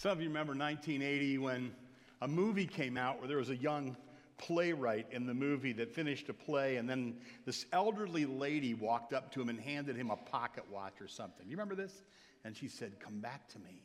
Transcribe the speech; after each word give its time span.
Some 0.00 0.12
of 0.12 0.22
you 0.22 0.28
remember 0.28 0.54
1980 0.54 1.36
when 1.36 1.72
a 2.22 2.26
movie 2.26 2.64
came 2.64 2.96
out 2.96 3.18
where 3.18 3.28
there 3.28 3.36
was 3.36 3.50
a 3.50 3.56
young 3.56 3.98
playwright 4.38 5.06
in 5.10 5.26
the 5.26 5.34
movie 5.34 5.74
that 5.74 5.94
finished 5.94 6.30
a 6.30 6.32
play, 6.32 6.78
and 6.78 6.88
then 6.88 7.18
this 7.44 7.66
elderly 7.70 8.24
lady 8.24 8.72
walked 8.72 9.12
up 9.12 9.30
to 9.32 9.42
him 9.42 9.50
and 9.50 9.60
handed 9.60 9.96
him 9.96 10.10
a 10.10 10.16
pocket 10.16 10.64
watch 10.72 11.02
or 11.02 11.06
something. 11.06 11.46
You 11.46 11.50
remember 11.50 11.74
this? 11.74 11.92
And 12.44 12.56
she 12.56 12.66
said, 12.66 12.98
Come 12.98 13.20
back 13.20 13.46
to 13.50 13.58
me. 13.58 13.82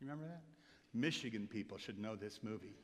You 0.00 0.08
remember 0.08 0.24
that? 0.24 0.42
Michigan 0.92 1.46
people 1.46 1.78
should 1.78 2.00
know 2.00 2.16
this 2.16 2.40
movie. 2.42 2.74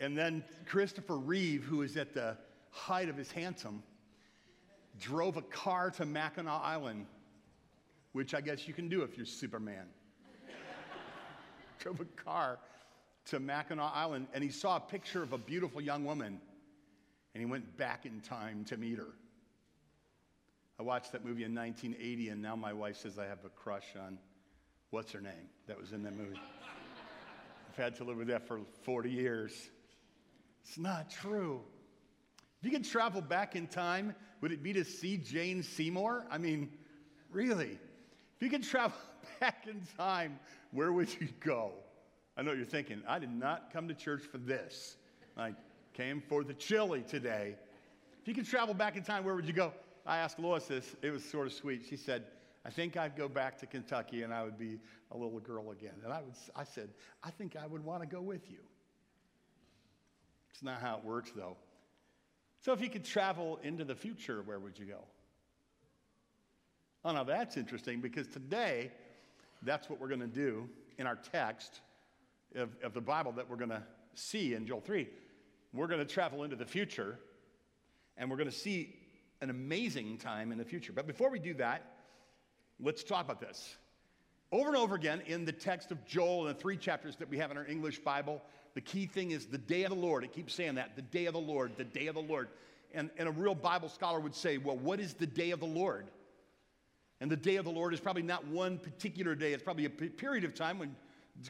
And 0.00 0.18
then 0.18 0.42
Christopher 0.66 1.18
Reeve, 1.18 1.62
who 1.62 1.82
is 1.82 1.96
at 1.96 2.14
the 2.14 2.36
height 2.70 3.08
of 3.08 3.16
his 3.16 3.30
handsome, 3.30 3.80
drove 4.98 5.36
a 5.36 5.42
car 5.42 5.92
to 5.92 6.04
Mackinac 6.04 6.62
Island 6.64 7.06
which 8.12 8.34
I 8.34 8.40
guess 8.40 8.66
you 8.66 8.74
can 8.74 8.88
do 8.88 9.02
if 9.02 9.16
you're 9.16 9.26
Superman. 9.26 9.86
Drove 11.78 12.00
a 12.00 12.04
car 12.04 12.58
to 13.26 13.38
Mackinac 13.38 13.92
Island 13.94 14.26
and 14.32 14.42
he 14.42 14.50
saw 14.50 14.76
a 14.76 14.80
picture 14.80 15.22
of 15.22 15.32
a 15.32 15.38
beautiful 15.38 15.80
young 15.80 16.04
woman 16.04 16.40
and 17.34 17.40
he 17.40 17.46
went 17.46 17.76
back 17.76 18.06
in 18.06 18.20
time 18.20 18.64
to 18.64 18.76
meet 18.76 18.98
her. 18.98 19.14
I 20.80 20.82
watched 20.82 21.12
that 21.12 21.24
movie 21.24 21.44
in 21.44 21.54
1980 21.54 22.30
and 22.30 22.42
now 22.42 22.56
my 22.56 22.72
wife 22.72 22.96
says 22.96 23.18
I 23.18 23.26
have 23.26 23.44
a 23.44 23.48
crush 23.48 23.94
on 24.00 24.18
what's 24.90 25.12
her 25.12 25.20
name 25.20 25.48
that 25.66 25.78
was 25.78 25.92
in 25.92 26.02
that 26.04 26.16
movie. 26.16 26.40
I've 27.70 27.76
had 27.76 27.96
to 27.96 28.04
live 28.04 28.16
with 28.16 28.28
that 28.28 28.46
for 28.46 28.60
40 28.82 29.10
years. 29.10 29.52
It's 30.64 30.78
not 30.78 31.10
true. 31.10 31.60
If 32.60 32.64
you 32.64 32.70
could 32.72 32.84
travel 32.84 33.20
back 33.20 33.54
in 33.54 33.66
time, 33.66 34.14
would 34.40 34.52
it 34.52 34.62
be 34.62 34.72
to 34.72 34.84
see 34.84 35.16
Jane 35.16 35.62
Seymour? 35.62 36.26
I 36.30 36.38
mean, 36.38 36.70
really? 37.30 37.78
If 38.38 38.42
you 38.44 38.50
could 38.50 38.62
travel 38.62 38.96
back 39.40 39.66
in 39.66 39.82
time, 39.96 40.38
where 40.70 40.92
would 40.92 41.12
you 41.20 41.28
go? 41.40 41.72
I 42.36 42.42
know 42.42 42.52
what 42.52 42.56
you're 42.56 42.66
thinking. 42.66 43.02
I 43.08 43.18
did 43.18 43.32
not 43.32 43.72
come 43.72 43.88
to 43.88 43.94
church 43.94 44.22
for 44.22 44.38
this. 44.38 44.96
I 45.36 45.54
came 45.92 46.20
for 46.20 46.44
the 46.44 46.54
chili 46.54 47.02
today. 47.02 47.56
If 48.22 48.28
you 48.28 48.34
could 48.34 48.46
travel 48.46 48.74
back 48.74 48.96
in 48.96 49.02
time, 49.02 49.24
where 49.24 49.34
would 49.34 49.46
you 49.46 49.52
go? 49.52 49.72
I 50.06 50.18
asked 50.18 50.38
Lois 50.38 50.66
this. 50.66 50.94
It 51.02 51.10
was 51.10 51.24
sort 51.24 51.48
of 51.48 51.52
sweet. 51.52 51.84
She 51.88 51.96
said, 51.96 52.26
I 52.64 52.70
think 52.70 52.96
I'd 52.96 53.16
go 53.16 53.28
back 53.28 53.58
to 53.58 53.66
Kentucky 53.66 54.22
and 54.22 54.32
I 54.32 54.44
would 54.44 54.56
be 54.56 54.78
a 55.10 55.16
little 55.16 55.40
girl 55.40 55.72
again. 55.72 55.94
And 56.04 56.12
I, 56.12 56.20
would, 56.20 56.34
I 56.54 56.62
said, 56.62 56.90
I 57.24 57.30
think 57.30 57.56
I 57.56 57.66
would 57.66 57.84
want 57.84 58.02
to 58.02 58.06
go 58.06 58.20
with 58.20 58.48
you. 58.48 58.60
It's 60.52 60.62
not 60.62 60.80
how 60.80 60.98
it 60.98 61.04
works, 61.04 61.32
though. 61.34 61.56
So 62.60 62.72
if 62.72 62.80
you 62.80 62.88
could 62.88 63.04
travel 63.04 63.58
into 63.64 63.84
the 63.84 63.96
future, 63.96 64.42
where 64.42 64.60
would 64.60 64.78
you 64.78 64.84
go? 64.84 65.04
Oh, 67.04 67.12
now 67.12 67.24
that's 67.24 67.56
interesting 67.56 68.00
because 68.00 68.26
today, 68.26 68.90
that's 69.62 69.88
what 69.88 70.00
we're 70.00 70.08
going 70.08 70.20
to 70.20 70.26
do 70.26 70.68
in 70.98 71.06
our 71.06 71.16
text 71.16 71.80
of, 72.54 72.70
of 72.82 72.92
the 72.92 73.00
Bible 73.00 73.32
that 73.32 73.48
we're 73.48 73.56
going 73.56 73.70
to 73.70 73.82
see 74.14 74.54
in 74.54 74.66
Joel 74.66 74.80
3. 74.80 75.08
We're 75.72 75.86
going 75.86 76.00
to 76.00 76.12
travel 76.12 76.44
into 76.44 76.56
the 76.56 76.66
future 76.66 77.18
and 78.16 78.30
we're 78.30 78.36
going 78.36 78.50
to 78.50 78.56
see 78.56 78.96
an 79.40 79.50
amazing 79.50 80.18
time 80.18 80.50
in 80.50 80.58
the 80.58 80.64
future. 80.64 80.92
But 80.92 81.06
before 81.06 81.30
we 81.30 81.38
do 81.38 81.54
that, 81.54 81.82
let's 82.80 83.04
talk 83.04 83.24
about 83.24 83.40
this. 83.40 83.76
Over 84.50 84.68
and 84.68 84.76
over 84.76 84.94
again 84.94 85.22
in 85.26 85.44
the 85.44 85.52
text 85.52 85.92
of 85.92 86.04
Joel 86.04 86.46
and 86.46 86.56
the 86.56 86.60
three 86.60 86.76
chapters 86.76 87.16
that 87.16 87.28
we 87.28 87.38
have 87.38 87.50
in 87.50 87.56
our 87.56 87.66
English 87.66 88.00
Bible, 88.00 88.42
the 88.74 88.80
key 88.80 89.06
thing 89.06 89.30
is 89.30 89.46
the 89.46 89.58
day 89.58 89.84
of 89.84 89.90
the 89.90 89.96
Lord. 89.96 90.24
It 90.24 90.32
keeps 90.32 90.54
saying 90.54 90.76
that 90.76 90.96
the 90.96 91.02
day 91.02 91.26
of 91.26 91.34
the 91.34 91.40
Lord, 91.40 91.72
the 91.76 91.84
day 91.84 92.06
of 92.06 92.14
the 92.14 92.22
Lord. 92.22 92.48
And, 92.92 93.10
and 93.18 93.28
a 93.28 93.32
real 93.32 93.54
Bible 93.54 93.88
scholar 93.88 94.18
would 94.18 94.34
say, 94.34 94.58
well, 94.58 94.76
what 94.76 94.98
is 94.98 95.14
the 95.14 95.26
day 95.26 95.50
of 95.50 95.60
the 95.60 95.66
Lord? 95.66 96.06
And 97.20 97.30
the 97.30 97.36
day 97.36 97.56
of 97.56 97.64
the 97.64 97.70
Lord 97.70 97.92
is 97.92 98.00
probably 98.00 98.22
not 98.22 98.46
one 98.46 98.78
particular 98.78 99.34
day, 99.34 99.52
it's 99.52 99.62
probably 99.62 99.86
a 99.86 99.90
period 99.90 100.44
of 100.44 100.54
time 100.54 100.78
when 100.78 100.94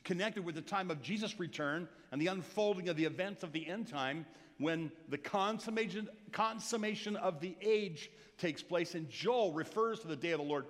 connected 0.04 0.44
with 0.44 0.54
the 0.54 0.62
time 0.62 0.90
of 0.90 1.02
Jesus' 1.02 1.38
return 1.38 1.88
and 2.12 2.20
the 2.20 2.26
unfolding 2.26 2.88
of 2.88 2.96
the 2.96 3.04
events 3.04 3.42
of 3.42 3.52
the 3.52 3.66
end 3.66 3.86
time 3.86 4.26
when 4.58 4.90
the 5.08 5.18
consummation, 5.18 6.08
consummation 6.32 7.16
of 7.16 7.40
the 7.40 7.56
age 7.62 8.10
takes 8.38 8.62
place. 8.62 8.94
And 8.94 9.08
Joel 9.08 9.52
refers 9.52 10.00
to 10.00 10.08
the 10.08 10.16
day 10.16 10.32
of 10.32 10.38
the 10.38 10.44
Lord. 10.44 10.66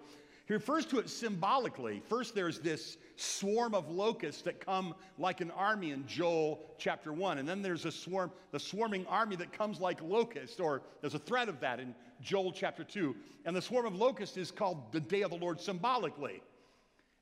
He 0.46 0.54
refers 0.54 0.86
to 0.86 0.98
it 0.98 1.10
symbolically. 1.10 2.02
First, 2.08 2.34
there's 2.34 2.58
this 2.58 2.96
swarm 3.16 3.74
of 3.74 3.90
locusts 3.90 4.42
that 4.42 4.64
come 4.64 4.94
like 5.18 5.42
an 5.42 5.50
army 5.50 5.90
in 5.90 6.06
Joel 6.06 6.60
chapter 6.78 7.12
1. 7.12 7.38
And 7.38 7.46
then 7.46 7.60
there's 7.60 7.84
a 7.84 7.92
swarm, 7.92 8.30
the 8.50 8.60
swarming 8.60 9.04
army 9.06 9.36
that 9.36 9.52
comes 9.52 9.78
like 9.78 10.00
locusts, 10.02 10.58
or 10.58 10.82
there's 11.00 11.14
a 11.14 11.18
threat 11.18 11.50
of 11.50 11.60
that 11.60 11.80
in 11.80 11.94
Joel 12.20 12.52
chapter 12.52 12.84
2. 12.84 13.14
And 13.44 13.54
the 13.54 13.62
swarm 13.62 13.86
of 13.86 13.94
locusts 13.94 14.36
is 14.36 14.50
called 14.50 14.92
the 14.92 15.00
day 15.00 15.22
of 15.22 15.30
the 15.30 15.36
Lord 15.36 15.60
symbolically. 15.60 16.42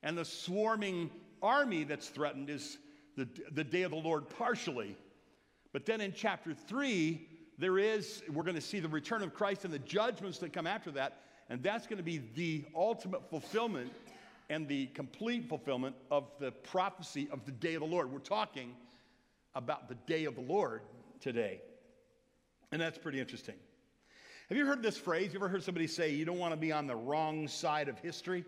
And 0.03 0.17
the 0.17 0.25
swarming 0.25 1.11
army 1.43 1.85
that's 1.85 2.09
threatened 2.09 2.51
is 2.51 2.79
the, 3.17 3.29
the 3.53 3.65
day 3.65 3.83
of 3.83 3.91
the 3.91 3.97
Lord 3.97 4.29
partially. 4.29 4.97
But 5.73 5.87
then 5.87 6.01
in 6.01 6.13
chapter 6.13 6.55
3, 6.55 7.29
there 7.59 7.79
is, 7.79 8.23
we're 8.33 8.43
going 8.43 8.57
to 8.57 8.61
see 8.61 8.81
the 8.81 8.89
return 8.89 9.23
of 9.23 9.35
Christ 9.35 9.65
and 9.65 9.73
the 9.73 9.79
judgments 9.79 10.39
that 10.39 10.53
come 10.53 10.67
after 10.67 10.91
that. 10.93 11.21
And 11.49 11.63
that's 11.63 11.87
going 11.87 11.99
to 11.99 12.03
be 12.03 12.23
the 12.35 12.65
ultimate 12.75 13.29
fulfillment 13.31 13.93
and 14.49 14.69
the 14.69 14.87
complete 14.89 15.49
fulfillment 15.49 15.97
of 16.11 16.31
the 16.39 16.53
prophecy 16.53 17.29
of 17.33 17.45
the 17.45 17.53
day 17.53 17.75
of 17.75 17.81
the 17.81 17.87
Lord. 17.87 18.13
We're 18.13 18.19
talking 18.19 18.75
about 19.55 19.89
the 19.89 19.97
day 20.07 20.25
of 20.25 20.35
the 20.35 20.43
Lord 20.43 20.83
today. 21.21 21.61
And 22.73 22.81
that's 22.81 22.99
pretty 22.99 23.21
interesting. 23.21 23.55
Have 24.49 24.57
you 24.57 24.65
heard 24.65 24.83
this 24.83 24.97
phrase? 24.97 25.33
You 25.33 25.41
ever 25.41 25.49
heard 25.49 25.65
somebody 25.65 25.89
say, 25.89 26.11
you 26.11 26.25
don't 26.25 26.39
want 26.39 26.53
to 26.53 26.57
be 26.57 26.71
on 26.71 26.87
the 26.87 26.95
wrong 26.95 27.49
side 27.49 27.89
of 27.89 27.99
history? 27.99 28.45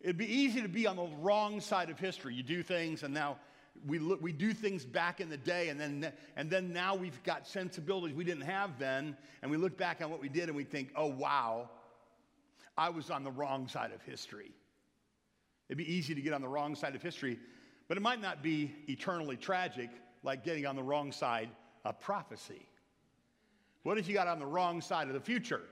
It'd 0.00 0.16
be 0.16 0.32
easy 0.32 0.62
to 0.62 0.68
be 0.68 0.86
on 0.86 0.96
the 0.96 1.08
wrong 1.20 1.60
side 1.60 1.90
of 1.90 1.98
history. 1.98 2.34
You 2.34 2.44
do 2.44 2.62
things, 2.62 3.02
and 3.02 3.12
now 3.12 3.38
we, 3.84 3.98
look, 3.98 4.22
we 4.22 4.32
do 4.32 4.54
things 4.54 4.84
back 4.84 5.20
in 5.20 5.28
the 5.28 5.36
day, 5.36 5.70
and 5.70 5.80
then, 5.80 6.12
and 6.36 6.48
then 6.48 6.72
now 6.72 6.94
we've 6.94 7.20
got 7.24 7.48
sensibilities 7.48 8.14
we 8.14 8.24
didn't 8.24 8.44
have 8.44 8.78
then, 8.78 9.16
and 9.42 9.50
we 9.50 9.56
look 9.56 9.76
back 9.76 10.00
on 10.02 10.08
what 10.08 10.20
we 10.20 10.28
did 10.28 10.48
and 10.48 10.56
we 10.56 10.64
think, 10.64 10.92
oh, 10.94 11.08
wow, 11.08 11.68
I 12.78 12.90
was 12.90 13.10
on 13.10 13.24
the 13.24 13.30
wrong 13.32 13.66
side 13.66 13.90
of 13.92 14.00
history. 14.02 14.52
It'd 15.68 15.78
be 15.78 15.92
easy 15.92 16.14
to 16.14 16.20
get 16.20 16.32
on 16.32 16.42
the 16.42 16.48
wrong 16.48 16.76
side 16.76 16.94
of 16.94 17.02
history, 17.02 17.38
but 17.88 17.96
it 17.96 18.00
might 18.00 18.22
not 18.22 18.40
be 18.40 18.72
eternally 18.88 19.36
tragic 19.36 19.90
like 20.22 20.44
getting 20.44 20.64
on 20.64 20.76
the 20.76 20.82
wrong 20.82 21.10
side 21.10 21.50
of 21.84 21.98
prophecy. 22.00 22.69
What 23.82 23.98
if 23.98 24.08
you 24.08 24.14
got 24.14 24.28
on 24.28 24.38
the 24.38 24.46
wrong 24.46 24.80
side 24.80 25.08
of 25.08 25.14
the 25.14 25.20
future? 25.20 25.62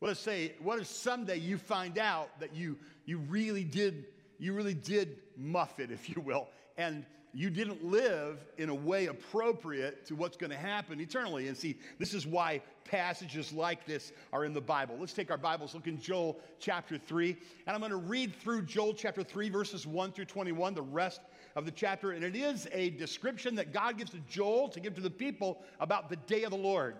What 0.00 0.10
if 0.10 0.18
say, 0.18 0.54
what 0.60 0.78
if 0.78 0.86
someday 0.86 1.38
you 1.38 1.56
find 1.56 1.98
out 1.98 2.28
that 2.40 2.54
you 2.54 2.76
you 3.06 3.18
really 3.18 3.64
did 3.64 4.06
you 4.38 4.52
really 4.52 4.74
did 4.74 5.18
muff 5.36 5.80
it, 5.80 5.90
if 5.90 6.08
you 6.08 6.20
will, 6.20 6.48
and 6.76 7.06
you 7.32 7.50
didn't 7.50 7.84
live 7.84 8.38
in 8.58 8.68
a 8.68 8.74
way 8.74 9.06
appropriate 9.06 10.06
to 10.06 10.14
what's 10.14 10.36
going 10.36 10.50
to 10.50 10.56
happen 10.56 11.00
eternally. 11.00 11.48
And 11.48 11.56
see, 11.56 11.76
this 11.98 12.14
is 12.14 12.28
why 12.28 12.60
passages 12.84 13.52
like 13.52 13.84
this 13.86 14.12
are 14.32 14.44
in 14.44 14.54
the 14.54 14.60
Bible. 14.60 14.96
Let's 15.00 15.12
take 15.12 15.32
our 15.32 15.36
Bibles, 15.36 15.74
look 15.74 15.88
in 15.88 16.00
Joel 16.00 16.38
chapter 16.60 16.96
3, 16.96 17.36
and 17.66 17.74
I'm 17.74 17.80
going 17.80 17.90
to 17.90 17.96
read 17.96 18.36
through 18.36 18.62
Joel 18.62 18.94
chapter 18.94 19.24
3, 19.24 19.48
verses 19.48 19.84
1 19.84 20.12
through 20.12 20.26
21, 20.26 20.74
the 20.74 20.82
rest 20.82 21.22
of 21.56 21.64
the 21.64 21.72
chapter. 21.72 22.12
And 22.12 22.24
it 22.24 22.36
is 22.36 22.68
a 22.70 22.90
description 22.90 23.56
that 23.56 23.72
God 23.72 23.98
gives 23.98 24.12
to 24.12 24.20
Joel 24.28 24.68
to 24.68 24.78
give 24.78 24.94
to 24.94 25.00
the 25.00 25.10
people 25.10 25.64
about 25.80 26.08
the 26.08 26.16
day 26.16 26.44
of 26.44 26.52
the 26.52 26.56
Lord. 26.56 26.94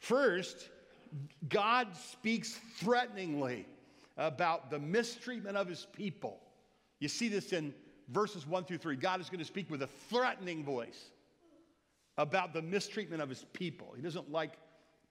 First, 0.00 0.70
God 1.48 1.88
speaks 1.94 2.58
threateningly 2.76 3.66
about 4.16 4.70
the 4.70 4.78
mistreatment 4.78 5.56
of 5.56 5.68
his 5.68 5.86
people. 5.92 6.40
You 6.98 7.08
see 7.08 7.28
this 7.28 7.52
in 7.52 7.74
verses 8.08 8.46
1 8.46 8.64
through 8.64 8.78
3, 8.78 8.96
God 8.96 9.20
is 9.20 9.28
going 9.28 9.38
to 9.38 9.44
speak 9.44 9.70
with 9.70 9.82
a 9.82 9.86
threatening 9.86 10.64
voice 10.64 11.10
about 12.18 12.52
the 12.52 12.62
mistreatment 12.62 13.22
of 13.22 13.28
his 13.28 13.44
people. 13.52 13.92
He 13.94 14.02
doesn't 14.02 14.30
like 14.32 14.54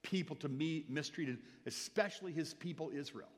people 0.02 0.36
to 0.38 0.50
be 0.50 0.86
mistreated, 0.90 1.38
especially 1.66 2.32
his 2.32 2.54
people 2.54 2.92
Israel. 2.94 3.30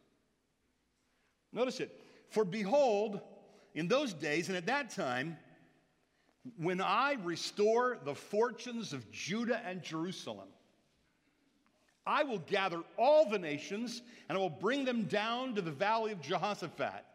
Notice 1.53 1.79
it. 1.79 2.01
For 2.29 2.45
behold, 2.45 3.19
in 3.73 3.87
those 3.87 4.13
days 4.13 4.47
and 4.47 4.57
at 4.57 4.65
that 4.67 4.89
time, 4.89 5.37
when 6.57 6.81
I 6.81 7.17
restore 7.23 7.99
the 8.03 8.15
fortunes 8.15 8.93
of 8.93 9.09
Judah 9.11 9.61
and 9.65 9.81
Jerusalem, 9.83 10.47
I 12.05 12.23
will 12.23 12.39
gather 12.39 12.81
all 12.97 13.29
the 13.29 13.39
nations 13.39 14.01
and 14.27 14.37
I 14.37 14.41
will 14.41 14.49
bring 14.49 14.85
them 14.85 15.03
down 15.03 15.55
to 15.55 15.61
the 15.61 15.71
valley 15.71 16.11
of 16.11 16.21
Jehoshaphat. 16.21 17.05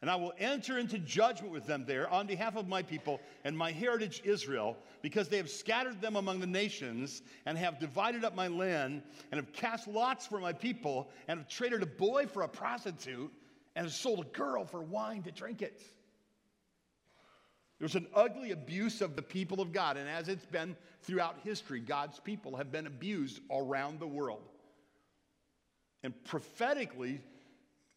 And 0.00 0.10
I 0.10 0.16
will 0.16 0.34
enter 0.38 0.78
into 0.78 0.98
judgment 0.98 1.50
with 1.50 1.66
them 1.66 1.84
there 1.86 2.08
on 2.10 2.26
behalf 2.26 2.56
of 2.56 2.68
my 2.68 2.82
people 2.82 3.20
and 3.42 3.56
my 3.56 3.72
heritage 3.72 4.20
Israel, 4.24 4.76
because 5.00 5.30
they 5.30 5.38
have 5.38 5.48
scattered 5.48 6.02
them 6.02 6.16
among 6.16 6.40
the 6.40 6.46
nations 6.46 7.22
and 7.46 7.56
have 7.56 7.80
divided 7.80 8.22
up 8.22 8.34
my 8.34 8.48
land 8.48 9.02
and 9.30 9.40
have 9.40 9.50
cast 9.54 9.88
lots 9.88 10.26
for 10.26 10.40
my 10.40 10.52
people 10.52 11.08
and 11.26 11.38
have 11.38 11.48
traded 11.48 11.82
a 11.82 11.86
boy 11.86 12.26
for 12.26 12.42
a 12.42 12.48
prostitute 12.48 13.32
and 13.76 13.86
have 13.86 13.94
sold 13.94 14.20
a 14.20 14.28
girl 14.36 14.66
for 14.66 14.82
wine 14.82 15.22
to 15.22 15.32
drink 15.32 15.62
it. 15.62 15.80
There's 17.84 17.96
an 17.96 18.06
ugly 18.14 18.52
abuse 18.52 19.02
of 19.02 19.14
the 19.14 19.20
people 19.20 19.60
of 19.60 19.70
God, 19.70 19.98
and 19.98 20.08
as 20.08 20.28
it's 20.28 20.46
been 20.46 20.74
throughout 21.02 21.36
history, 21.44 21.80
God's 21.80 22.18
people 22.18 22.56
have 22.56 22.72
been 22.72 22.86
abused 22.86 23.40
around 23.50 24.00
the 24.00 24.06
world. 24.06 24.40
And 26.02 26.14
prophetically, 26.24 27.20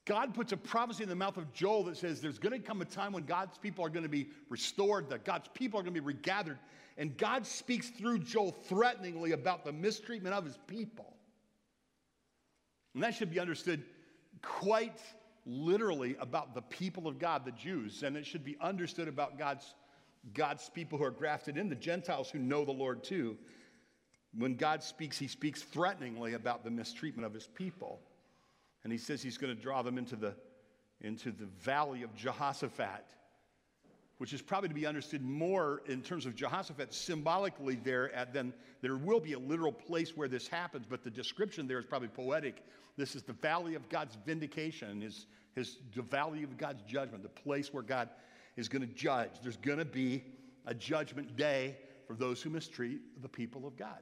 God 0.04 0.34
puts 0.34 0.52
a 0.52 0.58
prophecy 0.58 1.04
in 1.04 1.10
the 1.10 1.16
mouth 1.16 1.38
of 1.38 1.54
Joel 1.54 1.86
that 1.86 1.96
says 1.96 2.20
there's 2.20 2.38
going 2.38 2.52
to 2.52 2.60
come 2.60 2.82
a 2.82 2.86
time 2.86 3.14
when 3.14 3.24
God's 3.24 3.58
people 3.58 3.86
are 3.86 3.90
going 3.90 4.04
to 4.04 4.10
be 4.10 4.28
restored, 4.50 5.10
that 5.10 5.24
God's 5.24 5.48
people 5.54 5.80
are 5.80 5.84
going 5.84 5.96
to 5.96 6.02
be 6.02 6.06
regathered. 6.06 6.60
And 6.98 7.16
God 7.18 7.46
speaks 7.48 7.88
through 7.88 8.20
Joel 8.20 8.52
threateningly 8.52 9.32
about 9.32 9.64
the 9.64 9.72
mistreatment 9.72 10.36
of 10.36 10.44
his 10.44 10.58
people. 10.68 11.16
And 12.94 13.02
that 13.04 13.16
should 13.16 13.32
be 13.32 13.40
understood 13.40 13.86
quite 14.42 15.00
literally 15.48 16.16
about 16.20 16.54
the 16.54 16.62
people 16.62 17.08
of 17.08 17.18
God, 17.18 17.46
the 17.46 17.52
Jews, 17.52 18.04
and 18.04 18.18
it 18.18 18.26
should 18.26 18.44
be 18.44 18.58
understood 18.60 19.08
about 19.08 19.40
God's, 19.40 19.74
God's 20.34 20.70
people 20.70 20.98
who 20.98 21.06
are 21.06 21.12
grafted 21.12 21.58
in, 21.58 21.70
the 21.70 21.76
Gentiles 21.76 22.30
who 22.30 22.40
know 22.40 22.66
the 22.66 22.72
Lord 22.72 23.04
too. 23.04 23.38
When 24.38 24.56
God 24.56 24.84
speaks, 24.84 25.18
he 25.18 25.28
speaks 25.28 25.64
threateningly 25.64 26.34
about 26.34 26.64
the 26.64 26.70
mistreatment 26.70 27.26
of 27.26 27.34
his 27.34 27.48
people. 27.48 28.02
And 28.84 28.92
he 28.92 29.00
says 29.00 29.22
he's 29.24 29.38
going 29.38 29.56
to 29.56 29.62
draw 29.62 29.82
them 29.82 29.98
into 29.98 30.16
the, 30.16 30.36
into 31.02 31.32
the 31.32 31.46
valley 31.46 32.04
of 32.04 32.14
Jehoshaphat, 32.14 33.06
which 34.18 34.34
is 34.34 34.42
probably 34.42 34.70
to 34.70 34.76
be 34.76 34.86
understood 34.86 35.22
more 35.22 35.82
in 35.88 36.02
terms 36.02 36.26
of 36.26 36.36
Jehoshaphat 36.36 36.94
symbolically 36.94 37.76
there, 37.76 38.14
at, 38.16 38.34
then 38.34 38.52
there 38.82 38.98
will 38.98 39.20
be 39.20 39.34
a 39.34 39.40
literal 39.40 39.72
place 39.72 40.18
where 40.18 40.28
this 40.28 40.48
happens, 40.48 40.86
but 40.90 41.04
the 41.04 41.12
description 41.12 41.68
there 41.68 41.78
is 41.78 41.86
probably 41.86 42.08
poetic. 42.08 42.64
This 42.98 43.16
is 43.16 43.24
the 43.24 43.34
valley 43.34 43.76
of 43.76 43.88
God's 43.90 44.18
vindication, 44.26 45.02
his, 45.02 45.28
his, 45.56 45.78
the 45.96 46.02
valley 46.02 46.44
of 46.44 46.58
God's 46.58 46.82
judgment, 46.84 47.22
the 47.22 47.30
place 47.30 47.72
where 47.72 47.84
God 47.84 48.10
is 48.56 48.68
going 48.68 48.82
to 48.82 48.94
judge. 48.94 49.32
There's 49.44 49.58
going 49.58 49.78
to 49.78 49.86
be 49.86 50.24
a 50.66 50.74
judgment 50.74 51.38
day 51.38 51.78
for 52.08 52.16
those 52.16 52.42
who 52.42 52.50
mistreat 52.50 53.22
the 53.22 53.30
people 53.30 53.68
of 53.68 53.78
God. 53.78 54.00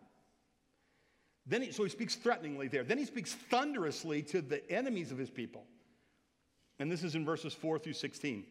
Then 1.45 1.61
he, 1.61 1.71
so 1.71 1.83
he 1.83 1.89
speaks 1.89 2.15
threateningly 2.15 2.69
there. 2.69 2.83
Then 2.83 2.97
he 2.97 3.05
speaks 3.05 3.33
thunderously 3.33 4.23
to 4.23 4.41
the 4.41 4.67
enemies 4.71 5.11
of 5.11 5.17
his 5.17 5.29
people. 5.29 5.65
And 6.79 6.91
this 6.91 7.03
is 7.03 7.15
in 7.15 7.25
verses 7.25 7.53
4 7.53 7.79
through 7.79 7.93
16. 7.93 8.45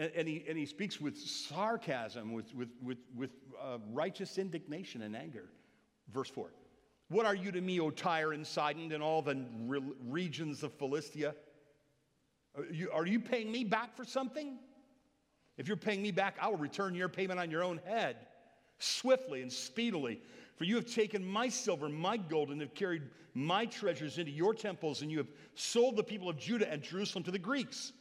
And, 0.00 0.10
and 0.16 0.26
he, 0.26 0.42
and 0.48 0.56
he 0.56 0.64
speaks 0.64 0.98
with 0.98 1.16
sarcasm, 1.18 2.32
with, 2.32 2.54
with, 2.54 2.70
with, 2.82 2.98
with 3.14 3.30
uh, 3.62 3.76
righteous 3.92 4.38
indignation 4.38 5.02
and 5.02 5.14
anger. 5.14 5.44
Verse 6.12 6.30
4 6.30 6.48
What 7.08 7.26
are 7.26 7.34
you 7.34 7.52
to 7.52 7.60
me, 7.60 7.78
O 7.80 7.90
Tyre 7.90 8.32
and 8.32 8.44
Sidon, 8.46 8.90
and 8.92 9.02
all 9.02 9.20
the 9.20 9.44
re- 9.66 9.82
regions 10.08 10.62
of 10.62 10.72
Philistia? 10.72 11.34
Are 12.56 12.64
you, 12.64 12.90
are 12.90 13.06
you 13.06 13.20
paying 13.20 13.52
me 13.52 13.62
back 13.62 13.94
for 13.94 14.04
something? 14.04 14.58
If 15.58 15.68
you're 15.68 15.76
paying 15.76 16.02
me 16.02 16.12
back, 16.12 16.36
I 16.40 16.48
will 16.48 16.56
return 16.56 16.94
your 16.94 17.10
payment 17.10 17.38
on 17.38 17.50
your 17.50 17.62
own 17.62 17.78
head, 17.84 18.16
swiftly 18.78 19.42
and 19.42 19.52
speedily. 19.52 20.22
For 20.56 20.64
you 20.64 20.76
have 20.76 20.86
taken 20.86 21.22
my 21.24 21.50
silver, 21.50 21.90
my 21.90 22.16
gold, 22.16 22.48
and 22.48 22.60
have 22.62 22.72
carried 22.72 23.02
my 23.34 23.66
treasures 23.66 24.16
into 24.16 24.30
your 24.32 24.54
temples, 24.54 25.02
and 25.02 25.10
you 25.10 25.18
have 25.18 25.30
sold 25.54 25.96
the 25.96 26.02
people 26.02 26.30
of 26.30 26.38
Judah 26.38 26.70
and 26.72 26.82
Jerusalem 26.82 27.22
to 27.24 27.30
the 27.30 27.38
Greeks 27.38 27.92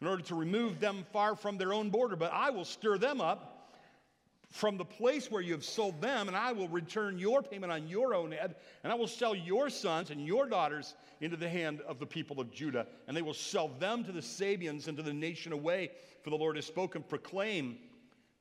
in 0.00 0.06
order 0.06 0.22
to 0.22 0.34
remove 0.34 0.80
them 0.80 1.04
far 1.12 1.36
from 1.36 1.58
their 1.58 1.72
own 1.72 1.90
border. 1.90 2.16
But 2.16 2.32
I 2.32 2.50
will 2.50 2.64
stir 2.64 2.98
them 2.98 3.20
up 3.20 3.50
from 4.50 4.76
the 4.76 4.84
place 4.84 5.30
where 5.30 5.42
you 5.42 5.52
have 5.52 5.64
sold 5.64 6.00
them, 6.00 6.28
and 6.28 6.36
I 6.36 6.52
will 6.52 6.68
return 6.68 7.18
your 7.18 7.42
payment 7.42 7.72
on 7.72 7.88
your 7.88 8.14
own 8.14 8.30
head, 8.30 8.54
and 8.84 8.92
I 8.92 8.94
will 8.94 9.08
sell 9.08 9.34
your 9.34 9.68
sons 9.68 10.10
and 10.10 10.24
your 10.24 10.46
daughters 10.46 10.94
into 11.20 11.36
the 11.36 11.48
hand 11.48 11.80
of 11.88 11.98
the 11.98 12.06
people 12.06 12.40
of 12.40 12.52
Judah, 12.52 12.86
and 13.08 13.16
they 13.16 13.22
will 13.22 13.34
sell 13.34 13.68
them 13.68 14.04
to 14.04 14.12
the 14.12 14.22
Sabeans 14.22 14.86
and 14.86 14.96
to 14.96 15.02
the 15.02 15.12
nation 15.12 15.52
away. 15.52 15.90
For 16.22 16.30
the 16.30 16.36
Lord 16.36 16.54
has 16.54 16.66
spoken, 16.66 17.02
proclaim 17.02 17.78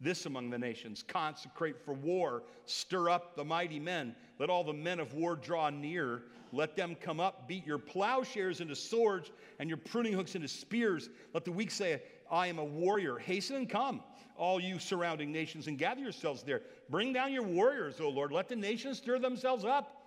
this 0.03 0.25
among 0.25 0.50
the 0.50 0.57
nations 0.57 1.03
consecrate 1.07 1.83
for 1.83 1.94
war, 1.94 2.44
stir 2.65 3.09
up 3.09 3.35
the 3.35 3.44
mighty 3.44 3.79
men. 3.79 4.15
Let 4.39 4.50
all 4.50 4.63
the 4.63 4.73
men 4.73 5.00
of 5.00 5.13
war 5.13 5.35
draw 5.35 5.69
near. 5.69 6.23
Let 6.51 6.75
them 6.75 6.95
come 7.00 7.19
up, 7.19 7.47
beat 7.47 7.65
your 7.65 7.79
plowshares 7.79 8.61
into 8.61 8.75
swords 8.75 9.31
and 9.59 9.69
your 9.69 9.77
pruning 9.77 10.13
hooks 10.13 10.35
into 10.35 10.47
spears. 10.47 11.09
Let 11.33 11.45
the 11.45 11.51
weak 11.51 11.71
say, 11.71 12.01
I 12.29 12.47
am 12.47 12.59
a 12.59 12.63
warrior. 12.63 13.17
Hasten 13.17 13.55
and 13.55 13.69
come, 13.69 14.01
all 14.38 14.59
you 14.59 14.79
surrounding 14.79 15.31
nations, 15.31 15.67
and 15.67 15.77
gather 15.77 16.01
yourselves 16.01 16.44
there. 16.44 16.61
Bring 16.89 17.13
down 17.13 17.31
your 17.31 17.44
warriors, 17.44 18.00
O 18.00 18.09
Lord. 18.09 18.31
Let 18.31 18.50
the 18.50 18.55
nations 18.55 18.97
stir 18.97 19.19
themselves 19.19 19.65
up. 19.65 20.00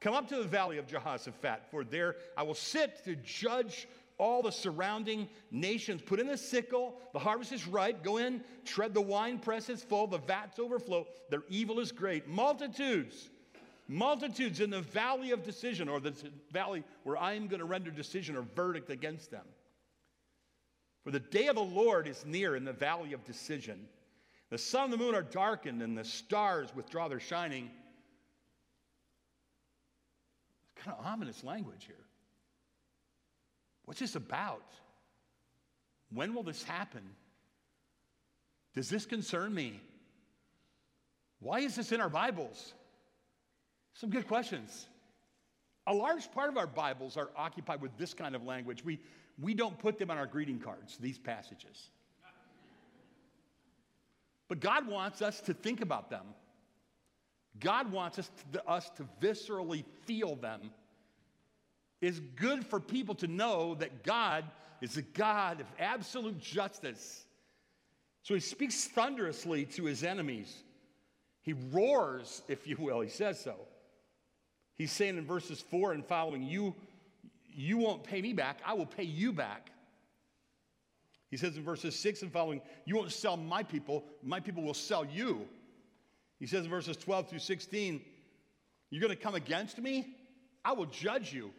Come 0.00 0.14
up 0.14 0.28
to 0.28 0.36
the 0.36 0.44
valley 0.44 0.76
of 0.76 0.86
Jehoshaphat, 0.86 1.62
for 1.70 1.82
there 1.84 2.16
I 2.36 2.42
will 2.42 2.54
sit 2.54 3.02
to 3.04 3.16
judge 3.16 3.88
all 4.18 4.42
the 4.42 4.52
surrounding 4.52 5.28
nations. 5.50 6.02
Put 6.02 6.20
in 6.20 6.26
the 6.26 6.36
sickle, 6.36 7.00
the 7.12 7.18
harvest 7.18 7.52
is 7.52 7.66
ripe. 7.66 8.02
Go 8.02 8.18
in, 8.18 8.42
tread 8.64 8.94
the 8.94 9.00
wine 9.00 9.38
press 9.38 9.68
is 9.68 9.82
full, 9.82 10.06
the 10.06 10.18
vats 10.18 10.58
overflow. 10.58 11.06
Their 11.30 11.42
evil 11.48 11.80
is 11.80 11.92
great. 11.92 12.28
Multitudes, 12.28 13.30
multitudes 13.88 14.60
in 14.60 14.70
the 14.70 14.80
valley 14.80 15.32
of 15.32 15.42
decision, 15.42 15.88
or 15.88 16.00
the 16.00 16.14
valley 16.52 16.84
where 17.02 17.16
I 17.16 17.34
am 17.34 17.48
going 17.48 17.60
to 17.60 17.66
render 17.66 17.90
decision 17.90 18.36
or 18.36 18.42
verdict 18.54 18.90
against 18.90 19.30
them. 19.30 19.46
For 21.02 21.10
the 21.10 21.20
day 21.20 21.48
of 21.48 21.56
the 21.56 21.62
Lord 21.62 22.06
is 22.06 22.24
near 22.24 22.56
in 22.56 22.64
the 22.64 22.72
valley 22.72 23.12
of 23.12 23.24
decision. 23.24 23.86
The 24.50 24.58
sun 24.58 24.84
and 24.84 24.92
the 24.92 24.96
moon 24.96 25.14
are 25.14 25.22
darkened, 25.22 25.82
and 25.82 25.98
the 25.98 26.04
stars 26.04 26.68
withdraw 26.74 27.08
their 27.08 27.20
shining. 27.20 27.70
It's 30.62 30.84
kind 30.84 30.96
of 30.98 31.04
ominous 31.04 31.42
language 31.42 31.84
here. 31.86 32.03
What's 33.84 34.00
this 34.00 34.16
about? 34.16 34.74
When 36.12 36.34
will 36.34 36.42
this 36.42 36.62
happen? 36.62 37.02
Does 38.74 38.88
this 38.88 39.06
concern 39.06 39.54
me? 39.54 39.80
Why 41.40 41.60
is 41.60 41.76
this 41.76 41.92
in 41.92 42.00
our 42.00 42.08
Bibles? 42.08 42.74
Some 43.94 44.10
good 44.10 44.26
questions. 44.26 44.86
A 45.86 45.94
large 45.94 46.30
part 46.32 46.48
of 46.48 46.56
our 46.56 46.66
Bibles 46.66 47.16
are 47.16 47.30
occupied 47.36 47.80
with 47.80 47.96
this 47.98 48.14
kind 48.14 48.34
of 48.34 48.42
language. 48.44 48.84
We, 48.84 49.00
we 49.40 49.54
don't 49.54 49.78
put 49.78 49.98
them 49.98 50.10
on 50.10 50.16
our 50.16 50.26
greeting 50.26 50.58
cards, 50.58 50.96
these 50.98 51.18
passages. 51.18 51.90
But 54.48 54.60
God 54.60 54.86
wants 54.86 55.22
us 55.22 55.40
to 55.42 55.54
think 55.54 55.80
about 55.80 56.10
them. 56.10 56.26
God 57.60 57.92
wants 57.92 58.18
us 58.18 58.30
to, 58.52 58.66
us 58.66 58.90
to 58.96 59.06
viscerally 59.20 59.84
feel 60.06 60.36
them 60.36 60.70
it's 62.00 62.18
good 62.18 62.66
for 62.66 62.80
people 62.80 63.14
to 63.16 63.26
know 63.26 63.74
that 63.76 64.02
God 64.04 64.44
is 64.80 64.96
a 64.96 65.02
God 65.02 65.60
of 65.60 65.66
absolute 65.78 66.38
justice. 66.38 67.24
So 68.22 68.34
he 68.34 68.40
speaks 68.40 68.86
thunderously 68.86 69.64
to 69.66 69.84
his 69.84 70.02
enemies. 70.02 70.62
He 71.42 71.52
roars, 71.52 72.42
if 72.48 72.66
you 72.66 72.76
will. 72.78 73.00
He 73.00 73.08
says 73.08 73.38
so. 73.38 73.54
He's 74.76 74.92
saying 74.92 75.18
in 75.18 75.26
verses 75.26 75.60
4 75.70 75.92
and 75.92 76.04
following, 76.04 76.42
You, 76.42 76.74
you 77.54 77.78
won't 77.78 78.02
pay 78.02 78.20
me 78.20 78.32
back, 78.32 78.60
I 78.64 78.74
will 78.74 78.86
pay 78.86 79.04
you 79.04 79.32
back. 79.32 79.70
He 81.30 81.36
says 81.36 81.56
in 81.56 81.64
verses 81.64 81.98
6 81.98 82.22
and 82.22 82.32
following, 82.32 82.60
You 82.84 82.96
won't 82.96 83.12
sell 83.12 83.36
my 83.36 83.62
people, 83.62 84.04
my 84.22 84.40
people 84.40 84.62
will 84.62 84.74
sell 84.74 85.04
you. 85.04 85.46
He 86.38 86.46
says 86.46 86.64
in 86.64 86.70
verses 86.70 86.96
12 86.96 87.28
through 87.28 87.38
16, 87.40 88.00
You're 88.90 89.00
going 89.00 89.16
to 89.16 89.22
come 89.22 89.34
against 89.34 89.78
me? 89.78 90.16
I 90.64 90.72
will 90.72 90.86
judge 90.86 91.32
you. 91.32 91.50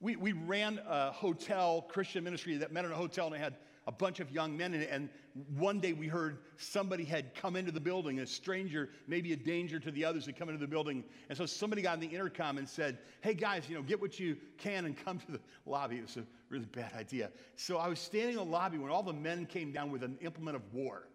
We, 0.00 0.16
we 0.16 0.32
ran 0.32 0.80
a 0.86 1.12
hotel 1.12 1.82
Christian 1.88 2.24
ministry 2.24 2.56
that 2.56 2.72
met 2.72 2.84
in 2.84 2.92
a 2.92 2.96
hotel 2.96 3.32
and 3.32 3.36
had 3.42 3.54
a 3.86 3.92
bunch 3.92 4.20
of 4.20 4.30
young 4.30 4.56
men 4.56 4.74
in 4.74 4.82
it. 4.82 4.88
And 4.90 5.08
one 5.56 5.80
day 5.80 5.92
we 5.92 6.06
heard 6.06 6.38
somebody 6.56 7.04
had 7.04 7.34
come 7.34 7.56
into 7.56 7.72
the 7.72 7.80
building, 7.80 8.20
a 8.20 8.26
stranger, 8.26 8.90
maybe 9.06 9.32
a 9.32 9.36
danger 9.36 9.78
to 9.78 9.90
the 9.90 10.04
others, 10.04 10.26
had 10.26 10.36
come 10.38 10.48
into 10.48 10.60
the 10.60 10.66
building. 10.66 11.04
And 11.28 11.36
so 11.36 11.46
somebody 11.46 11.82
got 11.82 11.94
on 11.94 12.00
the 12.00 12.06
intercom 12.06 12.58
and 12.58 12.68
said, 12.68 12.98
Hey 13.20 13.34
guys, 13.34 13.68
you 13.68 13.74
know, 13.74 13.82
get 13.82 14.00
what 14.00 14.18
you 14.18 14.36
can 14.58 14.84
and 14.86 14.96
come 14.96 15.18
to 15.18 15.32
the 15.32 15.40
lobby. 15.66 15.96
It 15.96 16.02
was 16.02 16.16
a 16.16 16.24
really 16.48 16.66
bad 16.66 16.92
idea. 16.94 17.30
So 17.56 17.78
I 17.78 17.88
was 17.88 17.98
standing 17.98 18.38
in 18.38 18.44
the 18.44 18.50
lobby 18.50 18.78
when 18.78 18.90
all 18.90 19.02
the 19.02 19.12
men 19.12 19.46
came 19.46 19.72
down 19.72 19.90
with 19.90 20.02
an 20.02 20.18
implement 20.20 20.56
of 20.56 20.62
war. 20.72 21.08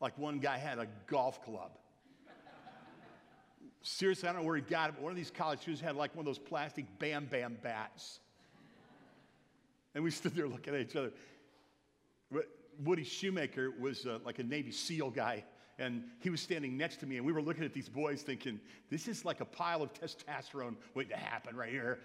Like 0.00 0.18
one 0.18 0.38
guy 0.38 0.58
had 0.58 0.78
a 0.78 0.88
golf 1.06 1.44
club. 1.44 1.78
Seriously, 3.86 4.26
I 4.26 4.32
don't 4.32 4.40
know 4.40 4.46
where 4.46 4.56
he 4.56 4.62
got 4.62 4.88
it, 4.88 4.94
but 4.94 5.02
one 5.02 5.12
of 5.12 5.16
these 5.16 5.30
college 5.30 5.60
students 5.60 5.82
had 5.82 5.94
like 5.94 6.16
one 6.16 6.22
of 6.22 6.24
those 6.24 6.38
plastic 6.38 6.86
bam 6.98 7.26
bam 7.26 7.58
bats. 7.62 8.20
And 9.94 10.02
we 10.02 10.10
stood 10.10 10.34
there 10.34 10.48
looking 10.48 10.74
at 10.74 10.80
each 10.80 10.96
other. 10.96 11.12
Woody 12.82 13.04
Shoemaker 13.04 13.72
was 13.78 14.06
uh, 14.06 14.20
like 14.24 14.38
a 14.38 14.42
Navy 14.42 14.72
SEAL 14.72 15.10
guy, 15.10 15.44
and 15.78 16.02
he 16.20 16.30
was 16.30 16.40
standing 16.40 16.78
next 16.78 16.96
to 17.00 17.06
me, 17.06 17.18
and 17.18 17.26
we 17.26 17.30
were 17.30 17.42
looking 17.42 17.62
at 17.62 17.74
these 17.74 17.90
boys 17.90 18.22
thinking, 18.22 18.58
this 18.90 19.06
is 19.06 19.22
like 19.22 19.42
a 19.42 19.44
pile 19.44 19.82
of 19.82 19.92
testosterone 19.92 20.76
waiting 20.94 21.12
to 21.12 21.22
happen 21.22 21.54
right 21.54 21.70
here 21.70 22.00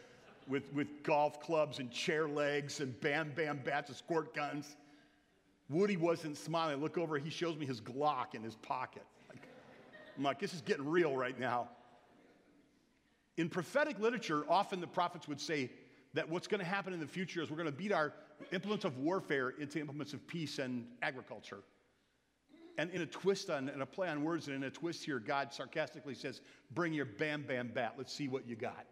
with, 0.50 0.71
with 0.74 1.01
golf 1.01 1.39
clubs 1.39 1.79
and 1.79 1.89
chair 1.91 2.27
legs 2.27 2.81
and 2.81 3.00
bam 3.00 3.31
bam 3.38 3.62
bats 3.63 3.88
and 3.88 3.98
squirt 3.98 4.36
guns. 4.36 4.75
Woody 5.69 5.95
wasn't 5.95 6.38
smiling. 6.38 6.77
I 6.77 6.81
look 6.81 6.98
over, 6.98 7.17
he 7.17 7.29
shows 7.29 7.55
me 7.55 7.65
his 7.65 7.79
Glock 7.79 8.36
in 8.36 8.43
his 8.43 8.55
pocket. 8.55 9.05
I'm 10.19 10.25
like, 10.25 10.38
this 10.38 10.53
is 10.53 10.59
getting 10.59 10.85
real 10.85 11.15
right 11.15 11.39
now. 11.39 11.69
In 13.38 13.47
prophetic 13.47 13.99
literature, 13.99 14.43
often 14.49 14.81
the 14.81 14.88
prophets 14.88 15.29
would 15.29 15.39
say 15.39 15.71
that 16.13 16.27
what's 16.27 16.45
going 16.45 16.59
to 16.59 16.65
happen 16.65 16.91
in 16.91 16.99
the 16.99 17.07
future 17.07 17.41
is 17.41 17.49
we're 17.49 17.55
going 17.55 17.71
to 17.71 17.71
beat 17.71 17.93
our 17.93 18.11
implements 18.51 18.83
of 18.83 18.97
warfare 18.97 19.51
into 19.51 19.79
implements 19.79 20.11
of 20.11 20.27
peace 20.27 20.59
and 20.59 20.85
agriculture. 21.01 21.59
And 22.77 22.91
in 22.91 22.99
a 22.99 23.05
twist 23.05 23.49
on, 23.49 23.69
in 23.69 23.81
a 23.81 23.85
play 23.85 24.09
on 24.09 24.21
words, 24.25 24.47
and 24.47 24.57
in 24.57 24.63
a 24.63 24.69
twist 24.69 25.05
here, 25.05 25.19
God 25.19 25.53
sarcastically 25.53 26.15
says, 26.15 26.41
Bring 26.71 26.91
your 26.91 27.05
bam 27.05 27.43
bam 27.43 27.69
bat. 27.73 27.93
Let's 27.97 28.13
see 28.13 28.27
what 28.27 28.45
you 28.45 28.57
got. 28.57 28.85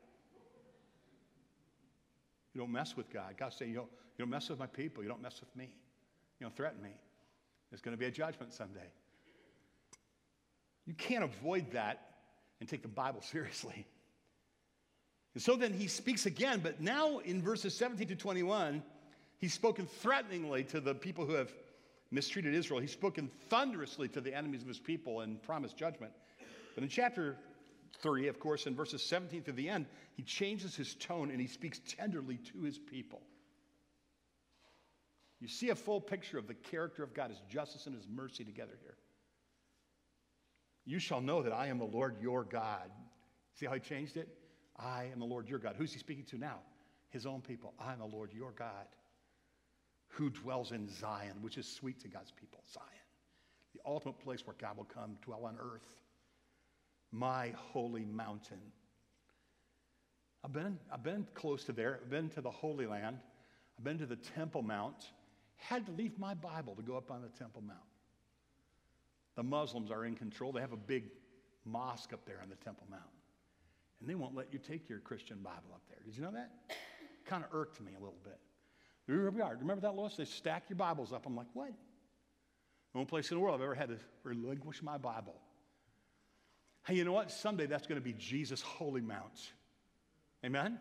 You 2.53 2.61
don't 2.61 2.71
mess 2.71 2.95
with 2.95 3.09
God. 3.11 3.35
God's 3.37 3.57
saying, 3.57 3.71
you 3.71 3.77
don't, 3.77 3.89
you 4.17 4.23
don't 4.23 4.29
mess 4.29 4.47
with 4.47 4.59
my 4.59 4.65
people. 4.65 5.03
You 5.03 5.09
don't 5.09 5.21
mess 5.21 5.41
with 5.41 5.53
me. 5.57 5.71
You 6.39 6.45
don't 6.45 6.55
threaten 6.55 6.81
me. 6.81 6.91
There's 7.69 7.81
going 7.81 7.95
to 7.95 7.99
be 7.99 8.05
a 8.05 8.11
judgment 8.11 8.53
someday. 8.53 8.89
You 10.87 10.93
can't 10.93 11.23
avoid 11.23 11.71
that 11.71 12.01
and 12.59 12.67
take 12.67 12.81
the 12.81 12.87
Bible 12.87 13.21
seriously. 13.31 13.85
And 15.35 15.43
so 15.43 15.55
then 15.55 15.73
he 15.73 15.87
speaks 15.87 16.25
again, 16.25 16.61
but 16.63 16.81
now 16.81 17.19
in 17.19 17.43
verses 17.43 17.75
17 17.75 18.07
to 18.07 18.15
21, 18.15 18.81
he's 19.37 19.53
spoken 19.53 19.85
threateningly 19.85 20.63
to 20.63 20.79
the 20.79 20.95
people 20.95 21.27
who 21.27 21.33
have 21.33 21.51
mistreated 22.09 22.55
Israel. 22.55 22.79
He's 22.79 22.91
spoken 22.91 23.29
thunderously 23.49 24.07
to 24.09 24.21
the 24.21 24.33
enemies 24.33 24.63
of 24.63 24.67
his 24.67 24.79
people 24.79 25.21
and 25.21 25.39
promised 25.43 25.77
judgment. 25.77 26.11
But 26.73 26.83
in 26.83 26.89
chapter 26.89 27.35
3, 28.01 28.29
of 28.29 28.39
course, 28.39 28.65
in 28.65 28.75
verses 28.75 29.03
17 29.03 29.43
to 29.43 29.51
the 29.51 29.69
end, 29.69 29.85
he 30.15 30.23
changes 30.23 30.75
his 30.75 30.95
tone 30.95 31.29
and 31.29 31.39
he 31.39 31.47
speaks 31.47 31.81
tenderly 31.87 32.37
to 32.37 32.63
his 32.63 32.79
people. 32.79 33.21
You 35.39 35.47
see 35.47 35.69
a 35.69 35.75
full 35.75 36.01
picture 36.01 36.39
of 36.39 36.47
the 36.47 36.55
character 36.55 37.03
of 37.03 37.13
God, 37.13 37.29
his 37.29 37.41
justice 37.47 37.85
and 37.85 37.95
his 37.95 38.07
mercy 38.07 38.43
together 38.43 38.73
here. 38.81 38.95
You 40.87 40.99
shall 40.99 41.19
know 41.19 41.43
that 41.43 41.51
I 41.51 41.67
am 41.67 41.79
the 41.79 41.85
Lord 41.85 42.15
your 42.21 42.45
God. 42.45 42.89
See 43.53 43.65
how 43.65 43.73
he 43.73 43.79
changed 43.81 44.15
it? 44.15 44.29
I 44.79 45.09
am 45.11 45.19
the 45.19 45.25
Lord 45.25 45.49
your 45.49 45.59
God. 45.59 45.75
Who's 45.77 45.91
he 45.91 45.99
speaking 45.99 46.23
to 46.25 46.37
now? 46.37 46.59
His 47.09 47.25
own 47.25 47.41
people. 47.41 47.73
I 47.77 47.91
am 47.91 47.99
the 47.99 48.05
Lord 48.05 48.31
your 48.33 48.51
God 48.51 48.87
who 50.07 50.29
dwells 50.29 50.71
in 50.71 50.87
Zion, 50.87 51.35
which 51.41 51.57
is 51.57 51.67
sweet 51.67 51.99
to 51.99 52.07
God's 52.07 52.31
people. 52.31 52.63
Zion, 52.73 52.85
the 53.73 53.81
ultimate 53.85 54.17
place 54.19 54.47
where 54.47 54.55
God 54.59 54.77
will 54.77 54.85
come 54.85 55.17
dwell 55.21 55.45
on 55.45 55.57
earth. 55.59 55.97
My 57.11 57.53
holy 57.55 58.05
mountain. 58.05 58.61
I've 60.43 60.53
been, 60.53 60.79
I've 60.91 61.03
been 61.03 61.27
close 61.33 61.65
to 61.65 61.73
there. 61.73 61.99
I've 62.01 62.09
been 62.09 62.29
to 62.29 62.41
the 62.41 62.51
Holy 62.51 62.85
Land. 62.85 63.17
I've 63.77 63.83
been 63.83 63.97
to 63.99 64.05
the 64.05 64.15
Temple 64.15 64.61
Mount. 64.61 65.11
Had 65.57 65.85
to 65.87 65.91
leave 65.91 66.17
my 66.17 66.33
Bible 66.33 66.75
to 66.75 66.81
go 66.81 66.95
up 66.95 67.11
on 67.11 67.21
the 67.21 67.29
Temple 67.29 67.61
Mount. 67.65 67.79
The 69.37 69.43
Muslims 69.43 69.91
are 69.91 70.03
in 70.03 70.15
control. 70.15 70.51
They 70.51 70.61
have 70.61 70.73
a 70.73 70.77
big 70.77 71.05
mosque 71.63 72.11
up 72.11 72.25
there 72.25 72.39
on 72.41 72.49
the 72.49 72.55
Temple 72.55 72.87
Mount. 72.89 73.03
And 74.01 74.09
they 74.09 74.15
won't 74.15 74.35
let 74.35 74.51
you 74.51 74.59
take 74.59 74.89
your 74.89 74.99
Christian 74.99 75.37
Bible 75.37 75.71
up 75.73 75.81
there. 75.87 75.99
Did 76.03 76.17
you 76.17 76.23
know 76.23 76.31
that? 76.31 76.51
kind 77.25 77.43
of 77.43 77.49
irked 77.53 77.79
me 77.81 77.91
a 77.95 77.99
little 77.99 78.19
bit. 78.23 78.39
Here 79.05 79.29
we 79.29 79.41
are. 79.41 79.55
Remember 79.59 79.81
that, 79.81 79.95
Lois? 79.95 80.15
They 80.15 80.25
stack 80.25 80.63
your 80.69 80.77
Bibles 80.77 81.13
up. 81.13 81.25
I'm 81.25 81.35
like, 81.35 81.47
what? 81.53 81.67
The 81.67 82.99
only 82.99 83.05
place 83.05 83.29
in 83.31 83.37
the 83.37 83.41
world 83.41 83.55
I've 83.55 83.63
ever 83.63 83.75
had 83.75 83.89
to 83.89 83.97
relinquish 84.23 84.81
my 84.81 84.97
Bible. 84.97 85.35
Hey, 86.85 86.95
you 86.95 87.03
know 87.03 87.11
what? 87.11 87.31
Someday 87.31 87.65
that's 87.65 87.85
going 87.85 87.99
to 87.99 88.03
be 88.03 88.13
Jesus' 88.13 88.61
holy 88.61 89.01
mount. 89.01 89.51
Amen? 90.45 90.79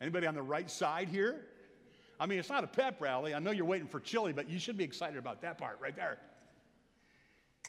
Anybody 0.00 0.26
on 0.26 0.34
the 0.34 0.42
right 0.42 0.70
side 0.70 1.08
here? 1.08 1.42
I 2.18 2.26
mean, 2.26 2.38
it's 2.38 2.48
not 2.48 2.64
a 2.64 2.68
pep 2.68 3.00
rally. 3.00 3.34
I 3.34 3.38
know 3.38 3.50
you're 3.50 3.64
waiting 3.64 3.88
for 3.88 4.00
chili, 4.00 4.32
but 4.32 4.48
you 4.48 4.58
should 4.58 4.76
be 4.76 4.84
excited 4.84 5.18
about 5.18 5.42
that 5.42 5.58
part 5.58 5.78
right 5.80 5.94
there. 5.94 6.18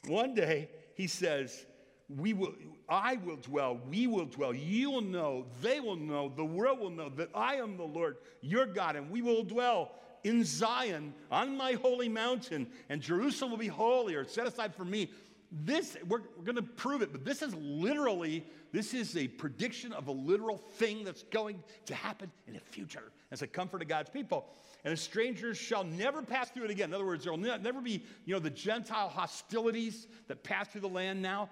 One 0.08 0.34
day, 0.34 0.70
he 0.96 1.08
says, 1.08 1.66
we 2.10 2.34
will, 2.34 2.54
I 2.88 3.16
will 3.18 3.38
dwell, 3.38 3.80
we 3.90 4.08
will 4.08 4.26
dwell, 4.26 4.54
you 4.54 4.92
will 4.92 5.02
know, 5.02 5.46
they 5.62 5.80
will 5.80 5.96
know, 5.96 6.32
the 6.36 6.46
world 6.46 6.80
will 6.80 6.92
know 6.92 7.10
that 7.10 7.30
I 7.34 7.56
am 7.56 7.78
the 7.78 7.84
Lord, 7.84 8.18
your 8.42 8.66
God, 8.66 8.96
and 8.96 9.10
we 9.10 9.22
will 9.22 9.44
dwell 9.44 9.92
in 10.24 10.44
Zion 10.44 11.14
on 11.32 11.58
my 11.58 11.74
holy 11.74 12.10
mountain, 12.10 12.68
and 12.90 13.02
Jerusalem 13.02 13.52
will 13.52 13.58
be 13.58 13.68
holy 13.68 14.16
set 14.28 14.48
aside 14.48 14.76
for 14.76 14.86
me. 14.86 15.12
This, 15.52 15.98
we're, 16.08 16.22
we're 16.38 16.44
going 16.44 16.56
to 16.56 16.62
prove 16.62 17.02
it, 17.02 17.12
but 17.12 17.24
this 17.24 17.42
is 17.42 17.54
literally, 17.56 18.46
this 18.72 18.94
is 18.94 19.16
a 19.16 19.28
prediction 19.28 19.94
of 19.94 20.08
a 20.08 20.12
literal 20.12 20.58
thing 20.58 21.04
that's 21.04 21.24
going 21.24 21.64
to 21.86 21.96
happen 21.96 22.32
in 22.48 22.54
the 22.54 22.60
future 22.60 23.12
as 23.32 23.42
a 23.42 23.48
comfort 23.48 23.80
to 23.80 23.86
God's 23.86 24.10
people. 24.10 24.48
And 24.84 24.92
the 24.92 24.98
strangers 24.98 25.58
shall 25.58 25.84
never 25.84 26.22
pass 26.22 26.50
through 26.50 26.66
it 26.66 26.72
again. 26.72 26.90
In 26.90 26.94
other 26.94 27.06
words, 27.06 27.24
there 27.24 27.34
will 27.34 27.40
never 27.40 27.82
be, 27.82 28.04
you 28.25 28.34
know, 28.34 28.40
the 28.40 28.50
Gentile 28.50 29.10
hostilities 29.10 30.08
that 30.28 30.44
pass 30.44 30.68
through 30.68 30.82
the 30.82 30.90
land 30.90 31.22
now 31.22 31.50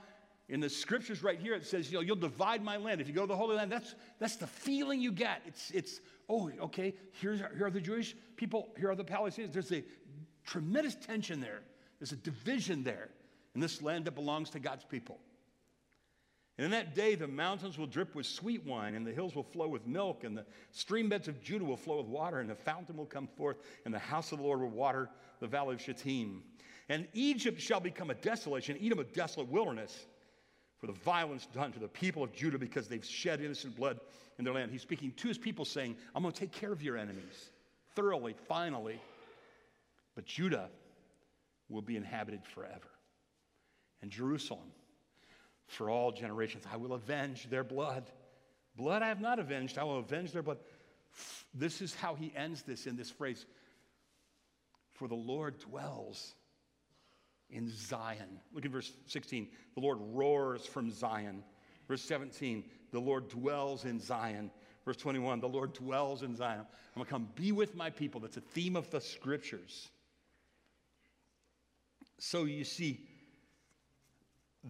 in 0.50 0.60
the 0.60 0.70
scriptures 0.70 1.24
right 1.24 1.40
here, 1.40 1.54
it 1.54 1.66
says, 1.66 1.92
you 1.92 1.98
know, 1.98 2.02
you'll 2.02 2.16
divide 2.16 2.64
my 2.64 2.78
land. 2.78 3.00
If 3.00 3.08
you 3.08 3.14
go 3.14 3.22
to 3.22 3.28
the 3.28 3.36
Holy 3.36 3.56
Land, 3.56 3.72
that's, 3.72 3.96
that's 4.20 4.36
the 4.36 4.48
feeling 4.48 5.00
you 5.00 5.12
get. 5.12 5.42
It's, 5.48 5.72
it's 5.72 6.02
oh, 6.30 6.52
okay, 6.62 6.94
here's, 7.14 7.40
here 7.40 7.66
are 7.66 7.72
the 7.72 7.82
Jewish 7.82 8.16
people, 8.36 8.70
here 8.78 8.92
are 8.92 8.96
the 8.96 9.06
Palestinians. 9.06 9.54
There's 9.54 9.72
a 9.72 9.84
tremendous 10.46 10.96
tension 10.96 11.40
there. 11.40 11.62
There's 12.00 12.12
a 12.12 12.18
division 12.18 12.84
there 12.84 13.10
in 13.56 13.62
this 13.62 13.82
land 13.82 14.06
that 14.06 14.16
belongs 14.16 14.50
to 14.52 14.60
God's 14.60 14.84
people. 14.84 15.20
And 16.58 16.66
in 16.66 16.72
that 16.72 16.94
day, 16.94 17.16
the 17.16 17.28
mountains 17.28 17.80
will 17.80 17.88
drip 17.88 18.14
with 18.14 18.28
sweet 18.28 18.64
wine, 18.66 18.94
and 18.94 19.08
the 19.08 19.12
hills 19.12 19.36
will 19.36 19.44
flow 19.44 19.68
with 19.68 19.88
milk, 19.88 20.24
and 20.24 20.38
the 20.38 20.46
stream 20.72 21.10
beds 21.10 21.28
of 21.28 21.42
Judah 21.42 21.66
will 21.66 21.78
flow 21.78 21.98
with 21.98 22.06
water, 22.06 22.40
and 22.40 22.50
the 22.50 22.56
fountain 22.56 22.96
will 22.96 23.08
come 23.08 23.28
forth, 23.28 23.58
and 23.86 23.94
the 23.94 24.00
house 24.00 24.32
of 24.32 24.38
the 24.38 24.44
Lord 24.44 24.62
will 24.62 24.70
water 24.70 25.10
the 25.40 25.48
valley 25.48 25.74
of 25.74 25.82
Shittim. 25.82 26.44
And 26.90 27.08
Egypt 27.14 27.60
shall 27.60 27.80
become 27.80 28.12
a 28.12 28.16
desolation, 28.16 28.78
Edom 28.80 29.00
a 29.00 29.04
desolate 29.04 29.50
wilderness 29.50 30.06
for 30.80 30.88
the 30.88 30.94
violence 30.94 31.48
done 31.54 31.72
to 31.72 31.80
the 31.80 31.88
people 31.88 32.24
of 32.24 32.34
Judah 32.34 32.60
because 32.60 32.88
they've 32.88 33.06
shed 33.06 33.42
innocent 33.42 33.76
blood 33.76 34.00
in 34.38 34.46
their 34.46 34.54
land. 34.54 34.70
He's 34.70 34.82
speaking 34.82 35.14
to 35.18 35.28
his 35.28 35.38
people, 35.38 35.66
saying, 35.66 35.96
I'm 36.14 36.22
going 36.22 36.34
to 36.34 36.40
take 36.40 36.52
care 36.52 36.72
of 36.72 36.84
your 36.84 36.98
enemies 36.98 37.50
thoroughly, 37.96 38.36
finally. 38.48 39.00
But 40.14 40.26
Judah 40.26 40.70
will 41.70 41.82
be 41.82 41.96
inhabited 41.96 42.42
forever. 42.46 42.93
And 44.04 44.12
Jerusalem, 44.12 44.70
for 45.66 45.90
all 45.90 46.12
generations, 46.12 46.66
I 46.70 46.76
will 46.76 46.92
avenge 46.92 47.50
their 47.50 47.64
blood. 47.64 48.04
Blood 48.76 49.02
I 49.02 49.08
have 49.08 49.22
not 49.22 49.40
avenged, 49.40 49.78
I 49.78 49.86
will 49.86 50.00
avenge 50.00 50.34
their 50.34 50.44
blood. 50.44 50.58
This 51.54 51.82
is 51.82 51.96
how 51.96 52.14
he 52.14 52.34
ends 52.36 52.64
this 52.64 52.86
in 52.86 52.98
this 52.98 53.10
phrase 53.10 53.46
For 54.92 55.08
the 55.08 55.16
Lord 55.16 55.58
dwells 55.60 56.36
in 57.50 57.70
Zion. 57.70 58.42
Look 58.54 58.66
at 58.66 58.72
verse 58.72 58.92
16. 59.06 59.48
The 59.76 59.82
Lord 59.82 60.00
roars 60.02 60.66
from 60.66 60.92
Zion. 60.92 61.42
Verse 61.88 62.02
17, 62.02 62.64
the 62.92 63.00
Lord 63.00 63.30
dwells 63.30 63.86
in 63.86 64.02
Zion. 64.02 64.52
Verse 64.84 64.98
21, 64.98 65.40
the 65.40 65.48
Lord 65.48 65.72
dwells 65.72 66.24
in 66.24 66.36
Zion. 66.36 66.60
I'm 66.60 66.66
going 66.96 67.06
to 67.06 67.12
come 67.12 67.30
be 67.36 67.54
with 67.54 67.74
my 67.74 67.90
people. 67.90 68.20
That's 68.20 68.38
a 68.38 68.42
theme 68.42 68.76
of 68.76 68.90
the 68.90 69.00
scriptures. 69.00 69.90
So 72.20 72.44
you 72.44 72.64
see, 72.64 73.06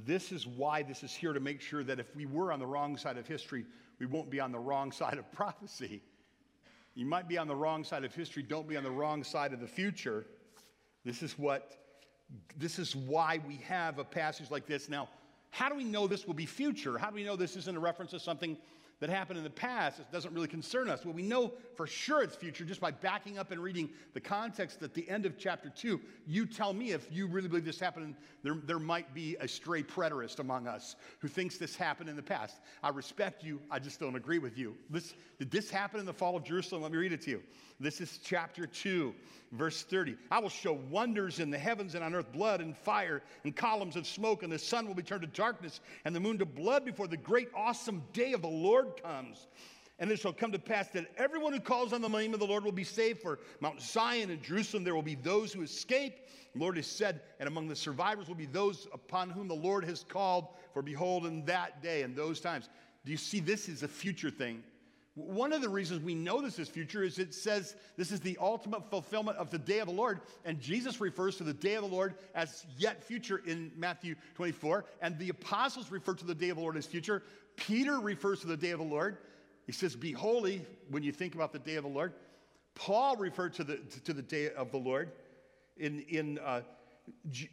this 0.05 0.31
is 0.31 0.47
why 0.47 0.81
this 0.83 1.03
is 1.03 1.13
here 1.13 1.33
to 1.33 1.39
make 1.39 1.61
sure 1.61 1.83
that 1.83 1.99
if 1.99 2.15
we 2.15 2.25
were 2.25 2.51
on 2.51 2.59
the 2.59 2.65
wrong 2.65 2.97
side 2.97 3.17
of 3.17 3.27
history, 3.27 3.65
we 3.99 4.05
won't 4.05 4.29
be 4.29 4.39
on 4.39 4.51
the 4.51 4.59
wrong 4.59 4.91
side 5.01 5.17
of 5.17 5.31
prophecy. 5.31 6.01
You 6.95 7.05
might 7.05 7.27
be 7.27 7.37
on 7.37 7.47
the 7.47 7.55
wrong 7.55 7.83
side 7.83 8.03
of 8.03 8.13
history, 8.13 8.43
don't 8.43 8.67
be 8.67 8.77
on 8.77 8.83
the 8.83 8.91
wrong 8.91 9.23
side 9.23 9.53
of 9.53 9.59
the 9.59 9.67
future. 9.67 10.25
This 11.03 11.21
is 11.23 11.37
what 11.37 11.77
this 12.57 12.79
is 12.79 12.95
why 12.95 13.39
we 13.47 13.57
have 13.57 13.99
a 13.99 14.03
passage 14.03 14.49
like 14.49 14.65
this. 14.65 14.89
Now, 14.89 15.09
how 15.51 15.69
do 15.69 15.75
we 15.75 15.83
know 15.83 16.07
this 16.07 16.25
will 16.25 16.33
be 16.33 16.47
future? 16.47 16.97
How 16.97 17.09
do 17.09 17.15
we 17.15 17.23
know 17.23 17.35
this 17.35 17.55
isn't 17.55 17.77
a 17.77 17.79
reference 17.79 18.11
to 18.11 18.19
something 18.19 18.57
that 18.99 19.09
happened 19.09 19.37
in 19.37 19.43
the 19.43 19.49
past, 19.49 19.99
it 19.99 20.11
doesn't 20.11 20.33
really 20.33 20.47
concern 20.47 20.89
us. 20.89 21.03
Well, 21.03 21.13
we 21.13 21.23
know 21.23 21.51
for 21.75 21.87
sure 21.87 22.23
it's 22.23 22.35
future 22.35 22.63
just 22.63 22.79
by 22.79 22.91
backing 22.91 23.37
up 23.37 23.51
and 23.51 23.61
reading 23.61 23.89
the 24.13 24.19
context 24.19 24.81
at 24.81 24.93
the 24.93 25.07
end 25.09 25.25
of 25.25 25.37
chapter 25.37 25.69
2. 25.69 25.99
You 26.25 26.45
tell 26.45 26.73
me 26.73 26.91
if 26.91 27.07
you 27.11 27.27
really 27.27 27.47
believe 27.47 27.65
this 27.65 27.79
happened. 27.79 28.15
There, 28.43 28.57
there 28.65 28.79
might 28.79 29.13
be 29.13 29.35
a 29.39 29.47
stray 29.47 29.83
preterist 29.83 30.39
among 30.39 30.67
us 30.67 30.95
who 31.19 31.27
thinks 31.27 31.57
this 31.57 31.75
happened 31.75 32.09
in 32.09 32.15
the 32.15 32.23
past. 32.23 32.61
I 32.81 32.89
respect 32.89 33.43
you, 33.43 33.59
I 33.69 33.79
just 33.79 33.99
don't 33.99 34.15
agree 34.15 34.39
with 34.39 34.57
you. 34.57 34.75
This, 34.89 35.13
did 35.39 35.51
this 35.51 35.69
happen 35.69 35.99
in 35.99 36.05
the 36.05 36.13
fall 36.13 36.35
of 36.35 36.43
Jerusalem? 36.43 36.81
Let 36.81 36.91
me 36.91 36.97
read 36.97 37.13
it 37.13 37.21
to 37.23 37.31
you. 37.31 37.43
This 37.79 37.99
is 37.99 38.19
chapter 38.23 38.65
2, 38.65 39.13
verse 39.51 39.83
30. 39.83 40.15
I 40.31 40.39
will 40.39 40.49
show 40.49 40.79
wonders 40.89 41.39
in 41.39 41.49
the 41.49 41.57
heavens 41.57 41.95
and 41.95 42.03
on 42.03 42.13
earth 42.13 42.31
blood 42.31 42.61
and 42.61 42.77
fire 42.77 43.21
and 43.43 43.55
columns 43.55 43.95
of 43.95 44.05
smoke, 44.05 44.43
and 44.43 44.51
the 44.51 44.59
sun 44.59 44.87
will 44.87 44.95
be 44.95 45.03
turned 45.03 45.21
to 45.21 45.27
darkness 45.27 45.81
and 46.05 46.15
the 46.15 46.19
moon 46.19 46.37
to 46.37 46.45
blood 46.45 46.85
before 46.85 47.07
the 47.07 47.17
great, 47.17 47.49
awesome 47.55 48.03
day 48.13 48.33
of 48.33 48.41
the 48.41 48.47
Lord 48.47 48.82
comes. 48.91 49.47
And 49.99 50.11
it 50.11 50.19
shall 50.19 50.33
come 50.33 50.51
to 50.51 50.59
pass 50.59 50.89
that 50.89 51.05
everyone 51.17 51.53
who 51.53 51.59
calls 51.59 51.93
on 51.93 52.01
the 52.01 52.09
name 52.09 52.33
of 52.33 52.39
the 52.39 52.47
Lord 52.47 52.63
will 52.63 52.71
be 52.71 52.83
saved. 52.83 53.21
For 53.21 53.39
Mount 53.59 53.79
Zion 53.79 54.31
and 54.31 54.41
Jerusalem 54.41 54.83
there 54.83 54.95
will 54.95 55.03
be 55.03 55.15
those 55.15 55.53
who 55.53 55.61
escape. 55.61 56.27
The 56.53 56.59
Lord 56.59 56.77
has 56.77 56.87
said, 56.87 57.21
and 57.39 57.47
among 57.47 57.67
the 57.67 57.75
survivors 57.75 58.27
will 58.27 58.35
be 58.35 58.45
those 58.45 58.87
upon 58.93 59.29
whom 59.29 59.47
the 59.47 59.53
Lord 59.53 59.85
has 59.85 60.03
called. 60.03 60.47
For 60.73 60.81
behold, 60.81 61.25
in 61.25 61.45
that 61.45 61.81
day 61.81 62.01
and 62.01 62.15
those 62.15 62.39
times. 62.39 62.69
Do 63.05 63.11
you 63.11 63.17
see 63.17 63.39
this 63.39 63.69
is 63.69 63.83
a 63.83 63.87
future 63.87 64.31
thing? 64.31 64.63
One 65.15 65.53
of 65.53 65.61
the 65.61 65.69
reasons 65.69 66.01
we 66.01 66.15
know 66.15 66.41
this 66.41 66.57
is 66.57 66.67
future 66.67 67.03
is 67.03 67.19
it 67.19 67.35
says 67.35 67.75
this 67.97 68.11
is 68.11 68.19
the 68.19 68.37
ultimate 68.41 68.89
fulfillment 68.89 69.37
of 69.37 69.51
the 69.51 69.59
day 69.59 69.77
of 69.77 69.87
the 69.87 69.93
Lord. 69.93 70.21
And 70.43 70.59
Jesus 70.59 70.99
refers 70.99 71.37
to 71.37 71.43
the 71.43 71.53
day 71.53 71.75
of 71.75 71.83
the 71.83 71.89
Lord 71.89 72.15
as 72.33 72.65
yet 72.77 73.03
future 73.03 73.41
in 73.45 73.71
Matthew 73.75 74.15
24. 74.33 74.85
And 75.01 75.17
the 75.19 75.29
apostles 75.29 75.91
refer 75.91 76.15
to 76.15 76.25
the 76.25 76.33
day 76.33 76.49
of 76.49 76.57
the 76.57 76.63
Lord 76.63 76.77
as 76.77 76.87
future. 76.87 77.21
Peter 77.57 77.99
refers 77.99 78.41
to 78.41 78.47
the 78.47 78.57
day 78.57 78.71
of 78.71 78.79
the 78.79 78.85
Lord. 78.85 79.17
He 79.67 79.71
says, 79.71 79.95
Be 79.95 80.11
holy 80.11 80.65
when 80.89 81.03
you 81.03 81.11
think 81.11 81.35
about 81.35 81.53
the 81.53 81.59
day 81.59 81.75
of 81.75 81.83
the 81.83 81.89
Lord. 81.89 82.13
Paul 82.73 83.15
referred 83.17 83.53
to 83.55 83.63
the, 83.63 83.77
to 84.05 84.13
the 84.13 84.23
day 84.23 84.51
of 84.51 84.71
the 84.71 84.77
Lord. 84.77 85.11
In, 85.77 86.01
in 86.09 86.39
uh, 86.39 86.61
G- 87.29 87.49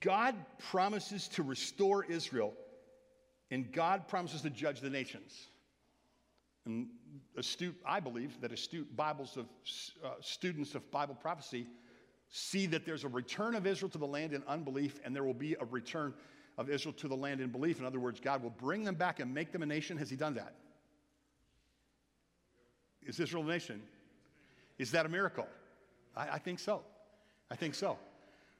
God 0.00 0.34
promises 0.58 1.28
to 1.28 1.44
restore 1.44 2.04
Israel, 2.04 2.52
and 3.50 3.70
God 3.70 4.08
promises 4.08 4.42
to 4.42 4.50
judge 4.50 4.80
the 4.80 4.90
nations. 4.90 5.46
And 6.66 6.88
astute, 7.36 7.76
I 7.86 8.00
believe 8.00 8.40
that 8.40 8.52
astute 8.52 8.94
Bibles 8.96 9.36
of 9.36 9.46
uh, 10.04 10.10
students 10.20 10.74
of 10.74 10.88
Bible 10.90 11.14
prophecy 11.14 11.66
see 12.28 12.66
that 12.66 12.84
there's 12.84 13.04
a 13.04 13.08
return 13.08 13.54
of 13.54 13.66
Israel 13.66 13.88
to 13.90 13.98
the 13.98 14.06
land 14.06 14.32
in 14.32 14.42
unbelief, 14.48 15.00
and 15.04 15.14
there 15.14 15.24
will 15.24 15.32
be 15.32 15.54
a 15.60 15.64
return 15.64 16.12
of 16.58 16.68
Israel 16.68 16.92
to 16.94 17.08
the 17.08 17.16
land 17.16 17.40
in 17.40 17.50
belief. 17.50 17.78
In 17.78 17.86
other 17.86 18.00
words, 18.00 18.18
God 18.20 18.42
will 18.42 18.50
bring 18.50 18.82
them 18.84 18.96
back 18.96 19.20
and 19.20 19.32
make 19.32 19.52
them 19.52 19.62
a 19.62 19.66
nation. 19.66 19.96
Has 19.96 20.10
He 20.10 20.16
done 20.16 20.34
that? 20.34 20.54
Is 23.04 23.20
Israel 23.20 23.44
a 23.44 23.46
nation? 23.46 23.80
Is 24.78 24.90
that 24.90 25.06
a 25.06 25.08
miracle? 25.08 25.46
I, 26.16 26.30
I 26.30 26.38
think 26.38 26.58
so. 26.58 26.82
I 27.50 27.54
think 27.54 27.74
so. 27.74 27.96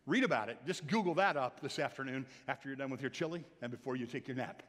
Read 0.06 0.22
about 0.22 0.48
it. 0.48 0.58
Just 0.66 0.86
Google 0.86 1.14
that 1.14 1.36
up 1.36 1.60
this 1.60 1.78
afternoon 1.80 2.26
after 2.46 2.68
you're 2.68 2.76
done 2.76 2.90
with 2.90 3.00
your 3.00 3.10
chili 3.10 3.44
and 3.60 3.70
before 3.72 3.96
you 3.96 4.06
take 4.06 4.28
your 4.28 4.36
nap. 4.36 4.62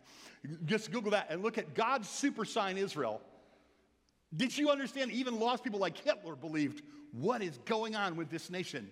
Just 0.66 0.92
Google 0.92 1.12
that 1.12 1.28
and 1.30 1.44
look 1.44 1.60
at 1.60 1.76
God's 1.76 2.10
super 2.10 2.44
sign 2.44 2.78
Israel. 2.78 3.22
Did 4.36 4.58
you 4.58 4.70
understand? 4.70 5.12
Even 5.12 5.40
lost 5.40 5.64
people 5.64 5.80
like 5.80 5.98
Hitler 5.98 6.36
believed 6.36 6.82
what 7.12 7.42
is 7.42 7.60
going 7.66 7.96
on 7.96 8.16
with 8.16 8.30
this 8.30 8.50
nation, 8.50 8.90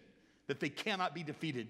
that 0.48 0.60
they 0.60 0.70
cannot 0.70 1.14
be 1.16 1.24
defeated. 1.24 1.68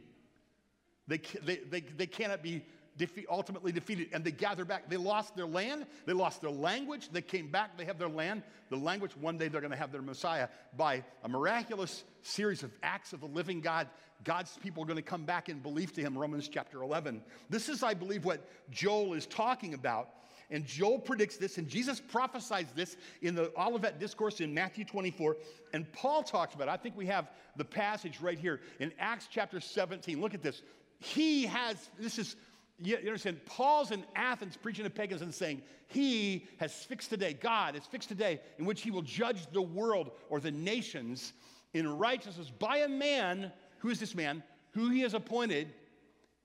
They, 1.08 1.20
they, 1.44 1.58
they, 1.58 1.82
they 1.82 2.08
cannot 2.08 2.44
be 2.44 2.64
defeat, 2.98 3.26
ultimately 3.30 3.72
defeated. 3.72 4.10
And 4.14 4.24
they 4.24 4.32
gather 4.32 4.66
back. 4.66 4.90
They 4.90 4.98
lost 4.98 5.36
their 5.36 5.46
land, 5.46 5.86
they 6.06 6.14
lost 6.14 6.42
their 6.42 6.52
language. 6.52 7.10
They 7.12 7.22
came 7.22 7.50
back, 7.50 7.78
they 7.78 7.86
have 7.86 8.00
their 8.00 8.10
land, 8.10 8.44
the 8.70 8.78
language. 8.78 9.16
One 9.18 9.38
day 9.38 9.48
they're 9.48 9.62
going 9.62 9.72
to 9.72 9.78
have 9.78 9.92
their 9.92 10.02
Messiah 10.02 10.48
by 10.76 11.04
a 11.24 11.30
miraculous 11.30 12.04
series 12.22 12.64
of 12.64 12.72
acts 12.84 13.14
of 13.14 13.20
the 13.20 13.28
living 13.28 13.62
God. 13.62 13.88
God's 14.24 14.58
people 14.58 14.84
are 14.84 14.88
going 14.88 14.98
to 14.98 15.04
come 15.04 15.26
back 15.26 15.50
in 15.50 15.60
belief 15.60 15.94
to 15.94 16.02
him, 16.02 16.18
Romans 16.18 16.48
chapter 16.48 16.82
11. 16.82 17.22
This 17.50 17.70
is, 17.70 17.84
I 17.84 17.94
believe, 17.94 18.26
what 18.26 18.48
Joel 18.72 19.14
is 19.14 19.26
talking 19.26 19.74
about. 19.74 20.10
And 20.52 20.66
Joel 20.66 21.00
predicts 21.00 21.38
this, 21.38 21.58
and 21.58 21.68
Jesus 21.68 22.00
prophesies 22.00 22.68
this 22.76 22.98
in 23.22 23.34
the 23.34 23.52
Olivet 23.58 24.00
Discourse 24.00 24.42
in 24.42 24.54
Matthew 24.54 24.86
24. 24.86 25.38
And 25.74 25.92
Paul 25.92 26.22
talks 26.24 26.54
about 26.54 26.68
it. 26.68 26.72
I 26.72 26.78
think 26.78 26.96
we 26.96 27.08
have 27.08 27.30
the 27.56 27.66
passage 27.66 28.22
right 28.22 28.38
here 28.38 28.62
in 28.80 28.92
Acts 29.00 29.28
chapter 29.30 29.60
17. 29.60 30.22
Look 30.22 30.36
at 30.36 30.44
this. 30.44 30.62
He 31.00 31.46
has, 31.46 31.90
this 32.00 32.20
is, 32.20 32.36
you 32.82 32.98
understand, 32.98 33.40
Paul's 33.46 33.92
in 33.92 34.04
Athens 34.16 34.58
preaching 34.58 34.84
to 34.84 34.90
pagans 34.90 35.22
and 35.22 35.34
saying, 35.34 35.62
He 35.88 36.48
has 36.58 36.74
fixed 36.74 37.12
a 37.14 37.18
day, 37.18 37.34
God 37.34 37.76
has 37.76 37.86
fixed 37.86 38.12
a 38.12 38.16
day 38.16 38.42
in 38.58 38.66
which 38.66 38.82
He 38.82 38.92
will 38.92 39.02
judge 39.02 39.48
the 39.52 39.62
world 39.62 40.12
or 40.30 40.40
the 40.40 40.52
nations 40.52 41.34
in 41.74 41.88
righteousness 41.98 42.52
by 42.60 42.78
a 42.80 42.90
man, 42.90 43.52
who 43.80 43.90
is 43.90 44.00
this 44.00 44.16
man, 44.16 44.44
who 44.72 44.90
He 44.90 45.02
has 45.02 45.14
appointed. 45.14 45.74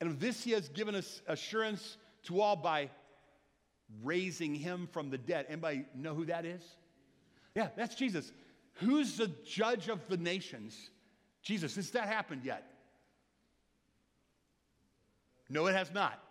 And 0.01 0.09
of 0.09 0.21
this 0.21 0.45
He 0.45 0.53
has 0.53 0.69
given 0.69 0.95
us 0.95 1.21
assurance 1.27 1.97
to 2.25 2.41
all 2.41 2.57
by 2.57 2.91
raising 4.03 4.55
him 4.55 4.89
from 4.93 5.11
the 5.11 5.19
dead. 5.19 5.47
Anybody 5.49 5.85
know 5.95 6.15
who 6.15 6.27
that 6.27 6.45
is? 6.45 6.63
Yeah, 7.55 7.69
that's 7.77 7.95
Jesus. 7.95 8.33
Who's 8.75 9.17
the 9.17 9.31
judge 9.45 9.89
of 9.89 10.07
the 10.09 10.17
nations? 10.17 10.91
Jesus. 11.43 11.77
Has 11.77 11.91
that 11.91 12.07
happened 12.07 12.43
yet? 12.45 12.65
No, 15.51 15.67
it 15.67 15.75
has 15.75 15.93
not. 15.93 16.23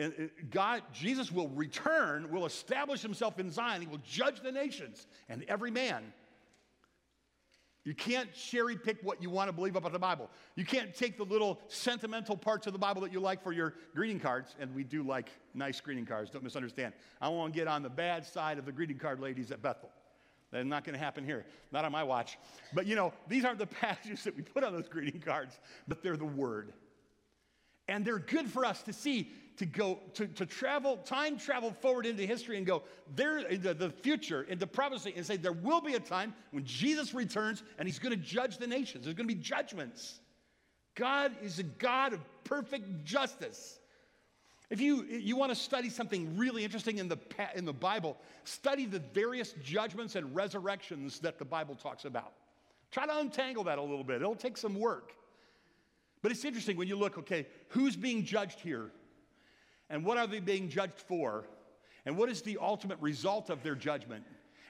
And 0.00 0.12
uh, 0.12 0.22
God, 0.50 0.82
Jesus 0.92 1.32
will 1.32 1.48
return, 1.48 2.30
will 2.30 2.46
establish 2.46 3.00
himself 3.00 3.38
in 3.38 3.50
Zion. 3.50 3.80
He 3.80 3.86
will 3.86 4.02
judge 4.04 4.40
the 4.40 4.52
nations 4.52 5.06
and 5.28 5.44
every 5.48 5.70
man. 5.70 6.12
You 7.84 7.94
can't 7.94 8.32
cherry 8.34 8.76
pick 8.76 8.98
what 9.02 9.22
you 9.22 9.30
want 9.30 9.48
to 9.48 9.52
believe 9.52 9.74
about 9.74 9.92
the 9.92 9.98
Bible. 9.98 10.28
You 10.56 10.66
can't 10.66 10.94
take 10.94 11.16
the 11.16 11.24
little 11.24 11.58
sentimental 11.68 12.36
parts 12.36 12.66
of 12.66 12.74
the 12.74 12.78
Bible 12.78 13.00
that 13.00 13.12
you 13.12 13.18
like 13.18 13.42
for 13.42 13.52
your 13.52 13.74
greeting 13.94 14.20
cards, 14.20 14.54
and 14.60 14.74
we 14.74 14.84
do 14.84 15.02
like 15.02 15.30
nice 15.54 15.80
greeting 15.80 16.04
cards, 16.04 16.30
don't 16.30 16.44
misunderstand. 16.44 16.92
I 17.20 17.30
want 17.30 17.54
to 17.54 17.58
get 17.58 17.66
on 17.66 17.82
the 17.82 17.88
bad 17.88 18.26
side 18.26 18.58
of 18.58 18.66
the 18.66 18.72
greeting 18.72 18.98
card 18.98 19.20
ladies 19.20 19.50
at 19.52 19.62
Bethel. 19.62 19.88
That's 20.50 20.66
not 20.66 20.84
going 20.84 20.98
to 20.98 20.98
happen 21.02 21.24
here, 21.24 21.46
not 21.72 21.86
on 21.86 21.92
my 21.92 22.04
watch. 22.04 22.38
But 22.74 22.86
you 22.86 22.94
know, 22.94 23.12
these 23.26 23.46
aren't 23.46 23.58
the 23.58 23.66
passages 23.80 24.22
that 24.24 24.36
we 24.36 24.42
put 24.42 24.64
on 24.64 24.74
those 24.74 24.88
greeting 24.88 25.20
cards, 25.20 25.58
but 25.86 26.02
they're 26.02 26.18
the 26.18 26.26
Word. 26.26 26.74
And 27.88 28.04
they're 28.04 28.18
good 28.18 28.48
for 28.50 28.64
us 28.64 28.82
to 28.82 28.92
see, 28.92 29.32
to 29.56 29.66
go, 29.66 29.98
to, 30.14 30.26
to 30.26 30.46
travel, 30.46 30.98
time 30.98 31.38
travel 31.38 31.72
forward 31.72 32.06
into 32.06 32.24
history 32.24 32.58
and 32.58 32.66
go 32.66 32.82
there 33.16 33.38
into 33.38 33.74
the 33.74 33.90
future, 33.90 34.42
into 34.42 34.66
prophecy, 34.66 35.14
and 35.16 35.24
say 35.24 35.36
there 35.36 35.52
will 35.52 35.80
be 35.80 35.94
a 35.94 36.00
time 36.00 36.34
when 36.50 36.64
Jesus 36.64 37.14
returns 37.14 37.62
and 37.78 37.88
he's 37.88 37.98
going 37.98 38.14
to 38.14 38.22
judge 38.22 38.58
the 38.58 38.66
nations. 38.66 39.04
There's 39.04 39.16
going 39.16 39.28
to 39.28 39.34
be 39.34 39.40
judgments. 39.40 40.20
God 40.94 41.32
is 41.42 41.58
a 41.58 41.62
God 41.62 42.12
of 42.12 42.20
perfect 42.44 43.04
justice. 43.04 43.78
If 44.70 44.80
you, 44.82 45.04
you 45.04 45.36
want 45.36 45.50
to 45.50 45.56
study 45.56 45.88
something 45.88 46.36
really 46.36 46.62
interesting 46.62 46.98
in 46.98 47.08
the, 47.08 47.16
in 47.54 47.64
the 47.64 47.72
Bible, 47.72 48.18
study 48.44 48.84
the 48.84 48.98
various 48.98 49.54
judgments 49.62 50.14
and 50.14 50.34
resurrections 50.36 51.20
that 51.20 51.38
the 51.38 51.44
Bible 51.44 51.74
talks 51.74 52.04
about. 52.04 52.32
Try 52.90 53.06
to 53.06 53.18
untangle 53.18 53.64
that 53.64 53.78
a 53.78 53.82
little 53.82 54.04
bit. 54.04 54.16
It'll 54.16 54.34
take 54.34 54.58
some 54.58 54.78
work. 54.78 55.14
But 56.28 56.36
it's 56.36 56.44
interesting 56.44 56.76
when 56.76 56.88
you 56.88 56.96
look, 56.96 57.16
okay, 57.16 57.46
who's 57.68 57.96
being 57.96 58.22
judged 58.22 58.60
here? 58.60 58.90
And 59.88 60.04
what 60.04 60.18
are 60.18 60.26
they 60.26 60.40
being 60.40 60.68
judged 60.68 60.98
for? 60.98 61.46
And 62.04 62.18
what 62.18 62.28
is 62.28 62.42
the 62.42 62.58
ultimate 62.60 62.98
result 63.00 63.48
of 63.48 63.62
their 63.62 63.74
judgment? 63.74 64.24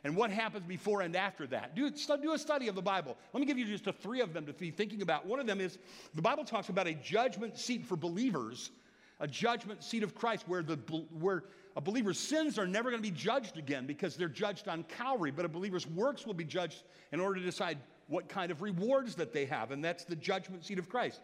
And 0.05 0.15
what 0.15 0.31
happens 0.31 0.65
before 0.67 1.01
and 1.01 1.17
after 1.17 1.49
that? 1.49 1.75
Do, 1.75 1.91
do 1.91 2.33
a 2.33 2.39
study 2.39 2.69
of 2.69 2.77
the 2.77 2.83
Bible. 2.83 3.17
Let 3.33 3.41
me 3.41 3.47
give 3.47 3.59
you 3.59 3.65
just 3.65 3.89
a 3.89 3.93
three 3.93 4.21
of 4.21 4.33
them 4.33 4.47
to 4.47 4.53
be 4.53 4.71
thinking 4.71 5.03
about. 5.03 5.27
One 5.27 5.41
of 5.41 5.49
them 5.49 5.61
is 5.61 5.81
the 6.15 6.23
Bible 6.23 6.45
talks 6.45 6.69
about 6.69 6.87
a 6.87 6.95
judgment 6.95 7.59
seat 7.59 7.85
for 7.85 7.97
believers, 7.97 8.71
a 9.19 9.27
judgment 9.27 9.83
seat 9.83 10.05
of 10.05 10.15
Christ 10.15 10.45
where, 10.47 10.63
the, 10.63 10.77
where 11.19 11.43
a 11.75 11.81
believer's 11.81 12.21
sins 12.21 12.57
are 12.57 12.69
never 12.69 12.89
going 12.89 13.03
to 13.03 13.11
be 13.11 13.17
judged 13.17 13.57
again 13.57 13.85
because 13.85 14.15
they're 14.15 14.29
judged 14.29 14.69
on 14.69 14.85
Calvary, 14.85 15.33
but 15.33 15.45
a 15.45 15.49
believer's 15.49 15.89
works 15.89 16.25
will 16.25 16.35
be 16.35 16.45
judged 16.45 16.85
in 17.11 17.19
order 17.19 17.41
to 17.41 17.45
decide 17.45 17.79
what 18.09 18.29
kind 18.29 18.51
of 18.51 18.63
rewards 18.63 19.15
that 19.15 19.33
they 19.33 19.45
have, 19.45 19.71
and 19.71 19.85
that's 19.85 20.05
the 20.05 20.17
judgment 20.17 20.65
seat 20.65 20.79
of 20.79 20.89
Christ. 20.89 21.21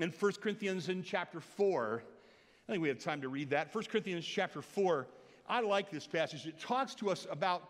In 0.00 0.10
1 0.10 0.32
Corinthians 0.40 0.88
in 0.88 1.02
chapter 1.02 1.40
4, 1.40 2.02
I 2.02 2.72
think 2.72 2.82
we 2.82 2.88
have 2.88 2.98
time 2.98 3.20
to 3.20 3.28
read 3.28 3.50
that. 3.50 3.74
1 3.74 3.84
Corinthians 3.84 4.24
chapter 4.24 4.62
4, 4.62 5.06
I 5.46 5.60
like 5.60 5.90
this 5.90 6.06
passage. 6.06 6.46
It 6.46 6.58
talks 6.58 6.94
to 6.96 7.10
us 7.10 7.26
about 7.30 7.68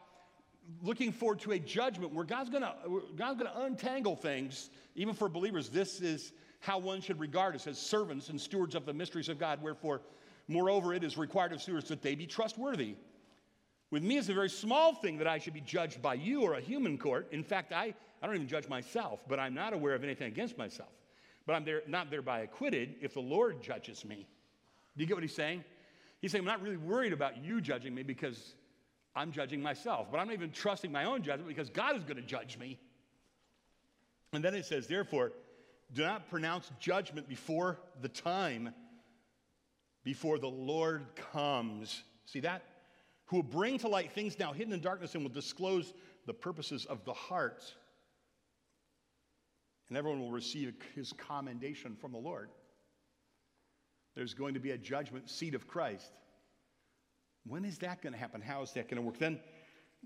looking 0.80 1.10
forward 1.10 1.40
to 1.40 1.52
a 1.52 1.58
judgment 1.58 2.14
where 2.14 2.24
God's 2.24 2.48
gonna, 2.48 2.76
God's 3.16 3.42
gonna 3.42 3.66
untangle 3.66 4.14
things, 4.14 4.70
even 4.94 5.12
for 5.12 5.28
believers. 5.28 5.70
This 5.70 6.00
is 6.00 6.32
how 6.60 6.78
one 6.78 7.00
should 7.00 7.18
regard 7.18 7.56
us 7.56 7.66
as 7.66 7.78
servants 7.78 8.28
and 8.28 8.40
stewards 8.40 8.76
of 8.76 8.86
the 8.86 8.94
mysteries 8.94 9.28
of 9.28 9.40
God. 9.40 9.60
Wherefore, 9.60 10.00
moreover, 10.46 10.94
it 10.94 11.02
is 11.02 11.18
required 11.18 11.52
of 11.52 11.60
stewards 11.60 11.88
that 11.88 12.00
they 12.00 12.14
be 12.14 12.26
trustworthy. 12.28 12.94
With 13.90 14.04
me, 14.04 14.18
it's 14.18 14.28
a 14.28 14.34
very 14.34 14.50
small 14.50 14.94
thing 14.94 15.18
that 15.18 15.26
I 15.26 15.38
should 15.38 15.54
be 15.54 15.62
judged 15.62 16.00
by 16.00 16.14
you 16.14 16.42
or 16.42 16.54
a 16.54 16.60
human 16.60 16.96
court. 16.96 17.26
In 17.32 17.42
fact, 17.42 17.72
I, 17.72 17.92
I 18.22 18.26
don't 18.26 18.36
even 18.36 18.46
judge 18.46 18.68
myself, 18.68 19.24
but 19.26 19.40
I'm 19.40 19.54
not 19.54 19.72
aware 19.72 19.94
of 19.94 20.04
anything 20.04 20.28
against 20.28 20.56
myself 20.56 20.90
but 21.50 21.56
I'm 21.56 21.64
there, 21.64 21.82
not 21.88 22.12
thereby 22.12 22.42
acquitted 22.42 22.94
if 23.00 23.14
the 23.14 23.20
Lord 23.20 23.60
judges 23.60 24.04
me. 24.04 24.24
Do 24.96 25.02
you 25.02 25.08
get 25.08 25.16
what 25.16 25.24
he's 25.24 25.34
saying? 25.34 25.64
He's 26.20 26.30
saying, 26.30 26.42
I'm 26.42 26.46
not 26.46 26.62
really 26.62 26.76
worried 26.76 27.12
about 27.12 27.42
you 27.42 27.60
judging 27.60 27.92
me 27.92 28.04
because 28.04 28.54
I'm 29.16 29.32
judging 29.32 29.60
myself, 29.60 30.06
but 30.12 30.20
I'm 30.20 30.28
not 30.28 30.34
even 30.34 30.52
trusting 30.52 30.92
my 30.92 31.06
own 31.06 31.24
judgment 31.24 31.48
because 31.48 31.68
God 31.68 31.96
is 31.96 32.04
going 32.04 32.18
to 32.18 32.22
judge 32.22 32.56
me. 32.56 32.78
And 34.32 34.44
then 34.44 34.54
it 34.54 34.64
says, 34.64 34.86
therefore, 34.86 35.32
do 35.92 36.04
not 36.04 36.30
pronounce 36.30 36.70
judgment 36.78 37.28
before 37.28 37.80
the 38.00 38.08
time, 38.08 38.72
before 40.04 40.38
the 40.38 40.46
Lord 40.46 41.04
comes. 41.32 42.04
See 42.26 42.38
that? 42.40 42.62
Who 43.24 43.38
will 43.38 43.42
bring 43.42 43.76
to 43.78 43.88
light 43.88 44.12
things 44.12 44.38
now 44.38 44.52
hidden 44.52 44.72
in 44.72 44.78
darkness 44.78 45.16
and 45.16 45.24
will 45.24 45.32
disclose 45.32 45.94
the 46.26 46.32
purposes 46.32 46.86
of 46.86 47.04
the 47.04 47.12
heart. 47.12 47.74
And 49.90 49.98
everyone 49.98 50.20
will 50.20 50.30
receive 50.30 50.72
his 50.94 51.12
commendation 51.12 51.96
from 52.00 52.12
the 52.12 52.18
Lord. 52.18 52.48
There's 54.14 54.34
going 54.34 54.54
to 54.54 54.60
be 54.60 54.70
a 54.70 54.78
judgment 54.78 55.28
seat 55.28 55.54
of 55.54 55.66
Christ. 55.66 56.10
When 57.46 57.64
is 57.64 57.78
that 57.78 58.00
going 58.00 58.12
to 58.12 58.18
happen? 58.18 58.40
How 58.40 58.62
is 58.62 58.72
that 58.72 58.88
going 58.88 58.96
to 58.96 59.02
work? 59.02 59.18
Then 59.18 59.40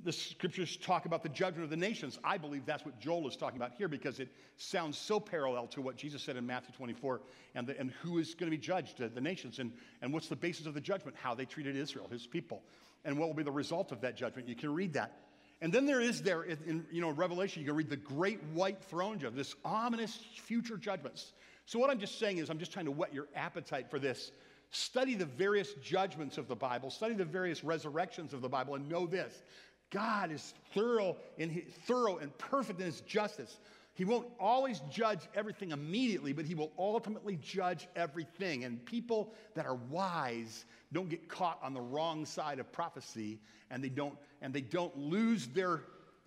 the 0.02 0.12
scriptures 0.12 0.76
talk 0.78 1.04
about 1.04 1.22
the 1.22 1.28
judgment 1.28 1.64
of 1.64 1.70
the 1.70 1.76
nations. 1.76 2.18
I 2.24 2.38
believe 2.38 2.64
that's 2.64 2.84
what 2.84 2.98
Joel 2.98 3.28
is 3.28 3.36
talking 3.36 3.58
about 3.58 3.72
here 3.76 3.86
because 3.86 4.20
it 4.20 4.28
sounds 4.56 4.96
so 4.96 5.20
parallel 5.20 5.66
to 5.68 5.82
what 5.82 5.96
Jesus 5.96 6.22
said 6.22 6.36
in 6.36 6.46
Matthew 6.46 6.74
24 6.74 7.20
and, 7.54 7.66
the, 7.66 7.78
and 7.78 7.90
who 8.02 8.18
is 8.18 8.34
going 8.34 8.50
to 8.50 8.56
be 8.56 8.60
judged, 8.60 9.02
uh, 9.02 9.08
the 9.14 9.20
nations, 9.20 9.58
and, 9.58 9.70
and 10.00 10.12
what's 10.12 10.28
the 10.28 10.36
basis 10.36 10.66
of 10.66 10.74
the 10.74 10.80
judgment, 10.80 11.16
how 11.20 11.34
they 11.34 11.44
treated 11.44 11.76
Israel, 11.76 12.08
his 12.10 12.26
people, 12.26 12.62
and 13.04 13.18
what 13.18 13.28
will 13.28 13.36
be 13.36 13.42
the 13.42 13.52
result 13.52 13.92
of 13.92 14.00
that 14.00 14.16
judgment. 14.16 14.48
You 14.48 14.56
can 14.56 14.74
read 14.74 14.94
that. 14.94 15.23
And 15.64 15.72
then 15.72 15.86
there 15.86 16.02
is 16.02 16.20
there 16.20 16.42
in, 16.42 16.84
you 16.92 17.00
know 17.00 17.08
Revelation, 17.08 17.62
you 17.62 17.66
can 17.66 17.74
read 17.74 17.88
the 17.88 17.96
great 17.96 18.38
white 18.52 18.84
throne 18.84 19.14
judgment, 19.14 19.36
this 19.36 19.54
ominous 19.64 20.14
future 20.14 20.76
judgments. 20.76 21.32
So 21.64 21.78
what 21.78 21.88
I'm 21.88 21.98
just 21.98 22.18
saying 22.18 22.36
is 22.36 22.50
I'm 22.50 22.58
just 22.58 22.70
trying 22.70 22.84
to 22.84 22.90
whet 22.90 23.14
your 23.14 23.28
appetite 23.34 23.90
for 23.90 23.98
this. 23.98 24.32
Study 24.72 25.14
the 25.14 25.24
various 25.24 25.72
judgments 25.82 26.36
of 26.36 26.48
the 26.48 26.54
Bible, 26.54 26.90
study 26.90 27.14
the 27.14 27.24
various 27.24 27.64
resurrections 27.64 28.34
of 28.34 28.42
the 28.42 28.48
Bible, 28.48 28.74
and 28.74 28.86
know 28.90 29.06
this 29.06 29.42
God 29.88 30.30
is 30.30 30.52
thorough, 30.74 31.16
in 31.38 31.48
his, 31.48 31.64
thorough 31.86 32.18
and 32.18 32.36
perfect 32.36 32.78
in 32.80 32.84
his 32.84 33.00
justice. 33.00 33.56
He 33.94 34.04
won't 34.04 34.26
always 34.40 34.80
judge 34.90 35.20
everything 35.34 35.70
immediately, 35.70 36.32
but 36.32 36.44
he 36.44 36.56
will 36.56 36.72
ultimately 36.76 37.36
judge 37.36 37.88
everything. 37.94 38.64
And 38.64 38.84
people 38.84 39.32
that 39.54 39.66
are 39.66 39.76
wise 39.76 40.64
don't 40.92 41.08
get 41.08 41.28
caught 41.28 41.60
on 41.62 41.74
the 41.74 41.80
wrong 41.80 42.26
side 42.26 42.58
of 42.58 42.70
prophecy, 42.72 43.38
and 43.70 43.82
they 43.82 43.88
don't, 43.88 44.16
and 44.42 44.52
they 44.52 44.60
don't 44.60 44.96
lose 44.98 45.46
their 45.46 45.82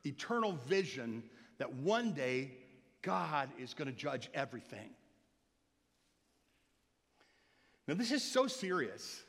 eternal 0.05 0.53
vision 0.67 1.23
that 1.57 1.73
one 1.73 2.13
day 2.13 2.51
God 3.01 3.49
is 3.59 3.73
going 3.73 3.89
to 3.89 3.95
judge 3.95 4.29
everything. 4.33 4.89
Now, 7.85 7.95
this 7.95 8.11
is 8.11 8.23
so 8.23 8.47
serious 8.47 9.23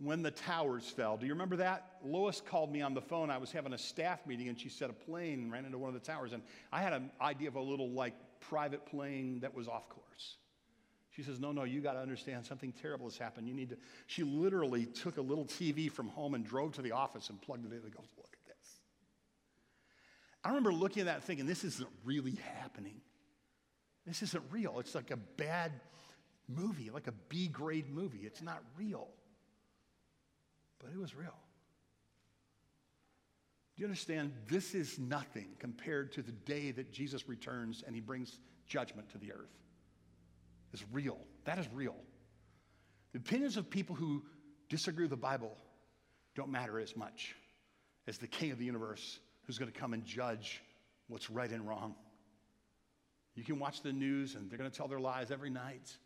when 0.00 0.22
the 0.22 0.30
towers 0.30 0.88
fell. 0.88 1.16
Do 1.16 1.26
you 1.26 1.32
remember 1.32 1.56
that? 1.56 1.96
Lois 2.04 2.40
called 2.40 2.72
me 2.72 2.80
on 2.82 2.94
the 2.94 3.00
phone. 3.00 3.30
I 3.30 3.38
was 3.38 3.50
having 3.50 3.72
a 3.72 3.78
staff 3.78 4.24
meeting 4.26 4.48
and 4.48 4.58
she 4.58 4.68
said 4.68 4.90
a 4.90 4.92
plane 4.92 5.50
ran 5.50 5.64
into 5.64 5.78
one 5.78 5.88
of 5.88 5.94
the 5.94 6.06
towers. 6.06 6.32
And 6.32 6.42
I 6.72 6.82
had 6.82 6.92
an 6.92 7.10
idea 7.20 7.48
of 7.48 7.56
a 7.56 7.60
little 7.60 7.90
like 7.90 8.14
private 8.40 8.86
plane 8.86 9.40
that 9.40 9.54
was 9.54 9.66
off 9.66 9.88
course. 9.88 10.36
She 11.10 11.24
says, 11.24 11.40
No, 11.40 11.50
no, 11.50 11.64
you 11.64 11.80
got 11.80 11.94
to 11.94 11.98
understand 11.98 12.46
something 12.46 12.72
terrible 12.72 13.06
has 13.06 13.18
happened. 13.18 13.48
You 13.48 13.54
need 13.54 13.70
to. 13.70 13.76
She 14.06 14.22
literally 14.22 14.86
took 14.86 15.16
a 15.16 15.20
little 15.20 15.44
TV 15.44 15.90
from 15.90 16.08
home 16.08 16.34
and 16.34 16.46
drove 16.46 16.74
to 16.74 16.82
the 16.82 16.92
office 16.92 17.28
and 17.28 17.42
plugged 17.42 17.66
it 17.66 17.72
in 17.72 17.82
and 17.82 17.92
goes, 17.92 18.06
Look 18.16 18.32
at 18.32 18.46
this. 18.46 18.76
I 20.44 20.50
remember 20.50 20.72
looking 20.72 21.00
at 21.00 21.06
that 21.06 21.24
thinking, 21.24 21.44
This 21.44 21.64
isn't 21.64 21.88
really 22.04 22.38
happening. 22.60 23.00
This 24.06 24.22
isn't 24.22 24.44
real. 24.52 24.78
It's 24.78 24.94
like 24.94 25.10
a 25.10 25.16
bad 25.16 25.72
movie, 26.48 26.90
like 26.90 27.08
a 27.08 27.14
B 27.28 27.48
grade 27.48 27.90
movie. 27.90 28.20
It's 28.22 28.40
not 28.40 28.62
real 28.76 29.08
but 30.78 30.90
it 30.92 30.98
was 30.98 31.14
real. 31.14 31.34
Do 33.76 33.82
you 33.82 33.86
understand? 33.86 34.32
This 34.48 34.74
is 34.74 34.98
nothing 34.98 35.48
compared 35.58 36.12
to 36.12 36.22
the 36.22 36.32
day 36.32 36.72
that 36.72 36.92
Jesus 36.92 37.28
returns 37.28 37.84
and 37.86 37.94
he 37.94 38.00
brings 38.00 38.40
judgment 38.66 39.08
to 39.10 39.18
the 39.18 39.32
earth. 39.32 39.54
It's 40.72 40.84
real. 40.92 41.18
That 41.44 41.58
is 41.58 41.68
real. 41.72 41.94
The 43.12 43.18
opinions 43.18 43.56
of 43.56 43.70
people 43.70 43.94
who 43.94 44.24
disagree 44.68 45.04
with 45.04 45.10
the 45.10 45.16
Bible 45.16 45.56
don't 46.34 46.50
matter 46.50 46.78
as 46.78 46.96
much 46.96 47.34
as 48.06 48.18
the 48.18 48.26
king 48.26 48.50
of 48.50 48.58
the 48.58 48.64
universe 48.64 49.20
who's 49.46 49.58
going 49.58 49.70
to 49.70 49.78
come 49.78 49.94
and 49.94 50.04
judge 50.04 50.60
what's 51.06 51.30
right 51.30 51.50
and 51.50 51.66
wrong. 51.66 51.94
You 53.34 53.44
can 53.44 53.58
watch 53.58 53.82
the 53.82 53.92
news 53.92 54.34
and 54.34 54.50
they're 54.50 54.58
going 54.58 54.70
to 54.70 54.76
tell 54.76 54.88
their 54.88 55.00
lies 55.00 55.30
every 55.30 55.50
night, 55.50 55.96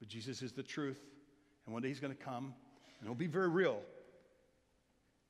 but 0.00 0.08
Jesus 0.08 0.42
is 0.42 0.52
the 0.52 0.62
truth. 0.62 1.00
And 1.64 1.72
one 1.72 1.82
day 1.82 1.88
he's 1.88 2.00
going 2.00 2.14
to 2.16 2.22
come 2.22 2.54
and 3.00 3.06
it'll 3.06 3.14
be 3.14 3.26
very 3.26 3.48
real. 3.48 3.80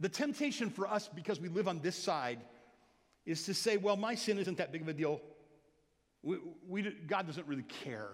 The 0.00 0.08
temptation 0.08 0.70
for 0.70 0.86
us, 0.86 1.08
because 1.14 1.40
we 1.40 1.48
live 1.48 1.68
on 1.68 1.80
this 1.80 1.96
side, 1.96 2.40
is 3.24 3.44
to 3.44 3.54
say, 3.54 3.76
well, 3.76 3.96
my 3.96 4.14
sin 4.14 4.38
isn't 4.38 4.58
that 4.58 4.72
big 4.72 4.82
of 4.82 4.88
a 4.88 4.92
deal. 4.92 5.20
We, 6.22 6.38
we, 6.68 6.82
God 7.06 7.26
doesn't 7.26 7.46
really 7.46 7.64
care 7.64 8.10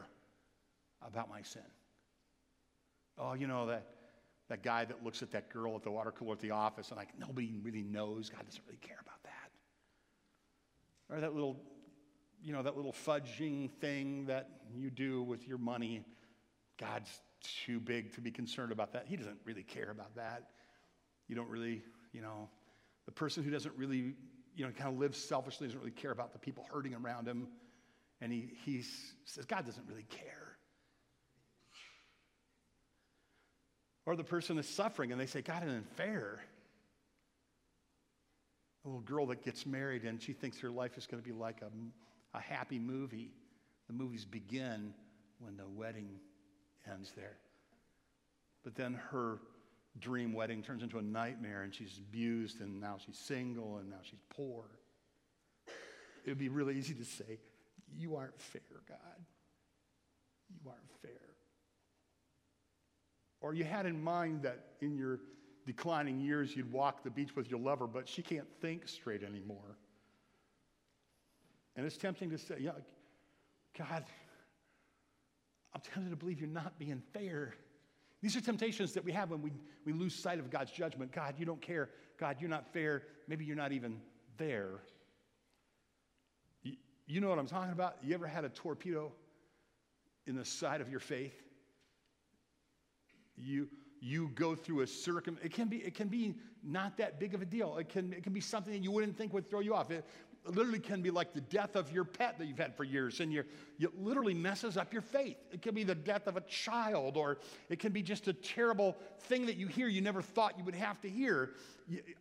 about 1.07 1.31
my 1.31 1.43
sin. 1.43 1.63
Oh, 3.19 3.35
you 3.35 3.47
know, 3.47 3.67
that, 3.67 3.87
that 4.49 4.63
guy 4.63 4.85
that 4.85 5.05
looks 5.05 5.23
at 5.23 5.31
that 5.33 5.49
girl 5.49 5.75
at 5.77 5.83
the 5.83 5.91
water 5.91 6.11
cooler 6.11 6.33
at 6.33 6.41
the 6.41 6.51
office 6.51 6.89
and 6.89 6.99
like, 6.99 7.19
nobody 7.19 7.59
really 7.63 7.83
knows. 7.83 8.29
God 8.29 8.45
doesn't 8.45 8.63
really 8.67 8.81
care 8.81 8.99
about 9.01 9.23
that. 9.23 9.51
Or 11.09 11.21
that 11.21 11.35
little, 11.35 11.57
you 12.43 12.53
know, 12.53 12.63
that 12.63 12.77
little 12.77 12.93
fudging 12.93 13.71
thing 13.71 14.27
that 14.27 14.51
you 14.75 14.91
do 14.91 15.23
with 15.23 15.49
your 15.49 15.59
money. 15.59 16.03
God's 16.79 17.11
too 17.65 17.81
big 17.81 18.15
to 18.15 18.21
be 18.21 18.31
concerned 18.31 18.73
about 18.73 18.93
that. 18.93 19.07
He 19.07 19.17
doesn't 19.17 19.39
really 19.45 19.63
care 19.63 19.91
about 19.91 20.15
that. 20.17 20.51
You 21.29 21.35
don't 21.35 21.49
really, 21.49 21.83
you 22.13 22.21
know, 22.21 22.49
the 23.07 23.13
person 23.13 23.43
who 23.43 23.51
doesn't 23.51 23.75
really, 23.77 24.15
you 24.55 24.65
know, 24.65 24.71
kind 24.73 24.93
of 24.93 24.99
lives 24.99 25.19
selfishly, 25.19 25.67
doesn't 25.67 25.81
really 25.81 25.93
care 25.93 26.11
about 26.11 26.33
the 26.33 26.39
people 26.39 26.67
hurting 26.73 26.95
around 26.95 27.27
him. 27.27 27.49
And 28.21 28.33
he, 28.33 28.51
he 28.65 28.83
says, 29.25 29.45
God 29.45 29.67
doesn't 29.67 29.87
really 29.89 30.07
care. 30.09 30.57
Or 34.07 34.15
the 34.15 34.25
person 34.25 34.57
is 34.59 34.69
suffering 34.69 35.11
and 35.13 35.21
they 35.21 35.27
say, 35.27 35.43
God 35.43 35.65
isn't 35.67 35.91
fair. 35.97 36.41
A 38.85 38.89
little 38.89 39.01
girl 39.01 39.27
that 39.27 39.45
gets 39.45 39.67
married 39.67 40.05
and 40.05 40.23
she 40.23 40.33
thinks 40.33 40.61
her 40.61 40.71
life 40.71 40.97
is 40.97 41.07
going 41.07 41.21
to 41.21 41.29
be 41.29 41.35
like 41.35 41.61
a, 41.63 41.71
a 42.37 42.41
happy 42.41 42.79
movie. 42.79 43.33
The 43.89 43.93
movies 43.93 44.25
begin 44.25 44.95
when 45.41 45.57
the 45.57 45.67
wedding 45.69 46.21
ends 46.91 47.13
there. 47.17 47.37
But 48.65 48.75
then 48.75 48.95
her 49.11 49.39
dream 49.99 50.33
wedding 50.33 50.63
turns 50.63 50.83
into 50.83 50.99
a 50.99 51.03
nightmare 51.03 51.63
and 51.63 51.75
she's 51.75 51.99
abused 51.99 52.61
and 52.61 52.81
now 52.81 52.97
she's 53.05 53.19
single 53.19 53.79
and 53.79 53.89
now 53.89 54.01
she's 54.03 54.21
poor. 54.31 54.65
It 56.25 56.31
would 56.31 56.39
be 56.39 56.49
really 56.49 56.77
easy 56.77 56.95
to 56.95 57.05
say, 57.05 57.39
You 57.97 58.17
aren't 58.17 58.41
fair, 58.41 58.61
God. 58.89 58.99
You 60.51 60.69
aren't 60.69 60.91
fair. 61.03 61.11
Or 63.41 63.55
you 63.55 63.65
had 63.65 63.87
in 63.87 64.03
mind 64.03 64.43
that 64.43 64.65
in 64.81 64.97
your 64.97 65.21
declining 65.67 66.21
years 66.21 66.57
you'd 66.57 66.73
walk 66.73 67.05
the 67.05 67.11
beach 67.11 67.37
with 67.37 67.51
your 67.51 67.61
lover, 67.61 67.87
but 67.87 68.09
she 68.09 68.23
can't 68.23 68.49
think 68.61 68.89
straight 68.89 69.23
anymore. 69.23 69.79
And 71.77 71.85
it's 71.85 71.97
tempting 71.97 72.31
to 72.31 72.39
say, 72.39 72.57
yeah, 72.61 72.73
God, 73.77 74.05
I'm 75.77 75.83
tempted 75.83 76.09
to 76.09 76.17
believe 76.17 76.41
you're 76.41 76.49
not 76.49 76.79
being 76.79 77.03
fair. 77.13 77.55
These 78.23 78.35
are 78.35 78.41
temptations 78.41 78.95
that 78.95 79.05
we 79.05 79.13
have 79.13 79.31
when 79.31 79.43
we, 79.43 79.53
we 79.85 79.93
lose 79.93 80.15
sight 80.15 80.39
of 80.39 80.49
God's 80.49 80.71
judgment. 80.71 81.13
God, 81.13 81.35
you 81.37 81.45
don't 81.45 81.61
care. 81.61 81.91
God, 82.19 82.39
you're 82.41 82.49
not 82.49 82.73
fair. 82.73 83.03
Maybe 83.29 83.45
you're 83.45 83.57
not 83.57 83.73
even 83.73 84.01
there. 84.39 84.81
You, 86.63 86.77
you 87.07 87.21
know 87.21 87.29
what 87.29 87.39
I'm 87.39 87.47
talking 87.47 87.73
about? 87.73 87.99
You 88.03 88.15
ever 88.15 88.27
had 88.27 88.43
a 88.47 88.49
torpedo 88.49 89.13
in 90.27 90.35
the 90.35 90.47
side 90.47 90.81
of 90.81 90.89
your 90.89 90.99
faith? 90.99 91.35
You, 93.37 93.69
you 94.01 94.31
go 94.35 94.55
through 94.55 94.81
a 94.81 94.87
circum 94.87 95.39
it 95.43 95.53
can 95.53 95.69
be 95.69 95.79
it 95.79 95.95
can 95.95 96.09
be 96.09 96.35
not 96.63 96.97
that 96.97 97.19
big 97.19 97.35
of 97.35 97.43
a 97.43 97.45
deal 97.45 97.77
it 97.79 97.89
can 97.89 98.13
it 98.13 98.23
can 98.23 98.33
be 98.33 98.41
something 98.41 98.73
that 98.73 98.83
you 98.83 98.91
wouldn't 98.91 99.17
think 99.17 99.33
would 99.33 99.49
throw 99.49 99.61
you 99.61 99.75
off 99.75 99.91
it, 99.91 100.05
literally 100.55 100.79
can 100.79 101.03
be 101.03 101.11
like 101.11 101.33
the 101.33 101.41
death 101.41 101.77
of 101.77 101.91
your 101.93 102.05
pet 102.05 102.39
that 102.39 102.47
you've 102.47 102.59
had 102.59 102.77
for 102.77 102.85
years, 102.85 103.21
and 103.21 103.33
it 103.33 103.47
literally 103.99 104.35
messes 104.35 104.77
up 104.77 104.93
your 104.93 105.03
faith. 105.03 105.37
It 105.53 105.63
can 105.63 105.75
be 105.75 105.85
the 105.85 105.95
death 105.95 106.27
of 106.27 106.37
a 106.37 106.41
child, 106.43 107.17
or 107.17 107.39
it 107.69 107.79
can 107.79 107.93
be 107.93 108.03
just 108.03 108.29
a 108.29 108.33
terrible 108.33 108.97
thing 109.23 109.47
that 109.47 109.57
you 109.57 109.67
hear 109.67 109.89
you 109.89 110.01
never 110.01 110.23
thought 110.23 110.59
you 110.59 110.65
would 110.65 110.75
have 110.75 111.01
to 111.03 111.09
hear. 111.09 111.51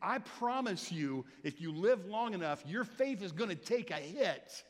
I 0.02 0.20
promise 0.20 0.92
you, 0.92 1.26
if 1.44 1.60
you 1.60 1.72
live 1.72 2.06
long 2.06 2.34
enough, 2.34 2.64
your 2.66 2.84
faith 2.84 3.22
is 3.22 3.32
going 3.32 3.50
to 3.50 3.56
take 3.56 3.92
a 3.92 3.96
hit. 3.96 4.64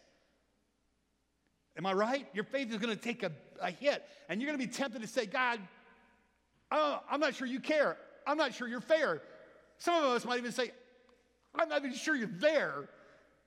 Am 1.77 1.85
I 1.85 1.93
right? 1.93 2.27
Your 2.33 2.45
faith 2.45 2.71
is 2.71 2.77
going 2.77 2.95
to 2.95 3.01
take 3.01 3.23
a, 3.23 3.31
a 3.61 3.71
hit, 3.71 4.03
and 4.29 4.41
you're 4.41 4.49
going 4.49 4.59
to 4.59 4.65
be 4.65 4.71
tempted 4.71 5.01
to 5.01 5.07
say, 5.07 5.25
God, 5.25 5.59
oh, 6.71 6.99
I'm 7.09 7.19
not 7.19 7.35
sure 7.35 7.47
you 7.47 7.59
care. 7.59 7.97
I'm 8.25 8.37
not 8.37 8.53
sure 8.53 8.67
you're 8.67 8.81
fair. 8.81 9.21
Some 9.77 10.03
of 10.03 10.11
us 10.11 10.25
might 10.25 10.37
even 10.37 10.51
say, 10.51 10.71
I'm 11.53 11.69
not 11.69 11.79
even 11.79 11.93
sure 11.93 12.15
you're 12.15 12.27
there. 12.27 12.89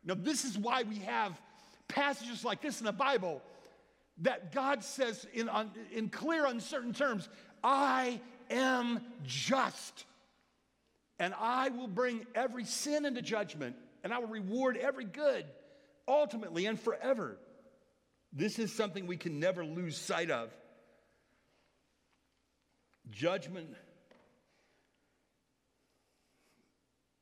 Now, 0.05 0.15
this 0.15 0.45
is 0.45 0.57
why 0.57 0.83
we 0.83 0.97
have 1.01 1.39
passages 1.89 2.45
like 2.45 2.61
this 2.61 2.81
in 2.81 2.87
the 2.87 2.93
Bible 2.93 3.43
that 4.23 4.53
God 4.53 4.83
says 4.83 5.27
in, 5.33 5.51
in 5.93 6.09
clear, 6.09 6.47
uncertain 6.47 6.93
terms, 6.93 7.29
I 7.63 8.21
am 8.51 9.01
just. 9.25 10.05
And 11.19 11.35
I 11.39 11.69
will 11.71 11.89
bring 11.89 12.27
every 12.35 12.65
sin 12.65 13.05
into 13.05 13.23
judgment, 13.23 13.77
and 14.05 14.13
I 14.13 14.19
will 14.19 14.29
reward 14.29 14.77
every 14.77 15.05
good, 15.05 15.45
ultimately 16.07 16.67
and 16.67 16.79
forever. 16.79 17.37
This 18.33 18.59
is 18.59 18.73
something 18.73 19.07
we 19.07 19.17
can 19.17 19.41
never 19.41 19.65
lose 19.65 19.97
sight 19.97 20.31
of. 20.31 20.51
Judgment, 23.11 23.69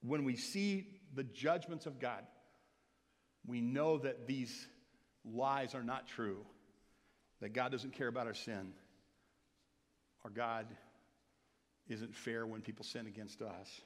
when 0.02 0.24
we 0.24 0.36
see 0.36 0.88
the 1.14 1.24
judgments 1.24 1.86
of 1.86 2.00
God, 2.00 2.24
we 3.46 3.60
know 3.60 3.98
that 3.98 4.26
these 4.26 4.66
lies 5.24 5.74
are 5.74 5.82
not 5.82 6.06
true, 6.06 6.38
that 7.40 7.52
God 7.52 7.72
doesn't 7.72 7.92
care 7.92 8.08
about 8.08 8.26
our 8.26 8.34
sin, 8.34 8.72
or 10.24 10.30
God 10.30 10.66
isn't 11.88 12.14
fair 12.14 12.46
when 12.46 12.60
people 12.60 12.84
sin 12.84 13.06
against 13.06 13.42
us, 13.42 13.80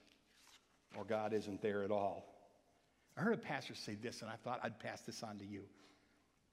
or 0.97 1.05
God 1.05 1.33
isn't 1.33 1.61
there 1.61 1.83
at 1.83 1.91
all. 1.91 2.27
I 3.17 3.23
heard 3.23 3.35
a 3.35 3.39
pastor 3.39 3.75
say 3.75 3.95
this, 3.95 4.23
and 4.23 4.31
I 4.31 4.37
thought 4.37 4.61
I'd 4.63 4.79
pass 4.79 5.03
this 5.03 5.23
on 5.23 5.39
to 5.39 5.45
you 5.45 5.65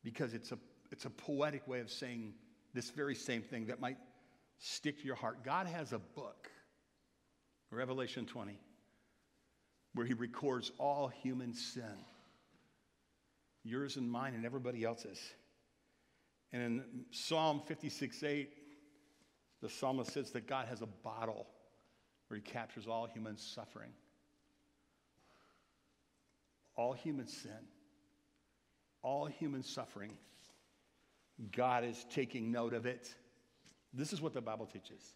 because 0.03 0.33
it's 0.33 0.51
a, 0.51 0.57
it's 0.91 1.05
a 1.05 1.09
poetic 1.09 1.67
way 1.67 1.79
of 1.79 1.89
saying 1.89 2.33
this 2.73 2.89
very 2.89 3.15
same 3.15 3.41
thing 3.41 3.67
that 3.67 3.79
might 3.79 3.97
stick 4.59 4.99
to 4.99 5.05
your 5.05 5.15
heart. 5.15 5.43
God 5.43 5.67
has 5.67 5.93
a 5.93 5.99
book, 5.99 6.49
Revelation 7.71 8.25
20, 8.25 8.59
where 9.93 10.05
he 10.05 10.13
records 10.13 10.71
all 10.77 11.07
human 11.07 11.53
sin 11.53 11.95
yours 13.67 13.97
and 13.97 14.09
mine 14.09 14.33
and 14.33 14.45
everybody 14.45 14.83
else's. 14.83 15.19
And 16.53 16.61
in 16.61 16.83
Psalm 17.11 17.61
56 17.65 18.23
8, 18.23 18.49
the 19.61 19.69
psalmist 19.69 20.13
says 20.13 20.31
that 20.31 20.47
God 20.47 20.67
has 20.67 20.81
a 20.81 20.87
bottle 20.87 21.47
where 22.27 22.37
he 22.37 22.41
captures 22.41 22.87
all 22.87 23.07
human 23.07 23.37
suffering, 23.37 23.91
all 26.75 26.93
human 26.93 27.27
sin, 27.27 27.51
all 29.01 29.25
human 29.25 29.63
suffering. 29.63 30.11
God 31.51 31.83
is 31.83 32.05
taking 32.09 32.51
note 32.51 32.73
of 32.73 32.85
it. 32.85 33.13
This 33.93 34.13
is 34.13 34.21
what 34.21 34.33
the 34.33 34.41
Bible 34.41 34.65
teaches. 34.65 35.13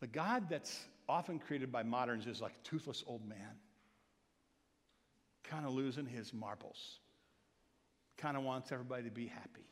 The 0.00 0.06
God 0.06 0.48
that's 0.48 0.84
often 1.08 1.38
created 1.38 1.72
by 1.72 1.82
moderns 1.82 2.26
is 2.26 2.40
like 2.40 2.52
a 2.52 2.68
toothless 2.68 3.04
old 3.06 3.26
man, 3.26 3.56
kind 5.50 5.66
of 5.66 5.72
losing 5.72 6.06
his 6.06 6.32
marbles, 6.32 7.00
kind 8.16 8.36
of 8.36 8.42
wants 8.42 8.72
everybody 8.72 9.04
to 9.04 9.10
be 9.10 9.26
happy, 9.26 9.66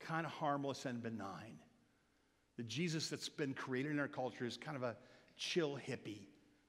kind 0.00 0.26
of 0.26 0.32
harmless 0.32 0.86
and 0.86 1.02
benign. 1.02 1.58
The 2.56 2.62
Jesus 2.64 3.08
that's 3.08 3.28
been 3.28 3.54
created 3.54 3.92
in 3.92 3.98
our 3.98 4.08
culture 4.08 4.44
is 4.44 4.56
kind 4.56 4.76
of 4.76 4.82
a 4.82 4.96
chill 5.36 5.78
hippie 5.78 6.26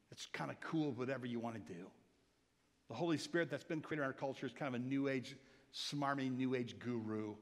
that's 0.09 0.25
kind 0.27 0.51
of 0.51 0.59
cool 0.61 0.91
whatever 0.91 1.25
you 1.25 1.39
want 1.39 1.55
to 1.55 1.73
do. 1.73 1.87
The 2.89 2.95
Holy 2.95 3.17
Spirit 3.17 3.49
that's 3.49 3.63
been 3.63 3.81
created 3.81 4.03
in 4.03 4.07
our 4.07 4.13
culture 4.13 4.45
is 4.45 4.51
kind 4.51 4.75
of 4.75 4.81
a 4.81 4.83
new 4.83 5.07
age, 5.07 5.35
smarmy 5.73 6.29
new 6.29 6.55
age 6.55 6.77
guru, 6.79 7.35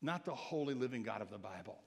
not 0.00 0.24
the 0.24 0.34
holy 0.34 0.74
living 0.74 1.02
God 1.02 1.20
of 1.20 1.30
the 1.30 1.38
Bible. 1.38 1.78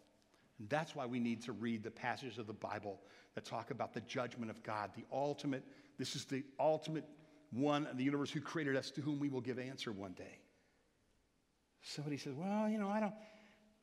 And 0.60 0.70
that's 0.70 0.96
why 0.96 1.06
we 1.06 1.20
need 1.20 1.42
to 1.44 1.52
read 1.52 1.84
the 1.84 1.92
passages 1.92 2.38
of 2.38 2.48
the 2.48 2.54
Bible 2.54 3.00
that 3.36 3.46
talk 3.46 3.72
about 3.72 3.94
the 3.94 4.02
judgment 4.02 4.50
of 4.50 4.64
God, 4.64 4.92
the 4.96 5.06
ultimate, 5.12 5.64
this 5.98 6.16
is 6.16 6.26
the 6.26 6.44
ultimate 6.60 7.06
one 7.52 7.88
in 7.90 7.98
the 7.98 8.04
universe 8.04 8.30
who 8.30 8.42
created 8.42 8.76
us 8.76 8.92
to 8.92 9.02
whom 9.02 9.20
we 9.20 9.30
will 9.30 9.42
give 9.42 9.60
answer 9.60 9.92
one 9.92 10.14
day. 10.14 10.40
Somebody 11.82 12.18
says, 12.18 12.34
Well, 12.36 12.70
you 12.70 12.78
know, 12.78 12.90
I 12.90 13.00
don't, 13.00 13.14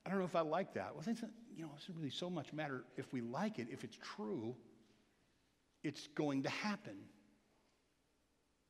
I 0.05 0.11
don't 0.11 0.19
know 0.19 0.25
if 0.25 0.37
I 0.37 0.41
like 0.41 0.75
that. 0.75 0.95
Well, 0.95 1.05
it's, 1.07 1.23
you 1.57 1.63
know, 1.63 1.71
it 1.75 1.81
doesn't 1.81 1.97
really 1.97 2.11
so 2.11 2.29
much 2.29 2.53
matter 2.53 2.85
if 2.97 3.13
we 3.13 3.21
like 3.21 3.59
it. 3.59 3.69
If 3.71 3.85
it's 3.85 3.99
true, 4.17 4.55
it's 5.83 6.09
going 6.09 6.43
to 6.43 6.51
happen. 6.51 6.97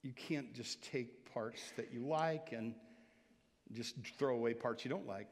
You 0.02 0.12
can't 0.12 0.52
just 0.54 0.82
take 0.82 1.32
parts 1.32 1.72
that 1.76 1.92
you 1.92 2.06
like 2.06 2.52
and 2.52 2.74
just 3.72 3.94
throw 4.18 4.34
away 4.34 4.54
parts 4.54 4.84
you 4.84 4.90
don't 4.90 5.06
like. 5.06 5.28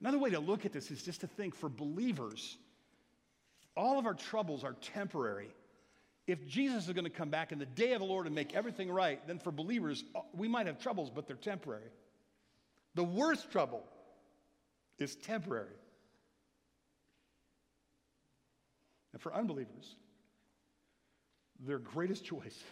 Another 0.00 0.18
way 0.18 0.30
to 0.30 0.40
look 0.40 0.64
at 0.66 0.72
this 0.72 0.90
is 0.90 1.02
just 1.02 1.20
to 1.20 1.26
think 1.26 1.54
for 1.54 1.68
believers, 1.68 2.56
all 3.76 3.98
of 3.98 4.06
our 4.06 4.14
troubles 4.14 4.64
are 4.64 4.72
temporary. 4.72 5.50
If 6.26 6.46
Jesus 6.46 6.86
is 6.86 6.92
going 6.92 7.04
to 7.04 7.10
come 7.10 7.30
back 7.30 7.50
in 7.50 7.58
the 7.58 7.66
day 7.66 7.92
of 7.92 8.00
the 8.00 8.06
Lord 8.06 8.26
and 8.26 8.34
make 8.34 8.54
everything 8.54 8.90
right, 8.90 9.24
then 9.26 9.38
for 9.38 9.50
believers, 9.50 10.04
uh, 10.14 10.20
we 10.34 10.46
might 10.46 10.66
have 10.66 10.78
troubles, 10.78 11.10
but 11.10 11.26
they're 11.26 11.36
temporary. 11.36 11.90
The 12.94 13.02
worst 13.02 13.50
trouble 13.50 13.82
is 14.98 15.16
temporary. 15.16 15.74
And 19.12 19.20
for 19.20 19.34
unbelievers, 19.34 19.96
their 21.60 21.78
greatest 21.78 22.24
joys 22.24 22.62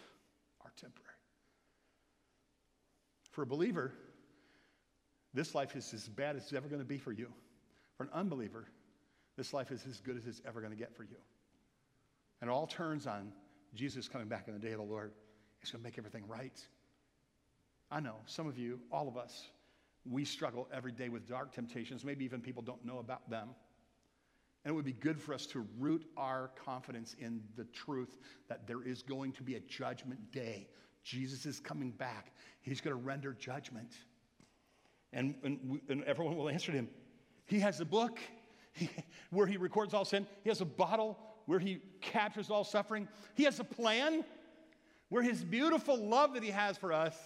are 0.64 0.72
temporary. 0.80 1.06
For 3.32 3.42
a 3.42 3.46
believer, 3.46 3.92
this 5.34 5.54
life 5.54 5.76
is 5.76 5.92
as 5.92 6.08
bad 6.08 6.36
as 6.36 6.42
it's 6.42 6.52
ever 6.52 6.68
going 6.68 6.80
to 6.80 6.86
be 6.86 6.98
for 6.98 7.12
you. 7.12 7.28
For 7.96 8.04
an 8.04 8.10
unbeliever, 8.12 8.66
this 9.36 9.52
life 9.52 9.70
is 9.70 9.84
as 9.86 10.00
good 10.00 10.16
as 10.16 10.26
it's 10.26 10.40
ever 10.46 10.60
going 10.60 10.72
to 10.72 10.78
get 10.78 10.94
for 10.96 11.04
you. 11.04 11.16
And 12.40 12.50
it 12.50 12.52
all 12.52 12.66
turns 12.66 13.06
on 13.06 13.32
Jesus 13.74 14.08
coming 14.08 14.28
back 14.28 14.48
in 14.48 14.54
the 14.54 14.60
day 14.60 14.72
of 14.72 14.78
the 14.78 14.84
Lord. 14.84 15.12
He's 15.58 15.70
going 15.70 15.82
to 15.82 15.86
make 15.86 15.98
everything 15.98 16.26
right. 16.26 16.58
I 17.90 18.00
know 18.00 18.16
some 18.26 18.46
of 18.46 18.58
you, 18.58 18.80
all 18.90 19.08
of 19.08 19.16
us, 19.16 19.48
we 20.08 20.24
struggle 20.24 20.68
every 20.72 20.92
day 20.92 21.08
with 21.08 21.28
dark 21.28 21.52
temptations. 21.52 22.04
Maybe 22.04 22.24
even 22.24 22.40
people 22.40 22.62
don't 22.62 22.84
know 22.84 22.98
about 22.98 23.28
them. 23.28 23.50
And 24.64 24.72
it 24.72 24.74
would 24.74 24.84
be 24.84 24.92
good 24.92 25.20
for 25.20 25.34
us 25.34 25.46
to 25.46 25.66
root 25.78 26.04
our 26.16 26.50
confidence 26.64 27.16
in 27.18 27.42
the 27.56 27.64
truth 27.64 28.18
that 28.48 28.66
there 28.66 28.82
is 28.82 29.02
going 29.02 29.32
to 29.32 29.42
be 29.42 29.54
a 29.54 29.60
judgment 29.60 30.32
day. 30.32 30.68
Jesus 31.02 31.46
is 31.46 31.60
coming 31.60 31.90
back, 31.92 32.32
He's 32.60 32.80
going 32.80 32.96
to 32.96 33.02
render 33.02 33.32
judgment. 33.32 33.92
And, 35.12 35.34
and, 35.42 35.80
and 35.88 36.04
everyone 36.04 36.36
will 36.36 36.48
answer 36.48 36.70
to 36.70 36.78
him. 36.78 36.88
He 37.46 37.58
has 37.58 37.80
a 37.80 37.84
book 37.84 38.20
where 39.30 39.46
he 39.46 39.56
records 39.56 39.92
all 39.92 40.04
sin, 40.04 40.26
he 40.44 40.50
has 40.50 40.60
a 40.60 40.66
bottle 40.66 41.18
where 41.50 41.58
he 41.58 41.80
captures 42.00 42.48
all 42.48 42.62
suffering, 42.62 43.08
he 43.34 43.42
has 43.42 43.58
a 43.58 43.64
plan 43.64 44.24
where 45.08 45.20
his 45.20 45.42
beautiful 45.42 45.96
love 45.96 46.34
that 46.34 46.44
he 46.44 46.50
has 46.50 46.78
for 46.78 46.92
us 46.92 47.16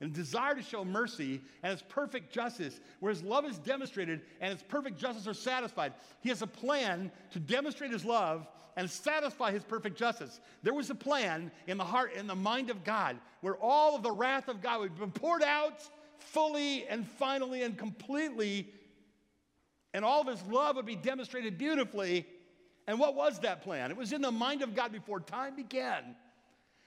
and 0.00 0.12
desire 0.12 0.56
to 0.56 0.62
show 0.62 0.84
mercy 0.84 1.40
and 1.62 1.70
his 1.70 1.82
perfect 1.82 2.32
justice, 2.32 2.80
where 2.98 3.10
his 3.10 3.22
love 3.22 3.44
is 3.44 3.56
demonstrated 3.58 4.22
and 4.40 4.52
his 4.52 4.64
perfect 4.64 4.98
justice 4.98 5.28
are 5.28 5.34
satisfied. 5.34 5.92
He 6.22 6.28
has 6.28 6.42
a 6.42 6.46
plan 6.48 7.12
to 7.30 7.38
demonstrate 7.38 7.92
his 7.92 8.04
love 8.04 8.48
and 8.76 8.90
satisfy 8.90 9.52
his 9.52 9.62
perfect 9.62 9.96
justice. 9.96 10.40
There 10.64 10.74
was 10.74 10.90
a 10.90 10.96
plan 10.96 11.52
in 11.68 11.78
the 11.78 11.84
heart 11.84 12.10
and 12.16 12.28
the 12.28 12.34
mind 12.34 12.70
of 12.70 12.82
God 12.82 13.16
where 13.42 13.58
all 13.58 13.94
of 13.94 14.02
the 14.02 14.10
wrath 14.10 14.48
of 14.48 14.60
God 14.60 14.80
would 14.80 14.98
be 14.98 15.06
poured 15.20 15.44
out 15.44 15.88
fully 16.18 16.84
and 16.88 17.06
finally 17.06 17.62
and 17.62 17.78
completely, 17.78 18.72
and 19.94 20.04
all 20.04 20.20
of 20.20 20.26
his 20.26 20.42
love 20.50 20.74
would 20.74 20.86
be 20.86 20.96
demonstrated 20.96 21.56
beautifully. 21.58 22.26
And 22.88 22.98
what 22.98 23.14
was 23.14 23.38
that 23.40 23.62
plan? 23.62 23.92
It 23.92 23.96
was 23.96 24.12
in 24.12 24.22
the 24.22 24.32
mind 24.32 24.62
of 24.62 24.74
God 24.74 24.90
before 24.90 25.20
time 25.20 25.54
began. 25.54 26.16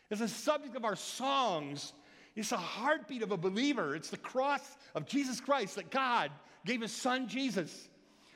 It's 0.09 0.19
the 0.19 0.27
subject 0.27 0.75
of 0.75 0.83
our 0.83 0.97
songs 0.97 1.93
it's 2.35 2.49
the 2.49 2.57
heartbeat 2.57 3.23
of 3.23 3.31
a 3.31 3.37
believer. 3.37 3.95
It's 3.95 4.09
the 4.09 4.17
cross 4.17 4.61
of 4.95 5.05
Jesus 5.05 5.41
Christ 5.41 5.75
that 5.75 5.91
God 5.91 6.31
gave 6.65 6.81
his 6.81 6.91
son 6.91 7.27
Jesus, 7.27 7.89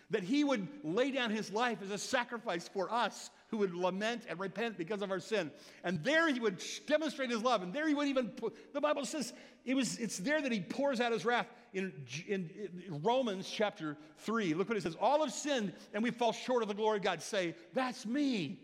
that 0.10 0.24
he 0.24 0.44
would 0.44 0.68
lay 0.84 1.12
down 1.12 1.32
his 1.32 1.52
life 1.52 1.80
as 1.82 1.92
a 1.92 1.98
sacrifice 1.98 2.68
for 2.68 2.92
us 2.92 3.30
who 3.56 3.62
would 3.62 3.74
lament 3.74 4.24
and 4.28 4.40
repent 4.40 4.78
because 4.78 5.02
of 5.02 5.12
our 5.12 5.20
sin. 5.20 5.50
And 5.84 6.04
there 6.04 6.32
he 6.32 6.40
would 6.40 6.62
demonstrate 6.86 7.30
his 7.30 7.42
love. 7.42 7.64
And 7.64 7.74
there 7.74 7.88
he 7.88 7.94
would 7.94 8.08
even, 8.08 8.30
put, 8.30 8.74
the 8.74 8.82
Bible 8.82 9.06
says, 9.06 9.34
it 9.64 9.76
was, 9.76 9.98
it's 9.98 10.18
there 10.18 10.42
that 10.42 10.52
he 10.52 10.60
pours 10.60 11.00
out 11.00 11.12
his 11.12 11.26
wrath. 11.26 11.48
In, 11.74 11.94
in, 12.28 12.50
in 12.88 13.02
Romans 13.02 13.50
chapter 13.50 13.98
3, 14.20 14.54
look 14.54 14.68
what 14.68 14.78
it 14.78 14.84
says. 14.84 14.96
All 15.00 15.22
have 15.22 15.34
sinned 15.34 15.74
and 15.94 16.04
we 16.04 16.12
fall 16.12 16.34
short 16.34 16.62
of 16.62 16.68
the 16.68 16.76
glory 16.76 16.98
of 16.98 17.04
God. 17.04 17.22
Say, 17.22 17.56
that's 17.74 18.06
me. 18.06 18.60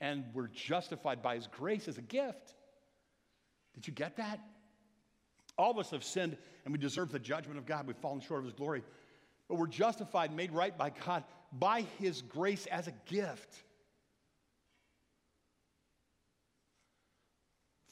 And 0.00 0.24
we're 0.34 0.48
justified 0.48 1.22
by 1.22 1.36
his 1.36 1.46
grace 1.46 1.86
as 1.86 1.98
a 1.98 2.02
gift. 2.02 2.54
Did 3.74 3.86
you 3.86 3.92
get 3.92 4.16
that? 4.16 4.40
All 5.56 5.70
of 5.70 5.78
us 5.78 5.90
have 5.90 6.02
sinned 6.02 6.36
and 6.64 6.72
we 6.72 6.78
deserve 6.78 7.12
the 7.12 7.18
judgment 7.18 7.58
of 7.58 7.66
God. 7.66 7.86
We've 7.86 7.96
fallen 7.96 8.20
short 8.20 8.40
of 8.40 8.46
His 8.46 8.54
glory. 8.54 8.82
But 9.48 9.58
we're 9.58 9.66
justified, 9.66 10.34
made 10.34 10.52
right 10.52 10.76
by 10.76 10.90
God 10.90 11.24
by 11.52 11.82
His 11.98 12.22
grace 12.22 12.66
as 12.66 12.88
a 12.88 12.92
gift. 13.06 13.62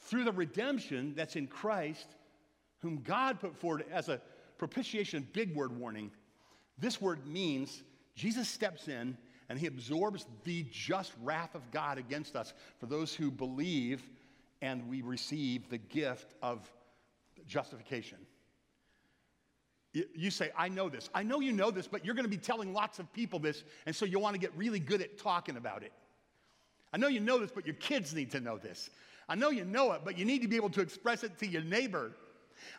Through 0.00 0.24
the 0.24 0.32
redemption 0.32 1.14
that's 1.14 1.36
in 1.36 1.46
Christ, 1.46 2.16
whom 2.80 3.02
God 3.02 3.40
put 3.40 3.56
forward 3.56 3.84
as 3.92 4.08
a 4.08 4.20
propitiation, 4.58 5.26
big 5.32 5.54
word 5.54 5.78
warning. 5.78 6.10
This 6.78 7.00
word 7.00 7.26
means 7.26 7.82
Jesus 8.14 8.48
steps 8.48 8.88
in 8.88 9.16
and 9.48 9.58
he 9.58 9.66
absorbs 9.66 10.26
the 10.44 10.64
just 10.70 11.12
wrath 11.22 11.54
of 11.54 11.70
God 11.70 11.98
against 11.98 12.36
us 12.36 12.54
for 12.78 12.86
those 12.86 13.14
who 13.14 13.30
believe 13.30 14.08
and 14.62 14.88
we 14.88 15.02
receive 15.02 15.68
the 15.68 15.78
gift 15.78 16.34
of 16.42 16.70
justification. 17.46 18.18
You, 19.92 20.30
say, 20.30 20.52
I 20.56 20.68
know 20.68 20.88
this. 20.88 21.10
I 21.14 21.24
know 21.24 21.40
you 21.40 21.52
know 21.52 21.72
this, 21.72 21.88
but 21.88 22.04
you're 22.04 22.14
going 22.14 22.24
to 22.24 22.30
be 22.30 22.36
telling 22.36 22.72
lots 22.72 23.00
of 23.00 23.12
people 23.12 23.40
this, 23.40 23.64
and 23.86 23.96
so 23.96 24.04
you 24.04 24.20
want 24.20 24.34
to 24.34 24.40
get 24.40 24.56
really 24.56 24.78
good 24.78 25.02
at 25.02 25.18
talking 25.18 25.56
about 25.56 25.82
it. 25.82 25.92
I 26.92 26.96
know 26.96 27.08
you 27.08 27.18
know 27.18 27.38
this, 27.38 27.50
but 27.52 27.66
your 27.66 27.74
kids 27.74 28.14
need 28.14 28.30
to 28.32 28.40
know 28.40 28.56
this. 28.56 28.90
I 29.28 29.34
know 29.34 29.50
you 29.50 29.64
know 29.64 29.92
it, 29.92 30.02
but 30.04 30.16
you 30.16 30.24
need 30.24 30.42
to 30.42 30.48
be 30.48 30.56
able 30.56 30.70
to 30.70 30.80
express 30.80 31.24
it 31.24 31.38
to 31.38 31.46
your 31.46 31.62
neighbor. 31.62 32.12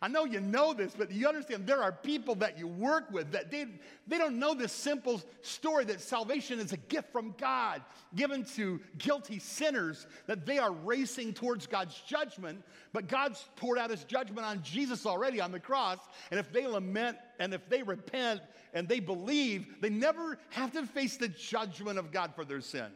I 0.02 0.08
know 0.08 0.26
you 0.26 0.40
know 0.40 0.74
this, 0.74 0.94
but 0.98 1.12
you 1.12 1.28
understand 1.28 1.68
there 1.68 1.84
are 1.84 1.92
people 1.92 2.36
that 2.36 2.58
you 2.58 2.68
work 2.68 3.12
with 3.12 3.32
that 3.32 3.52
they, 3.52 3.66
they 4.08 4.18
don't 4.18 4.40
know 4.40 4.54
this 4.54 4.72
simple 4.72 5.22
story 5.42 5.86
that 5.86 6.02
salvation 6.02 6.60
is 6.60 6.74
a 6.74 6.78
gift 6.78 7.12
from 7.12 7.36
God 7.38 7.82
given 8.16 8.44
to 8.56 8.80
guilty 8.98 9.40
sinners, 9.40 10.08
that 10.28 10.46
they 10.46 10.60
are 10.60 10.72
racing 10.72 11.34
towards 11.34 11.68
God's 11.68 12.00
judgment, 12.08 12.64
but 12.94 13.08
God's 13.08 13.48
poured 13.56 13.78
out 13.78 13.90
his 13.90 14.04
judgment 14.04 14.46
on 14.46 14.62
Jesus 14.64 15.06
already 15.06 15.40
on 15.40 15.52
the 15.52 15.60
cross. 15.60 16.00
And 16.32 16.40
if 16.40 16.52
they 16.52 16.68
lament 16.68 17.18
and 17.40 17.54
if 17.54 17.68
they 17.70 17.84
repent 17.84 18.42
and 18.74 18.88
they 18.88 19.00
believe, 19.00 19.68
they 19.82 19.90
never 19.90 20.38
have 20.50 20.72
to 20.74 20.86
face 20.86 21.18
the 21.18 21.28
judgment 21.28 22.00
of 22.00 22.12
God 22.12 22.34
for 22.36 22.46
their 22.46 22.62
sin. 22.62 22.92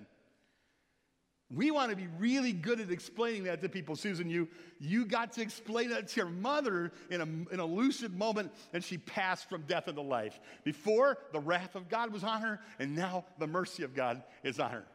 We 1.51 1.69
want 1.69 1.91
to 1.91 1.95
be 1.95 2.07
really 2.17 2.53
good 2.53 2.79
at 2.79 2.89
explaining 2.89 3.43
that 3.43 3.61
to 3.61 3.69
people. 3.69 3.95
Susan, 3.95 4.29
you, 4.29 4.47
you 4.79 5.05
got 5.05 5.31
to 5.33 5.41
explain 5.41 5.89
that 5.89 6.07
to 6.07 6.21
your 6.21 6.29
mother 6.29 6.91
in 7.11 7.21
a, 7.21 7.53
in 7.53 7.59
a 7.59 7.65
lucid 7.65 8.17
moment, 8.17 8.51
and 8.73 8.83
she 8.83 8.97
passed 8.97 9.47
from 9.47 9.61
death 9.63 9.87
into 9.87 10.01
life. 10.01 10.39
Before, 10.63 11.19
the 11.33 11.39
wrath 11.39 11.75
of 11.75 11.87
God 11.87 12.11
was 12.11 12.23
on 12.23 12.41
her, 12.41 12.59
and 12.79 12.95
now 12.95 13.25
the 13.37 13.45
mercy 13.45 13.83
of 13.83 13.93
God 13.93 14.23
is 14.43 14.59
on 14.59 14.71
her. 14.71 14.85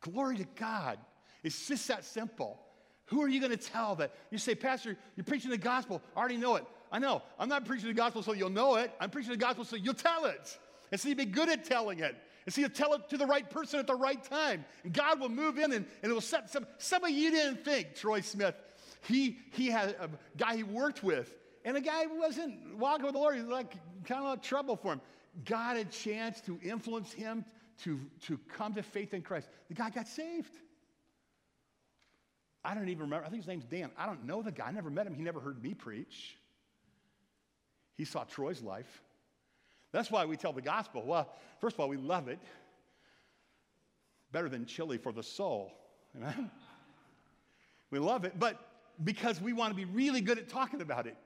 Glory 0.00 0.36
to 0.36 0.46
God. 0.56 0.98
It's 1.42 1.66
just 1.66 1.88
that 1.88 2.04
simple. 2.04 2.60
Who 3.06 3.20
are 3.22 3.28
you 3.28 3.40
going 3.40 3.50
to 3.50 3.56
tell 3.56 3.96
that? 3.96 4.12
You 4.30 4.38
say, 4.38 4.54
Pastor, 4.54 4.96
you're 5.16 5.24
preaching 5.24 5.50
the 5.50 5.58
gospel. 5.58 6.02
I 6.14 6.20
already 6.20 6.36
know 6.36 6.54
it. 6.54 6.64
I 6.92 7.00
know. 7.00 7.22
I'm 7.38 7.48
not 7.48 7.64
preaching 7.64 7.88
the 7.88 7.94
gospel 7.94 8.22
so 8.22 8.32
you'll 8.32 8.48
know 8.48 8.76
it. 8.76 8.92
I'm 9.00 9.10
preaching 9.10 9.32
the 9.32 9.38
gospel 9.38 9.64
so 9.64 9.74
you'll 9.74 9.94
tell 9.94 10.26
it. 10.26 10.58
And 10.92 11.00
so 11.00 11.08
you 11.08 11.16
be 11.16 11.24
good 11.24 11.48
at 11.48 11.64
telling 11.64 11.98
it. 11.98 12.16
And 12.48 12.54
so 12.54 12.62
you 12.62 12.70
tell 12.70 12.94
it 12.94 13.10
to 13.10 13.18
the 13.18 13.26
right 13.26 13.50
person 13.50 13.78
at 13.78 13.86
the 13.86 13.94
right 13.94 14.24
time. 14.24 14.64
And 14.82 14.90
God 14.90 15.20
will 15.20 15.28
move 15.28 15.58
in 15.58 15.70
and, 15.70 15.84
and 16.02 16.10
it 16.10 16.14
will 16.14 16.22
set 16.22 16.48
some, 16.48 16.66
Some 16.78 17.04
of 17.04 17.10
you 17.10 17.30
didn't 17.30 17.62
think, 17.62 17.94
Troy 17.94 18.22
Smith. 18.22 18.54
He, 19.02 19.36
he 19.52 19.66
had 19.66 19.90
a 20.00 20.08
guy 20.38 20.56
he 20.56 20.62
worked 20.62 21.02
with, 21.02 21.30
and 21.66 21.76
the 21.76 21.82
guy 21.82 22.06
wasn't 22.06 22.78
walking 22.78 23.04
with 23.04 23.12
the 23.12 23.18
Lord. 23.18 23.34
He 23.34 23.42
was 23.42 23.50
like 23.50 23.74
kind 24.06 24.24
of 24.24 24.38
a 24.38 24.40
trouble 24.40 24.76
for 24.76 24.94
him. 24.94 25.02
God 25.44 25.76
had 25.76 25.88
a 25.88 25.90
chance 25.90 26.40
to 26.46 26.58
influence 26.62 27.12
him 27.12 27.44
to, 27.82 28.00
to 28.22 28.40
come 28.56 28.72
to 28.76 28.82
faith 28.82 29.12
in 29.12 29.20
Christ. 29.20 29.46
The 29.68 29.74
guy 29.74 29.90
got 29.90 30.08
saved. 30.08 30.56
I 32.64 32.72
don't 32.72 32.88
even 32.88 33.02
remember. 33.02 33.26
I 33.26 33.28
think 33.28 33.42
his 33.42 33.48
name's 33.48 33.66
Dan. 33.66 33.90
I 33.98 34.06
don't 34.06 34.24
know 34.24 34.40
the 34.40 34.52
guy. 34.52 34.68
I 34.68 34.72
never 34.72 34.88
met 34.88 35.06
him. 35.06 35.12
He 35.12 35.22
never 35.22 35.40
heard 35.40 35.62
me 35.62 35.74
preach. 35.74 36.38
He 37.98 38.06
saw 38.06 38.24
Troy's 38.24 38.62
life. 38.62 39.02
That's 39.92 40.10
why 40.10 40.24
we 40.24 40.36
tell 40.36 40.52
the 40.52 40.62
gospel. 40.62 41.02
Well, 41.04 41.28
first 41.60 41.74
of 41.74 41.80
all, 41.80 41.88
we 41.88 41.96
love 41.96 42.28
it. 42.28 42.38
Better 44.32 44.48
than 44.48 44.66
chili 44.66 44.98
for 44.98 45.12
the 45.12 45.22
soul. 45.22 45.72
Amen? 46.16 46.50
we 47.90 47.98
love 47.98 48.24
it, 48.24 48.38
but 48.38 48.58
because 49.04 49.40
we 49.40 49.52
want 49.52 49.70
to 49.70 49.76
be 49.76 49.84
really 49.86 50.20
good 50.20 50.38
at 50.38 50.48
talking 50.48 50.80
about 50.80 51.06
it. 51.06 51.16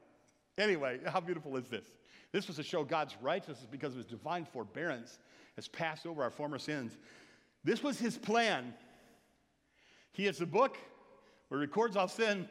Anyway, 0.59 1.01
how 1.07 1.21
beautiful 1.21 1.57
is 1.57 1.69
this? 1.69 1.87
This 2.31 2.47
was 2.47 2.57
to 2.57 2.63
show 2.63 2.85
God's 2.85 3.17
righteousness 3.21 3.67
because 3.71 3.93
of 3.93 3.99
his 3.99 4.07
divine 4.07 4.45
forbearance 4.45 5.19
has 5.57 5.69
passed 5.69 6.07
over 6.07 6.23
our 6.23 6.31
former 6.31 6.59
sins. 6.59 6.97
This 7.65 7.83
was 7.83 7.99
his 7.99 8.17
plan. 8.19 8.75
He 10.13 10.25
has 10.27 10.41
a 10.41 10.47
book 10.47 10.77
where 11.49 11.61
he 11.61 11.67
records 11.67 11.97
all 11.97 12.09
sin. 12.09 12.49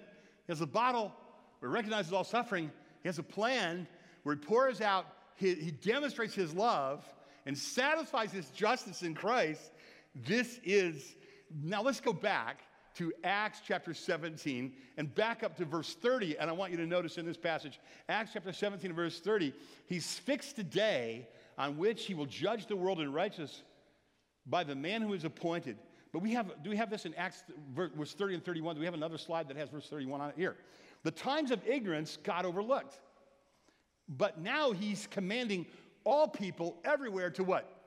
He 0.47 0.52
has 0.52 0.62
a 0.62 0.67
bottle 0.67 1.12
where 1.60 1.71
he 1.71 1.76
recognizes 1.76 2.13
all 2.13 2.24
suffering. 2.24 2.71
He 3.02 3.10
has 3.10 3.19
a 3.19 3.24
plan 3.24 3.88
where 4.24 4.36
he 4.36 4.41
pours 4.41 4.82
out 4.82 5.06
he, 5.41 5.56
he 5.56 5.71
demonstrates 5.71 6.36
his 6.36 6.54
love 6.54 7.04
and 7.47 7.58
satisfies 7.58 8.32
his 8.32 8.49
justice 8.51 9.01
in 9.01 9.15
Christ. 9.15 9.71
This 10.15 10.60
is, 10.63 11.15
now 11.63 11.82
let's 11.82 11.99
go 11.99 12.13
back 12.13 12.60
to 12.95 13.12
Acts 13.23 13.62
chapter 13.65 13.93
17 13.93 14.73
and 14.97 15.15
back 15.15 15.41
up 15.43 15.58
to 15.58 15.65
verse 15.65 15.95
30. 15.95 16.38
And 16.38 16.49
I 16.49 16.54
want 16.54 16.71
you 16.71 16.77
to 16.77 16.86
notice 16.86 17.17
in 17.17 17.25
this 17.25 17.38
passage, 17.38 17.80
Acts 18.08 18.32
chapter 18.34 18.54
17, 18.54 18.93
verse 18.93 19.19
30, 19.19 19.51
he's 19.88 20.19
fixed 20.19 20.60
a 20.60 20.63
day 20.63 21.27
on 21.58 21.77
which 21.77 22.06
he 22.06 22.13
will 22.13 22.27
judge 22.27 22.67
the 22.67 22.75
world 22.75 22.99
in 22.99 23.12
righteousness 23.12 23.63
by 24.45 24.63
the 24.63 24.75
man 24.75 25.01
who 25.01 25.13
is 25.13 25.23
appointed. 25.23 25.77
But 26.13 26.21
we 26.21 26.34
have, 26.34 26.51
do 26.63 26.69
we 26.69 26.77
have 26.77 26.91
this 26.91 27.06
in 27.06 27.15
Acts 27.15 27.43
verse 27.73 28.13
30 28.13 28.36
and 28.36 28.45
31? 28.45 28.75
Do 28.75 28.80
we 28.80 28.86
have 28.86 28.93
another 28.93 29.17
slide 29.17 29.47
that 29.47 29.58
has 29.58 29.69
verse 29.69 29.89
31 29.89 30.21
on 30.21 30.30
it? 30.30 30.36
Here. 30.38 30.58
The 31.04 31.12
times 31.12 31.49
of 31.49 31.65
ignorance 31.65 32.19
God 32.21 32.45
overlooked. 32.45 32.99
But 34.17 34.41
now 34.41 34.71
he's 34.71 35.08
commanding 35.08 35.65
all 36.04 36.28
people 36.28 36.78
everywhere 36.84 37.30
to 37.32 37.43
what? 37.43 37.78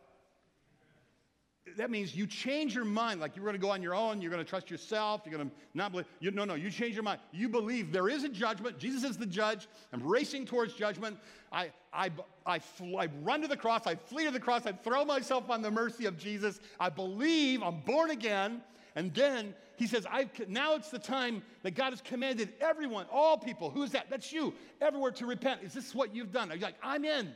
That 1.77 1.91
means 1.91 2.15
you 2.15 2.27
change 2.27 2.75
your 2.75 2.85
mind. 2.85 3.21
Like 3.21 3.37
you're 3.37 3.45
going 3.45 3.57
to 3.57 3.61
go 3.61 3.71
on 3.71 3.83
your 3.83 3.95
own, 3.95 4.21
you're 4.21 4.31
going 4.31 4.45
to 4.45 4.49
trust 4.49 4.71
yourself, 4.71 5.23
you're 5.25 5.37
going 5.37 5.49
to 5.49 5.55
not 5.73 5.93
believe. 5.93 6.07
You, 6.21 6.31
no, 6.31 6.45
no, 6.45 6.55
you 6.55 6.71
change 6.71 6.95
your 6.95 7.03
mind. 7.03 7.21
You 7.33 7.49
believe 7.49 7.91
there 7.91 8.09
is 8.09 8.23
a 8.23 8.29
judgment. 8.29 8.79
Jesus 8.79 9.03
is 9.03 9.17
the 9.17 9.27
judge. 9.27 9.67
I'm 9.93 10.03
racing 10.03 10.45
towards 10.45 10.75
judgment. 10.75 11.19
I, 11.51 11.73
I, 11.93 12.11
I, 12.45 12.59
fl- 12.59 12.99
I 12.99 13.09
run 13.23 13.41
to 13.41 13.49
the 13.49 13.57
cross. 13.57 13.87
I 13.87 13.95
flee 13.95 14.25
to 14.25 14.31
the 14.31 14.41
cross. 14.41 14.67
I 14.67 14.73
throw 14.73 15.07
myself 15.07 15.49
on 15.49 15.63
the 15.63 15.71
mercy 15.71 16.05
of 16.05 16.19
Jesus. 16.19 16.61
I 16.79 16.91
believe 16.91 17.63
I'm 17.63 17.81
born 17.81 18.11
again. 18.11 18.61
And 18.97 19.13
then 19.13 19.55
he 19.77 19.87
says, 19.87 20.07
I, 20.11 20.29
now 20.49 20.75
it's 20.77 20.91
the 20.91 20.99
time 20.99 21.43
that 21.63 21.73
God 21.73 21.91
has 21.91 22.01
commanded 22.01 22.53
everyone, 22.61 23.07
all 23.11 23.37
people, 23.37 23.71
who 23.71 23.83
is 23.83 23.91
that? 23.93 24.09
That's 24.09 24.33
you, 24.33 24.55
everywhere 24.81 25.11
to 25.13 25.27
repent. 25.27 25.63
Is 25.63 25.73
this 25.73 25.95
what 25.95 26.15
you've 26.15 26.31
done? 26.31 26.53
Are 26.53 26.55
you 26.55 26.63
like, 26.63 26.77
I'm 26.83 27.05
in? 27.05 27.33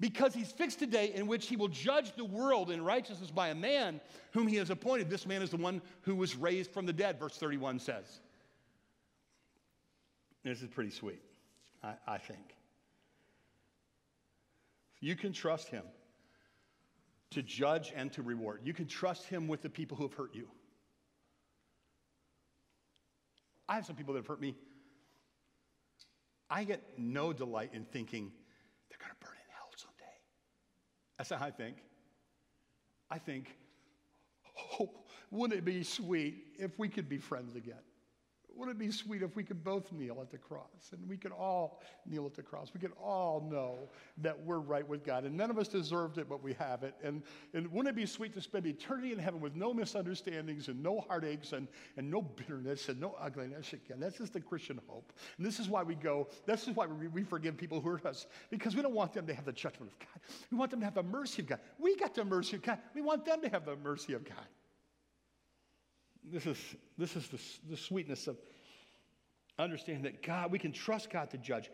Because 0.00 0.34
he's 0.34 0.50
fixed 0.50 0.82
a 0.82 0.86
day 0.86 1.12
in 1.14 1.26
which 1.26 1.46
he 1.46 1.56
will 1.56 1.68
judge 1.68 2.14
the 2.16 2.24
world 2.24 2.70
in 2.70 2.82
righteousness 2.82 3.30
by 3.30 3.48
a 3.48 3.54
man 3.54 4.00
whom 4.32 4.46
he 4.46 4.56
has 4.56 4.70
appointed. 4.70 5.08
This 5.08 5.24
man 5.24 5.40
is 5.40 5.50
the 5.50 5.56
one 5.56 5.80
who 6.02 6.16
was 6.16 6.36
raised 6.36 6.70
from 6.72 6.84
the 6.84 6.92
dead, 6.92 7.18
verse 7.18 7.36
31 7.38 7.78
says. 7.78 8.20
This 10.42 10.62
is 10.62 10.68
pretty 10.68 10.90
sweet, 10.90 11.22
I, 11.82 11.94
I 12.06 12.18
think. 12.18 12.56
You 15.00 15.16
can 15.16 15.32
trust 15.32 15.68
him 15.68 15.84
to 17.30 17.42
judge 17.42 17.92
and 17.96 18.12
to 18.12 18.22
reward. 18.22 18.60
You 18.64 18.74
can 18.74 18.86
trust 18.86 19.26
him 19.26 19.48
with 19.48 19.62
the 19.62 19.70
people 19.70 19.96
who 19.96 20.04
have 20.04 20.14
hurt 20.14 20.34
you. 20.34 20.48
I 23.68 23.74
have 23.74 23.86
some 23.86 23.96
people 23.96 24.14
that 24.14 24.20
have 24.20 24.26
hurt 24.26 24.40
me. 24.40 24.54
I 26.48 26.64
get 26.64 26.82
no 26.96 27.32
delight 27.32 27.70
in 27.72 27.84
thinking 27.84 28.30
they're 28.88 28.98
going 28.98 29.10
to 29.10 29.26
burn 29.26 29.34
in 29.34 29.54
hell 29.54 29.70
someday. 29.76 30.14
That's 31.18 31.30
not 31.30 31.40
how 31.40 31.46
I 31.46 31.50
think. 31.50 31.76
I 33.10 33.18
think, 33.18 33.56
oh, 34.80 34.90
wouldn't 35.30 35.58
it 35.58 35.64
be 35.64 35.82
sweet 35.82 36.44
if 36.58 36.78
we 36.78 36.88
could 36.88 37.08
be 37.08 37.18
friends 37.18 37.56
again? 37.56 37.82
Wouldn't 38.56 38.76
it 38.76 38.78
be 38.78 38.90
sweet 38.90 39.22
if 39.22 39.36
we 39.36 39.44
could 39.44 39.62
both 39.62 39.92
kneel 39.92 40.18
at 40.20 40.30
the 40.30 40.38
cross 40.38 40.92
and 40.92 41.06
we 41.08 41.16
could 41.16 41.32
all 41.32 41.82
kneel 42.06 42.24
at 42.26 42.34
the 42.34 42.42
cross? 42.42 42.70
We 42.72 42.80
could 42.80 42.92
all 43.02 43.46
know 43.50 43.90
that 44.18 44.38
we're 44.44 44.60
right 44.60 44.86
with 44.86 45.04
God. 45.04 45.24
And 45.24 45.36
none 45.36 45.50
of 45.50 45.58
us 45.58 45.68
deserved 45.68 46.18
it, 46.18 46.28
but 46.28 46.42
we 46.42 46.54
have 46.54 46.82
it. 46.82 46.94
And, 47.04 47.22
and 47.52 47.70
wouldn't 47.70 47.94
it 47.94 47.96
be 47.96 48.06
sweet 48.06 48.32
to 48.34 48.40
spend 48.40 48.66
eternity 48.66 49.12
in 49.12 49.18
heaven 49.18 49.40
with 49.40 49.54
no 49.54 49.74
misunderstandings 49.74 50.68
and 50.68 50.82
no 50.82 51.04
heartaches 51.06 51.52
and, 51.52 51.68
and 51.96 52.10
no 52.10 52.22
bitterness 52.22 52.88
and 52.88 53.00
no 53.00 53.14
ugliness 53.20 53.72
again? 53.72 54.00
That's 54.00 54.18
just 54.18 54.32
the 54.32 54.40
Christian 54.40 54.80
hope. 54.86 55.12
And 55.36 55.46
this 55.46 55.60
is 55.60 55.68
why 55.68 55.82
we 55.82 55.94
go, 55.94 56.28
this 56.46 56.66
is 56.66 56.74
why 56.74 56.86
we, 56.86 57.08
we 57.08 57.24
forgive 57.24 57.56
people 57.56 57.80
who 57.80 57.90
hurt 57.90 58.06
us, 58.06 58.26
because 58.50 58.74
we 58.74 58.82
don't 58.82 58.94
want 58.94 59.12
them 59.12 59.26
to 59.26 59.34
have 59.34 59.44
the 59.44 59.52
judgment 59.52 59.92
of 59.92 59.98
God. 59.98 60.20
We 60.50 60.56
want 60.56 60.70
them 60.70 60.80
to 60.80 60.86
have 60.86 60.94
the 60.94 61.02
mercy 61.02 61.42
of 61.42 61.48
God. 61.48 61.60
We 61.78 61.96
got 61.96 62.14
the 62.14 62.24
mercy 62.24 62.56
of 62.56 62.62
God. 62.62 62.78
We 62.94 63.02
want 63.02 63.24
them 63.24 63.42
to 63.42 63.48
have 63.48 63.66
the 63.66 63.76
mercy 63.76 64.14
of 64.14 64.24
God. 64.24 64.46
This 66.32 66.46
is, 66.46 66.58
this 66.98 67.16
is 67.16 67.28
the, 67.28 67.40
the 67.70 67.76
sweetness 67.76 68.26
of 68.26 68.36
understanding 69.58 70.04
that 70.04 70.22
God, 70.22 70.50
we 70.50 70.58
can 70.58 70.72
trust 70.72 71.10
God 71.10 71.30
to 71.30 71.38
judge. 71.38 71.70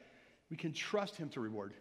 We 0.50 0.56
can 0.56 0.72
trust 0.72 1.16
Him 1.16 1.28
to 1.30 1.40
reward. 1.40 1.74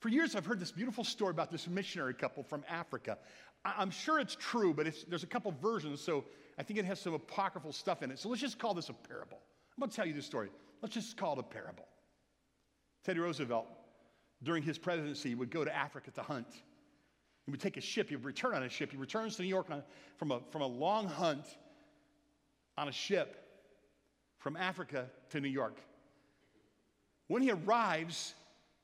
For 0.00 0.08
years, 0.08 0.36
I've 0.36 0.46
heard 0.46 0.60
this 0.60 0.70
beautiful 0.70 1.02
story 1.02 1.30
about 1.30 1.50
this 1.50 1.66
missionary 1.66 2.14
couple 2.14 2.44
from 2.44 2.64
Africa. 2.68 3.18
I, 3.64 3.82
am 3.82 3.90
sure 3.90 4.20
it's 4.20 4.36
true, 4.36 4.72
but 4.72 4.86
it's, 4.86 5.04
there's 5.04 5.24
a 5.24 5.28
couple 5.28 5.52
versions, 5.60 6.00
so 6.00 6.24
I 6.56 6.62
think 6.62 6.78
it 6.78 6.84
has 6.84 7.00
some 7.00 7.14
apocryphal 7.14 7.72
stuff 7.72 8.02
in 8.02 8.10
it. 8.12 8.18
So 8.20 8.28
let's 8.28 8.40
just 8.40 8.58
call 8.58 8.74
this 8.74 8.88
a 8.88 8.92
parable. 8.92 9.38
I'm 9.76 9.80
going 9.80 9.90
to 9.90 9.96
tell 9.96 10.06
you 10.06 10.14
this 10.14 10.26
story. 10.26 10.50
Let's 10.82 10.94
just 10.94 11.16
call 11.16 11.32
it 11.34 11.40
a 11.40 11.42
parable. 11.42 11.86
Teddy 13.04 13.18
Roosevelt, 13.18 13.66
during 14.42 14.62
his 14.62 14.78
presidency, 14.78 15.34
would 15.34 15.50
go 15.50 15.64
to 15.64 15.74
Africa 15.74 16.12
to 16.12 16.22
hunt. 16.22 16.46
He 17.48 17.50
would 17.50 17.62
take 17.62 17.78
a 17.78 17.80
ship, 17.80 18.10
he 18.10 18.14
would 18.14 18.26
return 18.26 18.52
on 18.52 18.62
a 18.62 18.68
ship. 18.68 18.90
He 18.90 18.98
returns 18.98 19.36
to 19.36 19.42
New 19.42 19.48
York 19.48 19.70
on, 19.70 19.82
from, 20.18 20.32
a, 20.32 20.40
from 20.50 20.60
a 20.60 20.66
long 20.66 21.06
hunt 21.06 21.46
on 22.76 22.88
a 22.88 22.92
ship 22.92 23.42
from 24.36 24.54
Africa 24.54 25.06
to 25.30 25.40
New 25.40 25.48
York. 25.48 25.80
When 27.26 27.40
he 27.40 27.50
arrives, 27.50 28.34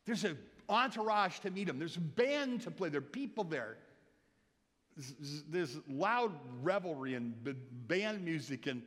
there's 0.07 0.25
an 0.25 0.39
entourage 0.71 1.41
to 1.41 1.51
meet 1.51 1.69
him, 1.69 1.79
there's 1.79 1.99
a 1.99 2.01
band 2.01 2.63
to 2.63 2.71
play, 2.71 2.89
there 2.89 3.01
are 3.01 3.03
people 3.03 3.45
there. 3.45 3.77
There's, 4.97 5.45
there's 5.51 5.79
loud 5.87 6.33
revelry 6.63 7.17
and 7.17 7.35
band 7.87 8.25
music, 8.25 8.67
and 8.67 8.81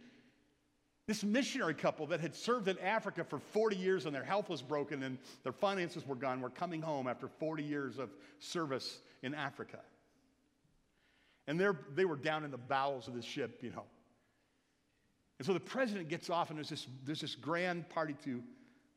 This 1.08 1.24
missionary 1.24 1.74
couple 1.74 2.06
that 2.08 2.20
had 2.20 2.36
served 2.36 2.68
in 2.68 2.78
Africa 2.80 3.24
for 3.24 3.40
40 3.40 3.78
years 3.78 4.06
and 4.06 4.14
their 4.14 4.26
health 4.26 4.50
was 4.50 4.62
broken 4.62 5.04
and 5.04 5.18
their 5.44 5.54
finances 5.54 6.06
were 6.06 6.16
gone 6.16 6.42
were 6.42 6.50
coming 6.50 6.82
home 6.82 7.08
after 7.08 7.30
40 7.30 7.64
years 7.64 7.98
of 7.98 8.10
service 8.40 9.00
in 9.24 9.34
Africa. 9.34 9.80
And 11.48 11.58
they're, 11.58 11.80
were 11.96 12.18
down 12.18 12.44
in 12.44 12.52
the 12.52 12.58
bowels 12.58 13.08
of 13.08 13.16
the 13.16 13.22
ship, 13.22 13.60
you 13.62 13.70
know. 13.70 13.86
And 15.40 15.46
so 15.46 15.54
the 15.54 15.62
president 15.62 16.10
gets 16.10 16.30
off, 16.30 16.50
and 16.50 16.58
there's 16.58 16.70
this, 16.70 16.88
there's 17.06 17.22
this 17.22 17.36
grand 17.36 17.88
party 17.88 18.16
to 18.26 18.44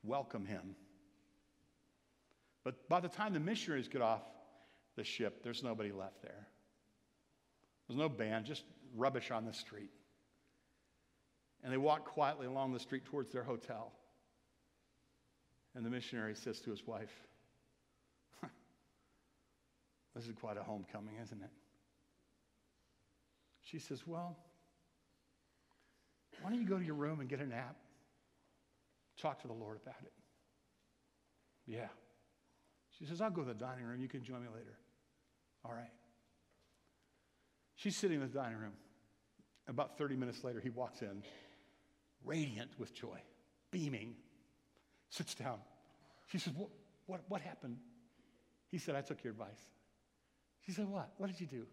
welcome 0.02 0.44
him. 0.44 0.74
But 2.64 2.88
by 2.88 2.98
the 2.98 3.08
time 3.08 3.34
the 3.34 3.40
missionaries 3.40 3.86
get 3.86 4.02
off 4.02 4.22
the 4.96 5.04
ship, 5.04 5.44
there's 5.44 5.62
nobody 5.62 5.92
left 5.92 6.22
there. 6.22 6.48
There's 7.86 7.98
no 7.98 8.08
band, 8.08 8.46
just 8.46 8.64
rubbish 8.96 9.30
on 9.30 9.44
the 9.44 9.52
street. 9.52 9.90
And 11.62 11.72
they 11.72 11.76
walk 11.76 12.04
quietly 12.04 12.46
along 12.46 12.72
the 12.72 12.80
street 12.80 13.04
towards 13.04 13.30
their 13.30 13.44
hotel. 13.44 13.92
And 15.74 15.84
the 15.84 15.90
missionary 15.90 16.34
says 16.34 16.60
to 16.60 16.70
his 16.70 16.86
wife, 16.86 17.12
This 20.14 20.26
is 20.26 20.32
quite 20.32 20.56
a 20.56 20.62
homecoming, 20.62 21.14
isn't 21.22 21.40
it? 21.40 21.50
She 23.62 23.78
says, 23.78 24.06
Well, 24.06 24.36
why 26.40 26.50
don't 26.50 26.60
you 26.60 26.66
go 26.66 26.78
to 26.78 26.84
your 26.84 26.94
room 26.94 27.20
and 27.20 27.28
get 27.28 27.40
a 27.40 27.46
nap? 27.46 27.76
Talk 29.20 29.40
to 29.42 29.46
the 29.46 29.52
Lord 29.52 29.78
about 29.82 30.00
it. 30.02 30.12
Yeah. 31.66 31.88
She 32.98 33.04
says, 33.04 33.20
I'll 33.20 33.30
go 33.30 33.42
to 33.42 33.48
the 33.48 33.54
dining 33.54 33.84
room. 33.84 34.00
You 34.00 34.08
can 34.08 34.24
join 34.24 34.42
me 34.42 34.48
later. 34.48 34.78
All 35.64 35.72
right. 35.72 35.92
She's 37.76 37.96
sitting 37.96 38.20
in 38.20 38.26
the 38.26 38.38
dining 38.38 38.58
room. 38.58 38.72
About 39.68 39.96
30 39.96 40.16
minutes 40.16 40.42
later, 40.42 40.60
he 40.60 40.70
walks 40.70 41.02
in, 41.02 41.22
radiant 42.24 42.70
with 42.78 42.94
joy, 42.94 43.18
beaming, 43.70 44.14
sits 45.10 45.34
down. 45.34 45.58
She 46.28 46.38
says, 46.38 46.52
What, 46.56 46.70
what, 47.06 47.20
what 47.28 47.40
happened? 47.40 47.76
He 48.68 48.78
said, 48.78 48.94
I 48.94 49.00
took 49.00 49.22
your 49.24 49.32
advice. 49.32 49.60
She 50.66 50.72
said, 50.72 50.88
What? 50.88 51.10
What 51.18 51.28
did 51.28 51.40
you 51.40 51.46
do? 51.46 51.66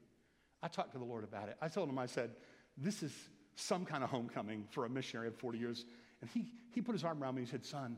I 0.64 0.68
talked 0.68 0.92
to 0.94 0.98
the 0.98 1.06
Lord 1.06 1.24
about 1.24 1.50
it. 1.50 1.58
I 1.62 1.68
told 1.68 1.90
him, 1.90 2.00
I 2.00 2.08
said, 2.08 2.32
This 2.78 3.04
is 3.04 3.12
some 3.56 3.86
kind 3.86 4.04
of 4.04 4.10
homecoming 4.10 4.66
for 4.72 4.86
a 4.86 4.90
missionary 4.90 5.28
of 5.28 5.36
40 5.36 5.58
years. 5.58 5.86
And 6.22 6.30
he, 6.34 6.52
he 6.72 6.82
put 6.82 6.94
his 6.94 7.04
arm 7.04 7.22
around 7.22 7.36
me 7.36 7.42
and 7.42 7.50
said, 7.50 7.66
Son, 7.66 7.98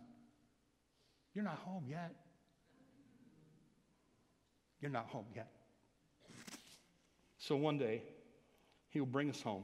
you're 1.34 1.44
not 1.44 1.58
home 1.60 1.86
yet. 1.88 2.14
You're 4.82 4.92
not 4.92 5.08
home 5.08 5.26
yet. 5.36 5.52
So 7.38 7.56
one 7.56 7.78
day, 7.78 8.04
he 8.90 9.00
will 9.00 9.08
bring 9.08 9.30
us 9.30 9.42
home. 9.42 9.64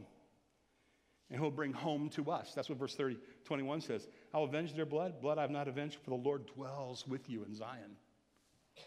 And 1.30 1.40
he'll 1.40 1.52
bring 1.52 1.74
home 1.74 2.10
to 2.10 2.32
us. 2.32 2.54
That's 2.54 2.70
what 2.70 2.78
verse 2.78 2.96
30, 2.96 3.18
21 3.46 3.82
says. 3.82 4.08
I'll 4.34 4.44
avenge 4.44 4.74
their 4.74 4.86
blood. 4.86 5.22
Blood 5.22 5.38
I've 5.38 5.50
not 5.50 5.68
avenged, 5.68 5.98
for 6.04 6.12
the 6.12 6.16
Lord 6.16 6.46
dwells 6.56 7.08
with 7.08 7.30
you 7.30 7.44
in 7.44 7.56
Zion. 7.56 7.98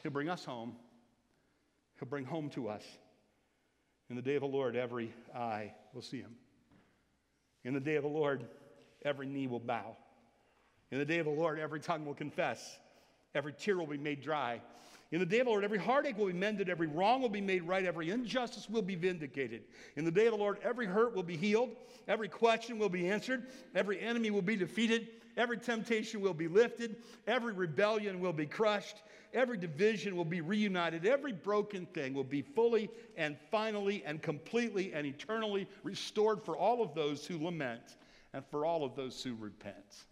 He'll 0.02 0.12
bring 0.12 0.28
us 0.28 0.44
home. 0.44 0.76
He'll 1.98 2.08
bring 2.08 2.24
home 2.24 2.50
to 2.50 2.68
us. 2.68 2.84
In 4.08 4.16
the 4.16 4.22
day 4.22 4.36
of 4.36 4.42
the 4.42 4.48
Lord, 4.48 4.76
every 4.76 5.12
eye 5.34 5.74
will 5.92 6.02
see 6.02 6.18
him. 6.18 6.36
In 7.64 7.74
the 7.74 7.80
day 7.80 7.96
of 7.96 8.02
the 8.02 8.08
Lord, 8.08 8.46
every 9.04 9.26
knee 9.26 9.48
will 9.48 9.58
bow. 9.58 9.96
In 10.90 10.98
the 10.98 11.04
day 11.04 11.18
of 11.18 11.26
the 11.26 11.32
Lord, 11.32 11.58
every 11.58 11.80
tongue 11.80 12.06
will 12.06 12.14
confess. 12.14 12.78
Every 13.34 13.52
tear 13.52 13.76
will 13.76 13.86
be 13.86 13.98
made 13.98 14.22
dry. 14.22 14.60
In 15.10 15.20
the 15.20 15.26
day 15.26 15.38
of 15.38 15.46
the 15.46 15.50
Lord, 15.50 15.64
every 15.64 15.78
heartache 15.78 16.18
will 16.18 16.26
be 16.26 16.34
mended, 16.34 16.68
every 16.68 16.86
wrong 16.86 17.22
will 17.22 17.30
be 17.30 17.40
made 17.40 17.62
right, 17.62 17.84
every 17.84 18.10
injustice 18.10 18.68
will 18.68 18.82
be 18.82 18.94
vindicated. 18.94 19.62
In 19.96 20.04
the 20.04 20.10
day 20.10 20.26
of 20.26 20.32
the 20.32 20.38
Lord, 20.38 20.58
every 20.62 20.84
hurt 20.84 21.14
will 21.14 21.22
be 21.22 21.36
healed, 21.36 21.70
every 22.06 22.28
question 22.28 22.78
will 22.78 22.90
be 22.90 23.08
answered, 23.08 23.46
every 23.74 23.98
enemy 24.00 24.30
will 24.30 24.42
be 24.42 24.56
defeated, 24.56 25.08
every 25.38 25.56
temptation 25.56 26.20
will 26.20 26.34
be 26.34 26.46
lifted, 26.46 26.96
every 27.26 27.54
rebellion 27.54 28.20
will 28.20 28.34
be 28.34 28.44
crushed, 28.44 29.02
every 29.32 29.56
division 29.56 30.14
will 30.14 30.26
be 30.26 30.42
reunited, 30.42 31.06
every 31.06 31.32
broken 31.32 31.86
thing 31.86 32.12
will 32.12 32.22
be 32.22 32.42
fully 32.42 32.90
and 33.16 33.38
finally 33.50 34.02
and 34.04 34.20
completely 34.20 34.92
and 34.92 35.06
eternally 35.06 35.66
restored 35.84 36.42
for 36.42 36.54
all 36.54 36.82
of 36.82 36.94
those 36.94 37.26
who 37.26 37.42
lament 37.42 37.96
and 38.34 38.44
for 38.50 38.66
all 38.66 38.84
of 38.84 38.94
those 38.94 39.22
who 39.22 39.34
repent. 39.36 40.04